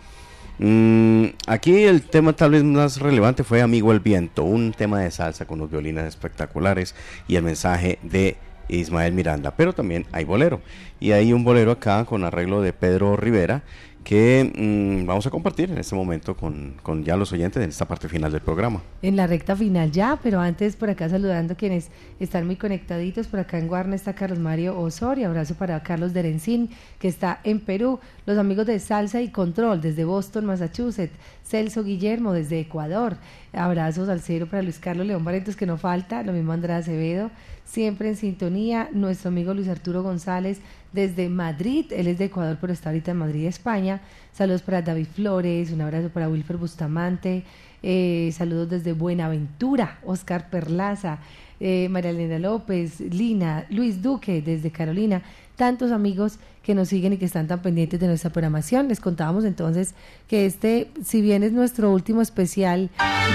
Mm, 0.57 1.25
aquí 1.47 1.83
el 1.83 2.03
tema 2.03 2.33
tal 2.33 2.51
vez 2.51 2.63
más 2.63 2.99
relevante 2.99 3.43
fue 3.43 3.61
Amigo 3.61 3.91
el 3.91 3.99
Viento, 3.99 4.43
un 4.43 4.71
tema 4.71 5.01
de 5.01 5.11
salsa 5.11 5.45
con 5.45 5.59
los 5.59 5.69
violines 5.69 6.05
espectaculares 6.05 6.95
y 7.27 7.35
el 7.35 7.43
mensaje 7.43 7.99
de 8.03 8.37
Ismael 8.69 9.13
Miranda, 9.13 9.51
pero 9.55 9.73
también 9.73 10.05
hay 10.11 10.23
bolero. 10.23 10.61
Y 10.99 11.11
hay 11.11 11.33
un 11.33 11.43
bolero 11.43 11.71
acá 11.71 12.05
con 12.05 12.23
arreglo 12.23 12.61
de 12.61 12.73
Pedro 12.73 13.17
Rivera 13.17 13.63
que 14.05 14.53
mm, 14.55 15.07
vamos 15.07 15.25
a 15.25 15.31
compartir 15.31 15.71
en 15.71 15.79
este 15.79 15.95
momento 15.95 16.37
con, 16.37 16.75
con 16.83 17.03
ya 17.03 17.17
los 17.17 17.33
oyentes 17.33 17.61
en 17.63 17.69
esta 17.69 17.87
parte 17.87 18.07
final 18.07 18.31
del 18.31 18.39
programa. 18.39 18.83
en 19.01 19.15
la 19.15 19.25
recta 19.25 19.55
final 19.55 19.91
ya, 19.91 20.19
pero 20.21 20.39
antes 20.39 20.75
por 20.75 20.91
acá 20.91 21.09
saludando 21.09 21.55
quienes 21.57 21.89
están 22.19 22.45
muy 22.45 22.55
conectaditos. 22.55 23.25
Por 23.25 23.39
acá 23.39 23.57
en 23.57 23.67
Guarna 23.67 23.95
está 23.95 24.13
Carlos 24.13 24.37
Mario 24.37 24.79
Osorio. 24.79 25.27
Abrazo 25.27 25.55
para 25.55 25.81
Carlos 25.81 26.13
Derencín, 26.13 26.69
que 26.99 27.07
está 27.07 27.39
en 27.43 27.59
Perú. 27.59 27.99
Los 28.27 28.37
amigos 28.37 28.67
de 28.67 28.79
Salsa 28.79 29.23
y 29.23 29.29
Control 29.29 29.81
desde 29.81 30.05
Boston, 30.05 30.45
Massachusetts. 30.45 31.17
Celso 31.43 31.83
Guillermo 31.83 32.31
desde 32.31 32.59
Ecuador. 32.59 33.17
Abrazos 33.53 34.07
al 34.07 34.21
cero 34.21 34.47
para 34.49 34.61
Luis 34.61 34.77
Carlos 34.77 35.07
León 35.07 35.23
Barretos, 35.23 35.55
que 35.55 35.65
no 35.65 35.77
falta. 35.77 36.21
Lo 36.21 36.31
mismo 36.31 36.51
Andrea 36.53 36.77
Acevedo. 36.77 37.31
Siempre 37.63 38.09
en 38.09 38.17
sintonía. 38.17 38.89
Nuestro 38.93 39.29
amigo 39.29 39.55
Luis 39.55 39.67
Arturo 39.67 40.03
González 40.03 40.59
desde 40.95 41.29
Madrid. 41.29 41.85
Él 41.91 42.07
es 42.07 42.17
de 42.17 42.25
Ecuador, 42.25 42.57
pero 42.59 42.73
está 42.73 42.89
ahorita 42.89 43.11
en 43.11 43.17
Madrid, 43.17 43.45
España. 43.45 44.01
Saludos 44.33 44.63
para 44.63 44.81
David 44.81 45.07
Flores. 45.13 45.71
Un 45.71 45.81
abrazo 45.81 46.09
para 46.09 46.27
Wilfer 46.27 46.57
Bustamante. 46.57 47.43
Eh, 47.83 48.31
saludos 48.33 48.69
desde 48.69 48.93
Buenaventura, 48.93 49.99
Oscar 50.03 50.49
Perlaza, 50.49 51.19
eh, 51.59 51.87
María 51.89 52.09
Elena 52.09 52.39
López, 52.39 52.99
Lina, 52.99 53.67
Luis 53.69 54.01
Duque 54.01 54.41
desde 54.41 54.71
Carolina, 54.71 55.21
tantos 55.55 55.91
amigos 55.91 56.39
que 56.65 56.73
nos 56.73 56.89
siguen 56.89 57.13
y 57.13 57.17
que 57.17 57.25
están 57.25 57.47
tan 57.47 57.61
pendientes 57.61 57.99
de 57.99 58.07
nuestra 58.07 58.31
programación. 58.31 58.87
Les 58.87 58.99
contábamos 58.99 59.45
entonces 59.45 59.93
que 60.27 60.47
este, 60.47 60.89
si 61.03 61.21
bien 61.21 61.43
es 61.43 61.51
nuestro 61.51 61.91
último 61.91 62.23
especial 62.23 62.89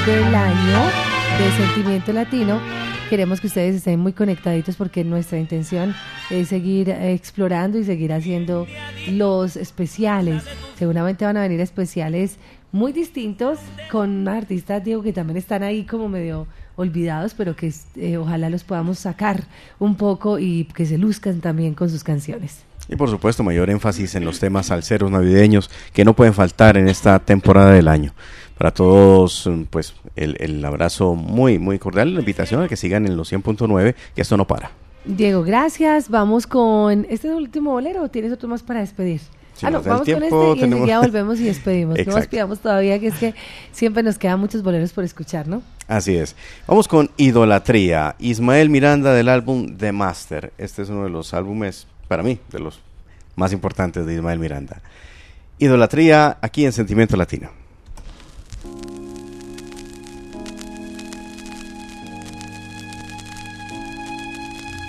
del 0.04 0.34
año 0.34 0.78
de 1.38 1.64
Sentimiento 1.64 2.12
Latino, 2.12 2.60
queremos 3.08 3.40
que 3.40 3.46
ustedes 3.46 3.76
estén 3.76 4.00
muy 4.00 4.12
conectaditos 4.14 4.74
porque 4.74 5.04
nuestra 5.04 5.38
intención 5.38 5.94
es 6.28 6.48
seguir 6.48 6.90
eh, 6.90 7.12
explorando 7.12 7.78
y 7.78 7.84
seguir 7.84 8.12
haciendo 8.12 8.66
los 9.08 9.54
especiales. 9.54 10.42
Seguramente 10.76 11.24
van 11.24 11.36
a 11.36 11.42
venir 11.42 11.60
especiales 11.60 12.36
muy 12.72 12.92
distintos 12.92 13.60
con 13.92 14.26
artistas, 14.26 14.82
digo, 14.82 15.02
que 15.02 15.12
también 15.12 15.36
están 15.36 15.62
ahí 15.62 15.84
como 15.84 16.08
medio 16.08 16.48
olvidados, 16.74 17.34
pero 17.34 17.54
que 17.54 17.72
eh, 17.94 18.16
ojalá 18.16 18.50
los 18.50 18.64
podamos 18.64 18.98
sacar 18.98 19.44
un 19.78 19.94
poco 19.94 20.40
y 20.40 20.64
que 20.64 20.84
se 20.84 20.98
luzcan 20.98 21.40
también 21.40 21.74
con 21.74 21.90
sus 21.90 22.02
canciones. 22.02 22.69
Y 22.90 22.96
por 22.96 23.08
supuesto, 23.08 23.44
mayor 23.44 23.70
énfasis 23.70 24.16
en 24.16 24.24
los 24.24 24.40
temas 24.40 24.66
salseros 24.66 25.10
navideños 25.10 25.70
que 25.92 26.04
no 26.04 26.14
pueden 26.14 26.34
faltar 26.34 26.76
en 26.76 26.88
esta 26.88 27.18
temporada 27.20 27.70
del 27.70 27.86
año. 27.86 28.12
Para 28.58 28.72
todos, 28.72 29.46
mm, 29.46 29.62
pues 29.70 29.94
el, 30.16 30.36
el 30.40 30.64
abrazo 30.64 31.14
muy, 31.14 31.58
muy 31.58 31.78
cordial, 31.78 32.12
la 32.14 32.20
invitación 32.20 32.62
a 32.62 32.68
que 32.68 32.76
sigan 32.76 33.06
en 33.06 33.16
los 33.16 33.32
100.9, 33.32 33.94
que 34.14 34.20
esto 34.22 34.36
no 34.36 34.46
para. 34.46 34.72
Diego, 35.04 35.42
gracias. 35.44 36.10
Vamos 36.10 36.46
con 36.46 37.04
este 37.08 37.28
es 37.28 37.32
el 37.32 37.34
último 37.34 37.70
bolero 37.70 38.02
o 38.02 38.08
tienes 38.10 38.32
otro 38.32 38.48
más 38.48 38.62
para 38.62 38.80
despedir. 38.80 39.20
Si 39.54 39.66
ah, 39.66 39.70
no, 39.70 39.82
vamos 39.82 40.04
tiempo, 40.04 40.28
con 40.28 40.40
este 40.42 40.58
y 40.58 40.60
tenemos- 40.60 40.80
enseguida 40.88 41.00
volvemos 41.00 41.40
y 41.40 41.44
despedimos. 41.44 41.98
No 42.06 42.16
nos 42.16 42.26
pidamos 42.26 42.58
todavía 42.60 42.98
que 42.98 43.06
es 43.08 43.14
que 43.14 43.34
siempre 43.72 44.02
nos 44.02 44.18
quedan 44.18 44.40
muchos 44.40 44.62
boleros 44.62 44.92
por 44.92 45.04
escuchar, 45.04 45.48
¿no? 45.48 45.62
Así 45.86 46.16
es. 46.16 46.34
Vamos 46.66 46.86
con 46.88 47.10
Idolatría. 47.16 48.14
Ismael 48.18 48.68
Miranda 48.68 49.12
del 49.14 49.28
álbum 49.28 49.76
The 49.76 49.92
Master. 49.92 50.52
Este 50.58 50.82
es 50.82 50.88
uno 50.90 51.04
de 51.04 51.10
los 51.10 51.34
álbumes, 51.34 51.86
para 52.10 52.24
mí, 52.24 52.40
de 52.50 52.58
los 52.58 52.80
más 53.36 53.52
importantes 53.52 54.04
de 54.04 54.14
Ismael 54.14 54.40
Miranda. 54.40 54.82
Idolatría 55.60 56.38
aquí 56.40 56.66
en 56.66 56.72
Sentimiento 56.72 57.16
Latino. 57.16 57.50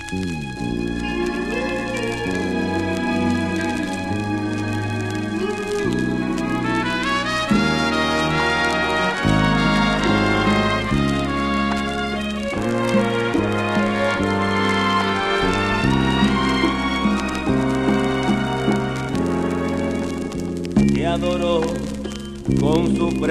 te 0.09 0.50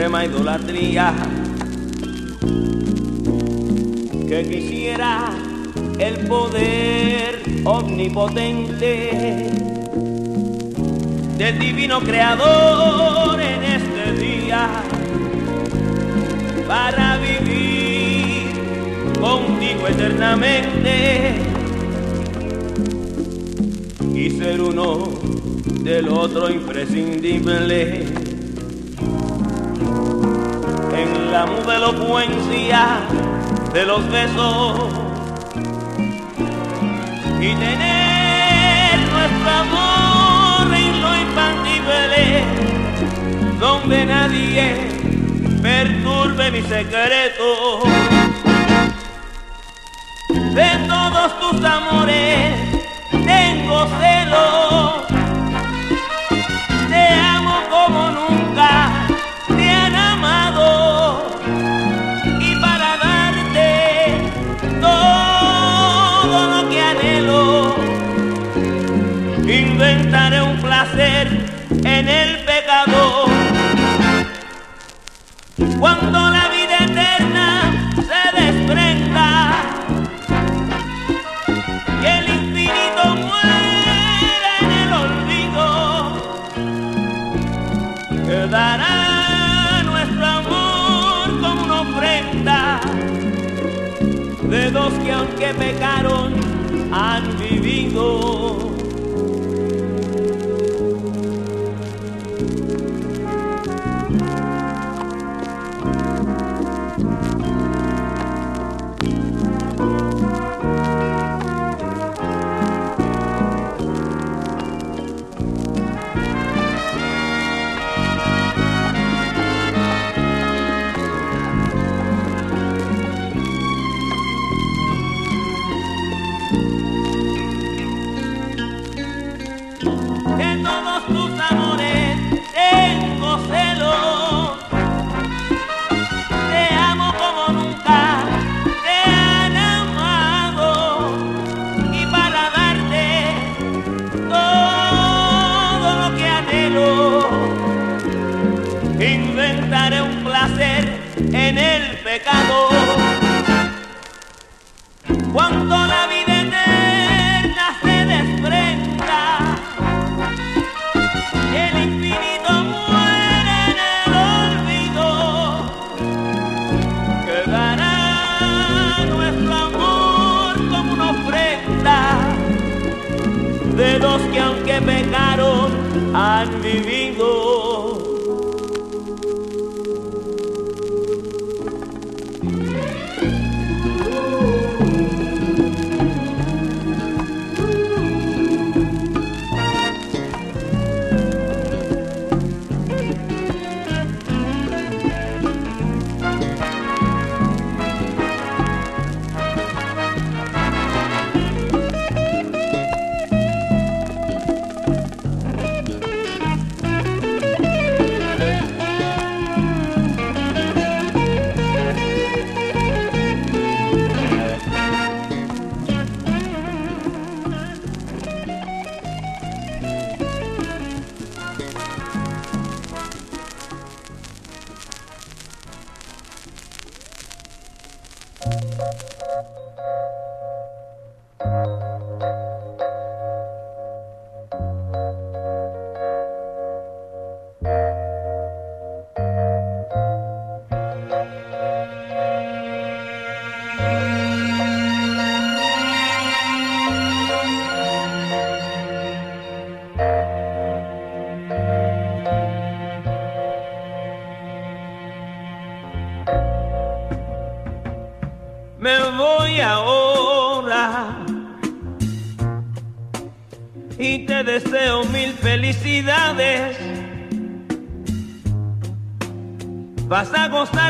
idolatría. 0.08 1.12
Que 4.26 4.48
quisiera 4.48 5.30
el 5.98 6.26
poder 6.26 7.42
omnipotente 7.64 9.50
del 11.36 11.58
divino 11.58 12.00
creador 12.00 13.38
en 13.40 13.62
este 13.62 14.12
día 14.14 14.68
para 16.66 17.18
vivir 17.18 18.46
contigo 19.20 19.86
eternamente 19.86 21.34
y 24.14 24.30
ser 24.30 24.62
uno 24.62 25.08
del 25.82 26.08
otro 26.08 26.50
imprescindible. 26.50 28.09
Muda 31.70 31.76
elocuencia 31.76 33.00
de 33.72 33.84
los 33.84 34.10
besos 34.10 34.92
y 37.38 37.54
tener 37.54 38.98
nuestro 39.12 39.50
amor 39.50 40.74
en 40.74 41.00
lo 41.00 41.16
infantible, 41.16 42.44
donde 43.60 44.06
nadie 44.06 44.88
perturbe 45.62 46.50
mi 46.50 46.62
secreto. 46.62 47.82
De 50.54 50.70
todos 50.88 51.40
tus 51.40 51.64
amores 51.64 52.54
tengo 53.12 53.86
celos 54.00 54.89
pecaron 95.54 96.34
han 96.92 97.38
vivido. 97.38 98.69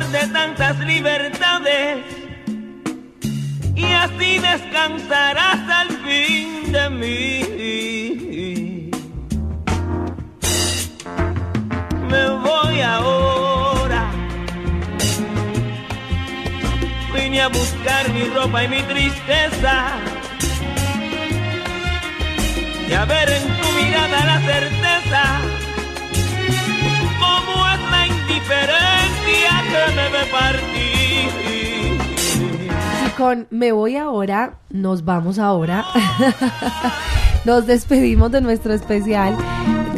De 0.08 0.26
tantas 0.28 0.78
libertades 0.80 1.39
nos 34.80 35.04
vamos 35.04 35.38
ahora. 35.38 35.84
nos 37.44 37.66
despedimos 37.66 38.32
de 38.32 38.40
nuestro 38.40 38.72
especial. 38.72 39.36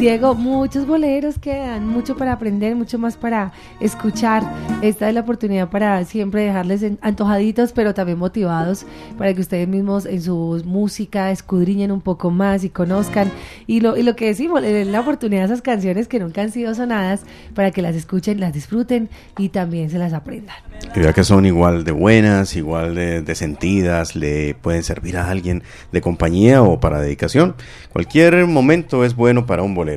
Diego, 0.03 0.35
muchos 0.35 0.85
boleros 0.85 1.39
quedan, 1.39 1.87
mucho 1.87 2.17
para 2.17 2.33
aprender, 2.33 2.75
mucho 2.75 2.99
más 2.99 3.15
para 3.15 3.53
escuchar. 3.79 4.43
Esta 4.81 5.07
es 5.07 5.15
la 5.15 5.21
oportunidad 5.21 5.69
para 5.69 6.03
siempre 6.03 6.43
dejarles 6.43 6.83
antojaditos, 6.99 7.71
pero 7.71 7.93
también 7.93 8.19
motivados 8.19 8.85
para 9.17 9.33
que 9.33 9.39
ustedes 9.39 9.65
mismos 9.65 10.05
en 10.05 10.21
su 10.21 10.61
música 10.65 11.31
escudriñen 11.31 11.89
un 11.89 12.01
poco 12.01 12.31
más 12.31 12.65
y 12.65 12.69
conozcan. 12.69 13.31
Y 13.65 13.79
lo, 13.79 13.95
y 13.95 14.03
lo 14.03 14.17
que 14.17 14.25
decimos, 14.25 14.61
den 14.61 14.91
la 14.91 14.99
oportunidad 14.99 15.43
a 15.43 15.45
esas 15.45 15.61
canciones 15.61 16.09
que 16.09 16.19
nunca 16.19 16.41
han 16.41 16.51
sido 16.51 16.75
sonadas 16.75 17.21
para 17.55 17.71
que 17.71 17.81
las 17.81 17.95
escuchen, 17.95 18.41
las 18.41 18.51
disfruten 18.51 19.07
y 19.37 19.47
también 19.47 19.89
se 19.89 19.99
las 19.99 20.11
aprendan. 20.11 20.57
Y 20.93 20.99
vea 20.99 21.13
que 21.13 21.23
son 21.23 21.45
igual 21.45 21.85
de 21.85 21.93
buenas, 21.93 22.57
igual 22.57 22.93
de, 22.93 23.21
de 23.21 23.35
sentidas, 23.35 24.17
le 24.17 24.53
pueden 24.53 24.83
servir 24.83 25.15
a 25.15 25.29
alguien 25.29 25.63
de 25.93 26.01
compañía 26.01 26.61
o 26.61 26.81
para 26.81 26.99
dedicación. 26.99 27.55
Cualquier 27.93 28.47
momento 28.47 29.05
es 29.05 29.15
bueno 29.15 29.45
para 29.45 29.63
un 29.63 29.73
bolero. 29.73 29.92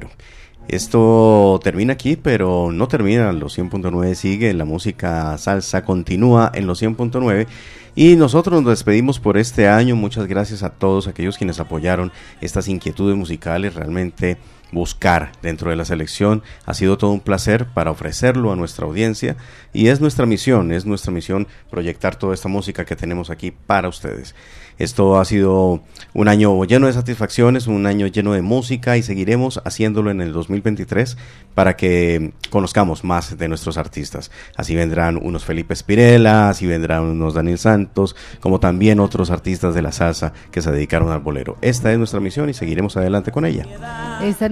Esto 0.69 1.61
termina 1.63 1.93
aquí, 1.93 2.17
pero 2.17 2.73
no 2.73 2.89
termina. 2.89 3.33
Los 3.33 3.57
100.9 3.57 4.15
sigue, 4.15 4.53
la 4.53 4.65
música 4.65 5.39
salsa 5.39 5.85
continúa 5.85 6.51
en 6.55 6.67
los 6.67 6.83
100.9. 6.83 7.47
Y 7.95 8.17
nosotros 8.17 8.61
nos 8.61 8.71
despedimos 8.71 9.21
por 9.21 9.39
este 9.39 9.69
año. 9.69 9.97
Muchas 9.97 10.27
gracias 10.27 10.63
a 10.63 10.71
todos 10.71 11.07
aquellos 11.07 11.39
quienes 11.39 11.61
apoyaron 11.61 12.13
estas 12.41 12.69
inquietudes 12.69 13.17
musicales. 13.17 13.75
Realmente 13.75 14.39
buscar 14.73 15.33
dentro 15.43 15.71
de 15.71 15.77
la 15.77 15.85
selección. 15.85 16.43
Ha 16.65 16.75
sido 16.75 16.99
todo 16.99 17.13
un 17.13 17.21
placer 17.21 17.67
para 17.67 17.91
ofrecerlo 17.91 18.53
a 18.53 18.57
nuestra 18.57 18.87
audiencia 18.87 19.37
y 19.73 19.89
es 19.89 20.01
nuestra 20.01 20.27
misión, 20.27 20.73
es 20.73 20.87
nuestra 20.87 21.13
misión 21.13 21.47
proyectar 21.71 22.17
toda 22.17 22.35
esta 22.35 22.49
música 22.49 22.85
que 22.85 22.97
tenemos 22.97 23.31
aquí 23.31 23.51
para 23.51 23.89
ustedes. 23.89 24.35
Esto 24.79 25.19
ha 25.19 25.25
sido 25.25 25.83
un 26.13 26.29
año 26.29 26.63
lleno 26.65 26.87
de 26.87 26.93
satisfacciones, 26.93 27.67
un 27.67 27.87
año 27.87 28.09
lleno 28.09 28.35
de 28.35 28.43
música 28.43 28.99
y 28.99 29.03
seguiremos 29.03 29.63
haciéndolo 29.65 30.11
en 30.11 30.21
el 30.21 30.35
2023 30.35 31.17
para 31.55 31.77
que 31.77 32.35
conozcamos 32.51 33.03
más 33.03 33.39
de 33.39 33.49
nuestros 33.49 33.79
artistas. 33.79 34.31
Así 34.55 34.77
vendrán 34.77 35.19
unos 35.21 35.47
Felipe 35.47 35.75
Spirella, 35.75 36.51
así 36.51 36.67
vendrán 36.67 37.05
unos 37.05 37.33
Daniel 37.33 37.59
Santos, 37.59 38.17
como 38.41 38.61
también 38.61 39.01
otros 39.01 39.31
artistas 39.31 39.75
de 39.75 39.81
la 39.81 39.93
salsa 39.93 40.35
que 40.51 40.61
se 40.61 40.71
dedicaron 40.71 41.11
al 41.11 41.21
bolero. 41.21 41.57
Esta 41.63 41.91
es 41.91 41.97
nuestra 41.97 42.21
misión 42.21 42.51
y 42.51 42.55
seguiremos 42.55 42.99
adelante 42.99 43.33
con 43.33 43.47
ella. 43.47 43.65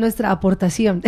Nuestra 0.05 0.31
aportación, 0.31 1.03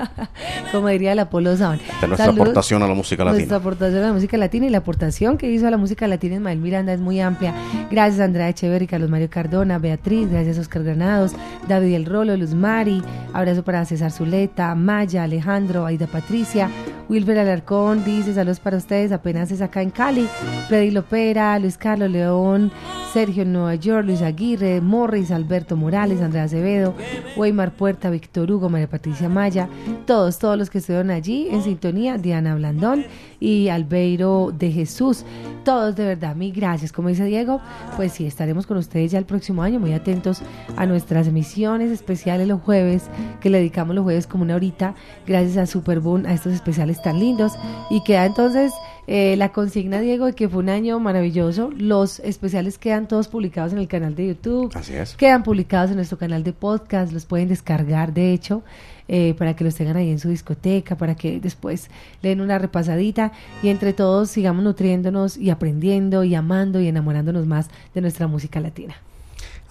como 0.72 0.88
diría 0.88 1.14
la 1.14 1.28
Polo 1.28 1.54
Sound. 1.54 1.82
Esta 1.82 2.00
es 2.02 2.08
nuestra 2.08 2.30
aportación 2.30 2.82
a 2.82 2.88
la 2.88 2.94
música 2.94 3.24
latina. 3.24 3.38
Nuestra 3.38 3.58
aportación 3.58 4.02
a 4.02 4.06
la 4.06 4.12
música 4.14 4.36
latina 4.38 4.66
y 4.66 4.70
la 4.70 4.78
aportación 4.78 5.36
que 5.36 5.50
hizo 5.50 5.66
a 5.66 5.70
la 5.70 5.76
música 5.76 6.08
latina 6.08 6.36
Ismael 6.36 6.58
Miranda 6.58 6.94
es 6.94 7.00
muy 7.00 7.20
amplia. 7.20 7.54
Gracias 7.90 8.20
Andrea 8.20 8.48
Echeverri, 8.48 8.86
Carlos 8.86 9.10
Mario 9.10 9.28
Cardona, 9.28 9.78
Beatriz, 9.78 10.30
gracias 10.30 10.58
Oscar 10.58 10.82
Granados, 10.82 11.32
David 11.68 11.94
El 11.94 12.06
Rolo, 12.06 12.34
Luz 12.36 12.54
Mari, 12.54 13.02
abrazo 13.34 13.62
para 13.64 13.84
César 13.84 14.10
Zuleta, 14.10 14.74
Maya, 14.74 15.24
Alejandro, 15.24 15.84
Aida 15.84 16.06
Patricia, 16.06 16.70
Wilber 17.08 17.38
Alarcón, 17.38 18.04
dice 18.04 18.34
saludos 18.34 18.60
para 18.60 18.76
ustedes, 18.76 19.12
apenas 19.12 19.50
es 19.50 19.60
acá 19.60 19.82
en 19.82 19.90
Cali, 19.90 20.28
Freddy 20.68 20.90
Lopera, 20.90 21.58
Luis 21.58 21.76
Carlos 21.76 22.10
León, 22.10 22.72
Sergio 23.12 23.44
Nueva 23.44 23.74
York, 23.74 24.06
Luis 24.06 24.22
Aguirre, 24.22 24.80
Morris, 24.80 25.30
Alberto 25.30 25.76
Morales, 25.76 26.20
Andrea 26.20 26.44
Acevedo, 26.44 26.94
Weimar 27.36 27.72
Puerta, 27.72 28.08
Víctor 28.08 28.50
Hugo, 28.50 28.68
María 28.68 28.88
Patricia 28.88 29.28
Maya, 29.28 29.68
todos, 30.06 30.38
todos 30.38 30.56
los 30.56 30.70
que 30.70 30.78
estuvieron 30.78 31.10
allí 31.10 31.48
en 31.50 31.62
sintonía, 31.62 32.16
Diana 32.16 32.54
Blandón 32.54 33.04
y 33.42 33.68
Albeiro 33.70 34.52
de 34.56 34.70
Jesús, 34.70 35.24
todos 35.64 35.96
de 35.96 36.04
verdad, 36.04 36.36
mil 36.36 36.52
gracias. 36.52 36.92
Como 36.92 37.08
dice 37.08 37.24
Diego, 37.24 37.60
pues 37.96 38.12
sí, 38.12 38.24
estaremos 38.24 38.68
con 38.68 38.76
ustedes 38.76 39.10
ya 39.10 39.18
el 39.18 39.24
próximo 39.24 39.64
año, 39.64 39.80
muy 39.80 39.92
atentos 39.92 40.42
a 40.76 40.86
nuestras 40.86 41.26
emisiones 41.26 41.90
especiales 41.90 42.46
los 42.46 42.60
jueves, 42.60 43.10
que 43.40 43.50
le 43.50 43.58
dedicamos 43.58 43.96
los 43.96 44.04
jueves 44.04 44.28
como 44.28 44.44
una 44.44 44.54
horita, 44.54 44.94
gracias 45.26 45.56
a 45.56 45.66
Superboom, 45.66 46.24
a 46.26 46.34
estos 46.34 46.52
especiales 46.52 47.02
tan 47.02 47.18
lindos, 47.18 47.54
y 47.90 48.04
queda 48.04 48.26
entonces 48.26 48.72
eh, 49.08 49.34
la 49.36 49.48
consigna, 49.50 50.00
Diego, 50.00 50.26
de 50.26 50.34
que 50.34 50.48
fue 50.48 50.60
un 50.60 50.68
año 50.68 51.00
maravilloso. 51.00 51.70
Los 51.76 52.20
especiales 52.20 52.78
quedan 52.78 53.08
todos 53.08 53.26
publicados 53.26 53.72
en 53.72 53.80
el 53.80 53.88
canal 53.88 54.14
de 54.14 54.28
YouTube. 54.28 54.70
Así 54.76 54.94
es. 54.94 55.16
Quedan 55.16 55.42
publicados 55.42 55.90
en 55.90 55.96
nuestro 55.96 56.16
canal 56.16 56.44
de 56.44 56.52
podcast, 56.52 57.12
los 57.12 57.26
pueden 57.26 57.48
descargar, 57.48 58.14
de 58.14 58.32
hecho, 58.32 58.62
eh, 59.08 59.34
para 59.34 59.54
que 59.54 59.64
los 59.64 59.74
tengan 59.74 59.96
ahí 59.96 60.10
en 60.10 60.18
su 60.18 60.28
discoteca, 60.28 60.96
para 60.96 61.14
que 61.14 61.40
después 61.40 61.88
le 62.22 62.30
den 62.30 62.40
una 62.40 62.58
repasadita 62.58 63.32
y 63.62 63.68
entre 63.68 63.92
todos 63.92 64.30
sigamos 64.30 64.64
nutriéndonos 64.64 65.36
y 65.36 65.50
aprendiendo 65.50 66.24
y 66.24 66.34
amando 66.34 66.80
y 66.80 66.88
enamorándonos 66.88 67.46
más 67.46 67.68
de 67.94 68.00
nuestra 68.00 68.26
música 68.26 68.60
latina. 68.60 68.96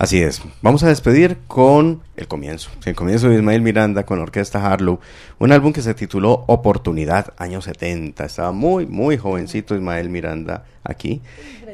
Así 0.02 0.20
es. 0.20 0.42
Vamos 0.64 0.82
a 0.82 0.88
despedir 0.88 1.38
con 1.46 2.02
el 2.16 2.28
comienzo. 2.28 2.72
El 2.86 2.96
comienzo 2.96 3.30
de 3.30 3.36
Ismael 3.36 3.62
Miranda 3.62 4.04
con 4.04 4.18
Orquesta 4.18 4.66
Harlow. 4.66 5.00
Un 5.38 5.52
álbum 5.52 5.74
que 5.74 5.84
se 5.84 5.94
tituló 5.94 6.44
Oportunidad, 6.48 7.36
año 7.38 7.62
70. 7.62 8.26
Estaba 8.26 8.52
muy, 8.52 8.88
muy 8.88 9.18
jovencito 9.18 9.76
Ismael 9.76 10.10
Miranda 10.10 10.66
aquí. 10.84 11.22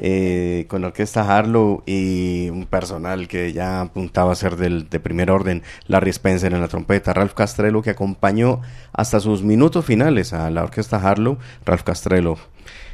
Eh, 0.02 0.66
con 0.68 0.84
Orquesta 0.84 1.22
Harlow 1.22 1.82
y 1.86 2.50
un 2.50 2.66
personal 2.66 3.28
que 3.28 3.54
ya 3.54 3.80
apuntaba 3.80 4.32
a 4.32 4.34
ser 4.34 4.56
del, 4.56 4.90
de 4.90 5.00
primer 5.00 5.30
orden. 5.30 5.62
Larry 5.86 6.10
Spencer 6.10 6.52
en 6.52 6.60
la 6.60 6.68
trompeta. 6.68 7.14
Ralph 7.14 7.32
Castrello 7.32 7.80
que 7.80 7.88
acompañó 7.88 8.60
hasta 8.92 9.20
sus 9.20 9.42
minutos 9.42 9.86
finales 9.86 10.34
a 10.34 10.50
la 10.50 10.64
Orquesta 10.64 10.98
Harlow. 10.98 11.38
Ralph 11.64 11.82
Castrello 11.82 12.36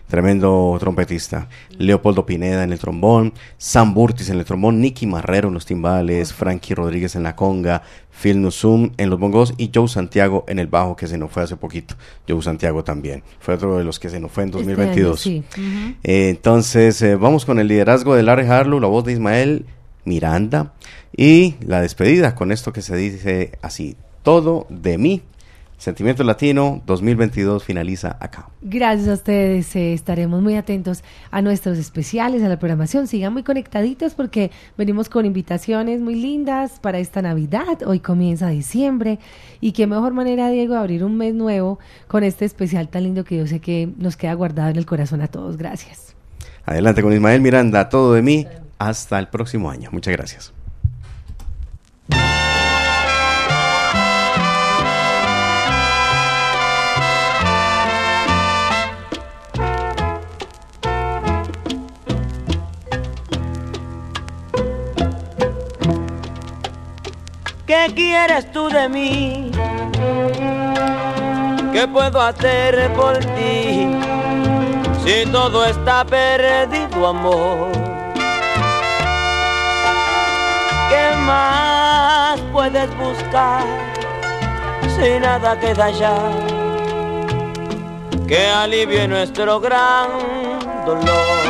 tremendo 0.09 0.77
trompetista. 0.79 1.49
Leopoldo 1.79 2.27
Pineda 2.27 2.65
en 2.65 2.73
el 2.73 2.79
trombón, 2.79 3.33
Sam 3.59 3.95
Burtis 3.95 4.29
en 4.31 4.39
el 4.39 4.45
trombón, 4.45 4.81
Nicky 4.81 5.07
Marrero 5.07 5.49
en 5.49 5.55
los 5.55 5.67
timbales, 5.67 6.33
Frankie 6.33 6.75
Rodríguez 6.75 7.17
en 7.17 7.23
la 7.23 7.35
conga, 7.37 7.83
Phil 8.11 8.41
Nusum 8.41 8.93
en 8.97 9.11
los 9.11 9.19
bongos 9.19 9.55
y 9.57 9.71
Joe 9.75 9.89
Santiago 9.89 10.45
en 10.49 10.59
el 10.59 10.67
bajo 10.67 10.97
que 10.97 11.07
se 11.07 11.19
nos 11.19 11.31
fue 11.31 11.43
hace 11.43 11.57
poquito. 11.57 11.95
Joe 12.29 12.43
Santiago 12.43 12.85
también. 12.85 13.23
Fue 13.41 13.55
otro 13.55 13.79
de 13.79 13.85
los 13.85 13.99
que 13.99 14.09
se 14.09 14.21
nos 14.21 14.31
fue 14.31 14.45
en 14.45 14.51
2022. 14.51 15.19
Este 15.27 15.31
año, 15.31 15.45
sí. 15.49 15.97
Eh, 16.05 16.29
entonces, 16.31 17.01
eh, 17.03 17.17
vamos 17.17 17.45
con 17.45 17.59
el 17.59 17.69
liderazgo 17.69 18.15
de 18.15 18.23
Larry 18.23 18.47
Harlow, 18.47 18.81
la 18.81 18.89
voz 18.89 19.05
de 19.05 19.13
Ismael 19.13 19.67
Miranda 20.05 20.73
y 21.17 21.55
la 21.61 21.81
despedida 21.81 22.35
con 22.35 22.53
esto 22.53 22.73
que 22.73 22.83
se 22.83 22.97
dice 22.97 23.53
así, 23.63 23.97
todo 24.23 24.67
de 24.69 24.99
mí. 24.99 25.23
Sentimiento 25.77 26.25
Latino 26.25 26.83
2022 26.87 27.65
finaliza 27.65 28.17
acá. 28.21 28.49
Gracias 28.63 29.09
a 29.09 29.15
ustedes, 29.15 29.75
eh, 29.77 29.93
estaremos 29.93 30.41
muy 30.41 30.55
atentos 30.55 31.03
a 31.31 31.43
nuestros 31.43 31.79
especiales, 31.79 32.43
a 32.43 32.49
la 32.49 32.59
programación. 32.59 33.07
Sigan 33.07 33.33
muy 33.33 33.43
conectaditos 33.43 34.15
porque 34.15 34.51
venimos 34.79 35.09
con 35.09 35.27
invitaciones 35.27 36.01
muy 36.01 36.15
lindas 36.15 36.81
para 36.81 36.99
esta 36.99 37.23
Navidad. 37.23 37.83
Hoy 37.87 38.01
comienza 38.01 38.49
diciembre 38.49 39.19
y 39.61 39.73
qué 39.73 39.87
mejor 39.87 40.15
manera, 40.15 40.49
Diego, 40.49 40.75
de 40.75 40.81
abrir 40.81 41.05
un 41.05 41.17
mes 41.17 41.35
nuevo 41.35 41.79
con 42.07 42.25
este 42.25 42.45
especial 42.45 42.89
tan 42.89 43.03
lindo 43.03 43.25
que 43.25 43.37
yo 43.37 43.47
sé 43.47 43.61
que 43.61 43.89
nos 43.99 44.17
queda 44.17 44.35
guardado 44.35 44.71
en 44.71 44.77
el 44.77 44.87
corazón 44.87 45.21
a 45.23 45.29
todos. 45.29 45.57
Gracias. 45.57 46.15
Adelante 46.65 47.03
con 47.03 47.13
Ismael 47.13 47.41
Miranda, 47.41 47.89
todo 47.89 48.15
de 48.15 48.23
mí. 48.23 48.47
Hasta 48.79 49.19
el 49.19 49.29
próximo 49.29 49.71
año. 49.71 49.91
Muchas 49.93 50.13
gracias. 50.13 50.64
¿Qué 67.75 67.93
quieres 67.93 68.53
tú 68.53 68.69
de 68.69 68.89
mí? 68.89 69.51
¿Qué 71.73 71.89
puedo 71.89 72.21
hacer 72.21 72.93
por 72.93 73.19
ti? 73.19 73.89
Si 75.05 75.27
todo 75.33 75.65
está 75.67 76.05
perdido, 76.05 77.05
amor. 77.05 77.73
¿Qué 80.89 81.17
más 81.27 82.39
puedes 82.53 82.89
buscar 82.97 83.65
si 84.97 85.19
nada 85.19 85.59
queda 85.59 85.91
ya? 85.91 86.17
Que 88.29 88.51
alivie 88.51 89.09
nuestro 89.09 89.59
gran 89.59 90.11
dolor. 90.87 91.44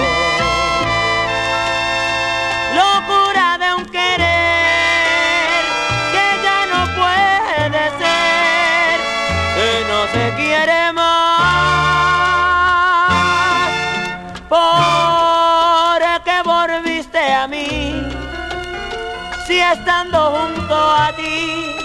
Estando 19.84 20.18
junto 20.30 20.74
a 20.74 21.12
ti, 21.12 21.76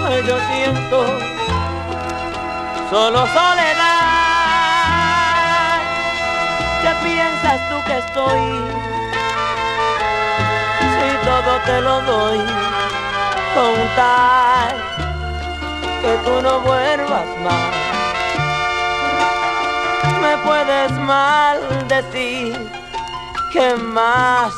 pues 0.00 0.26
yo 0.26 0.36
siento 0.50 1.06
solo 2.90 3.26
soledad. 3.28 3.78
¿Qué 6.82 6.92
piensas 7.02 7.66
tú 7.70 7.76
que 7.86 7.96
estoy? 7.96 8.44
Si 10.92 11.08
todo 11.24 11.52
te 11.64 11.80
lo 11.80 12.00
doy, 12.02 12.40
con 13.54 13.74
tal 13.96 14.74
que 16.02 16.12
tú 16.26 16.42
no 16.42 16.60
vuelvas 16.60 17.28
más. 17.42 17.72
Me 20.20 20.36
puedes 20.46 20.92
maldecir, 20.92 22.70
¿qué 23.50 23.74
más 23.76 24.52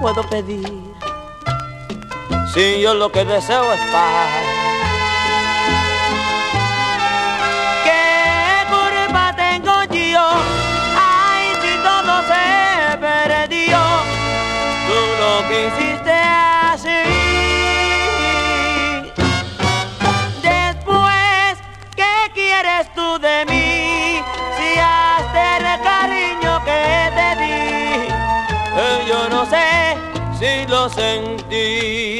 puedo 0.00 0.22
pedir? 0.30 0.90
Si 2.52 2.80
yo 2.80 2.94
lo 2.94 3.12
que 3.12 3.24
deseo 3.24 3.72
es 3.72 3.80
paz. 3.92 4.28
¿Qué 7.84 8.66
culpa 8.68 9.32
tengo 9.36 9.84
yo? 9.84 10.26
Ay, 10.98 11.52
si 11.62 11.76
todo 11.78 12.22
se 12.30 12.98
perdió, 12.98 13.78
tú 14.88 14.98
lo 15.20 15.48
que 15.48 15.68
hiciste 15.68 16.10
así. 16.10 17.00
Después, 20.42 21.56
¿qué 21.94 22.32
quieres 22.34 22.92
tú 22.96 23.16
de 23.20 23.44
mí? 23.46 24.20
Si 24.58 24.76
hasta 24.76 25.56
el 25.58 25.82
cariño 25.82 26.64
que 26.64 27.12
te 27.14 27.28
di, 27.42 28.08
eh, 28.76 29.04
yo 29.06 29.28
no 29.28 29.46
sé 29.46 29.96
si 30.36 30.66
lo 30.66 30.88
sentí. 30.88 32.19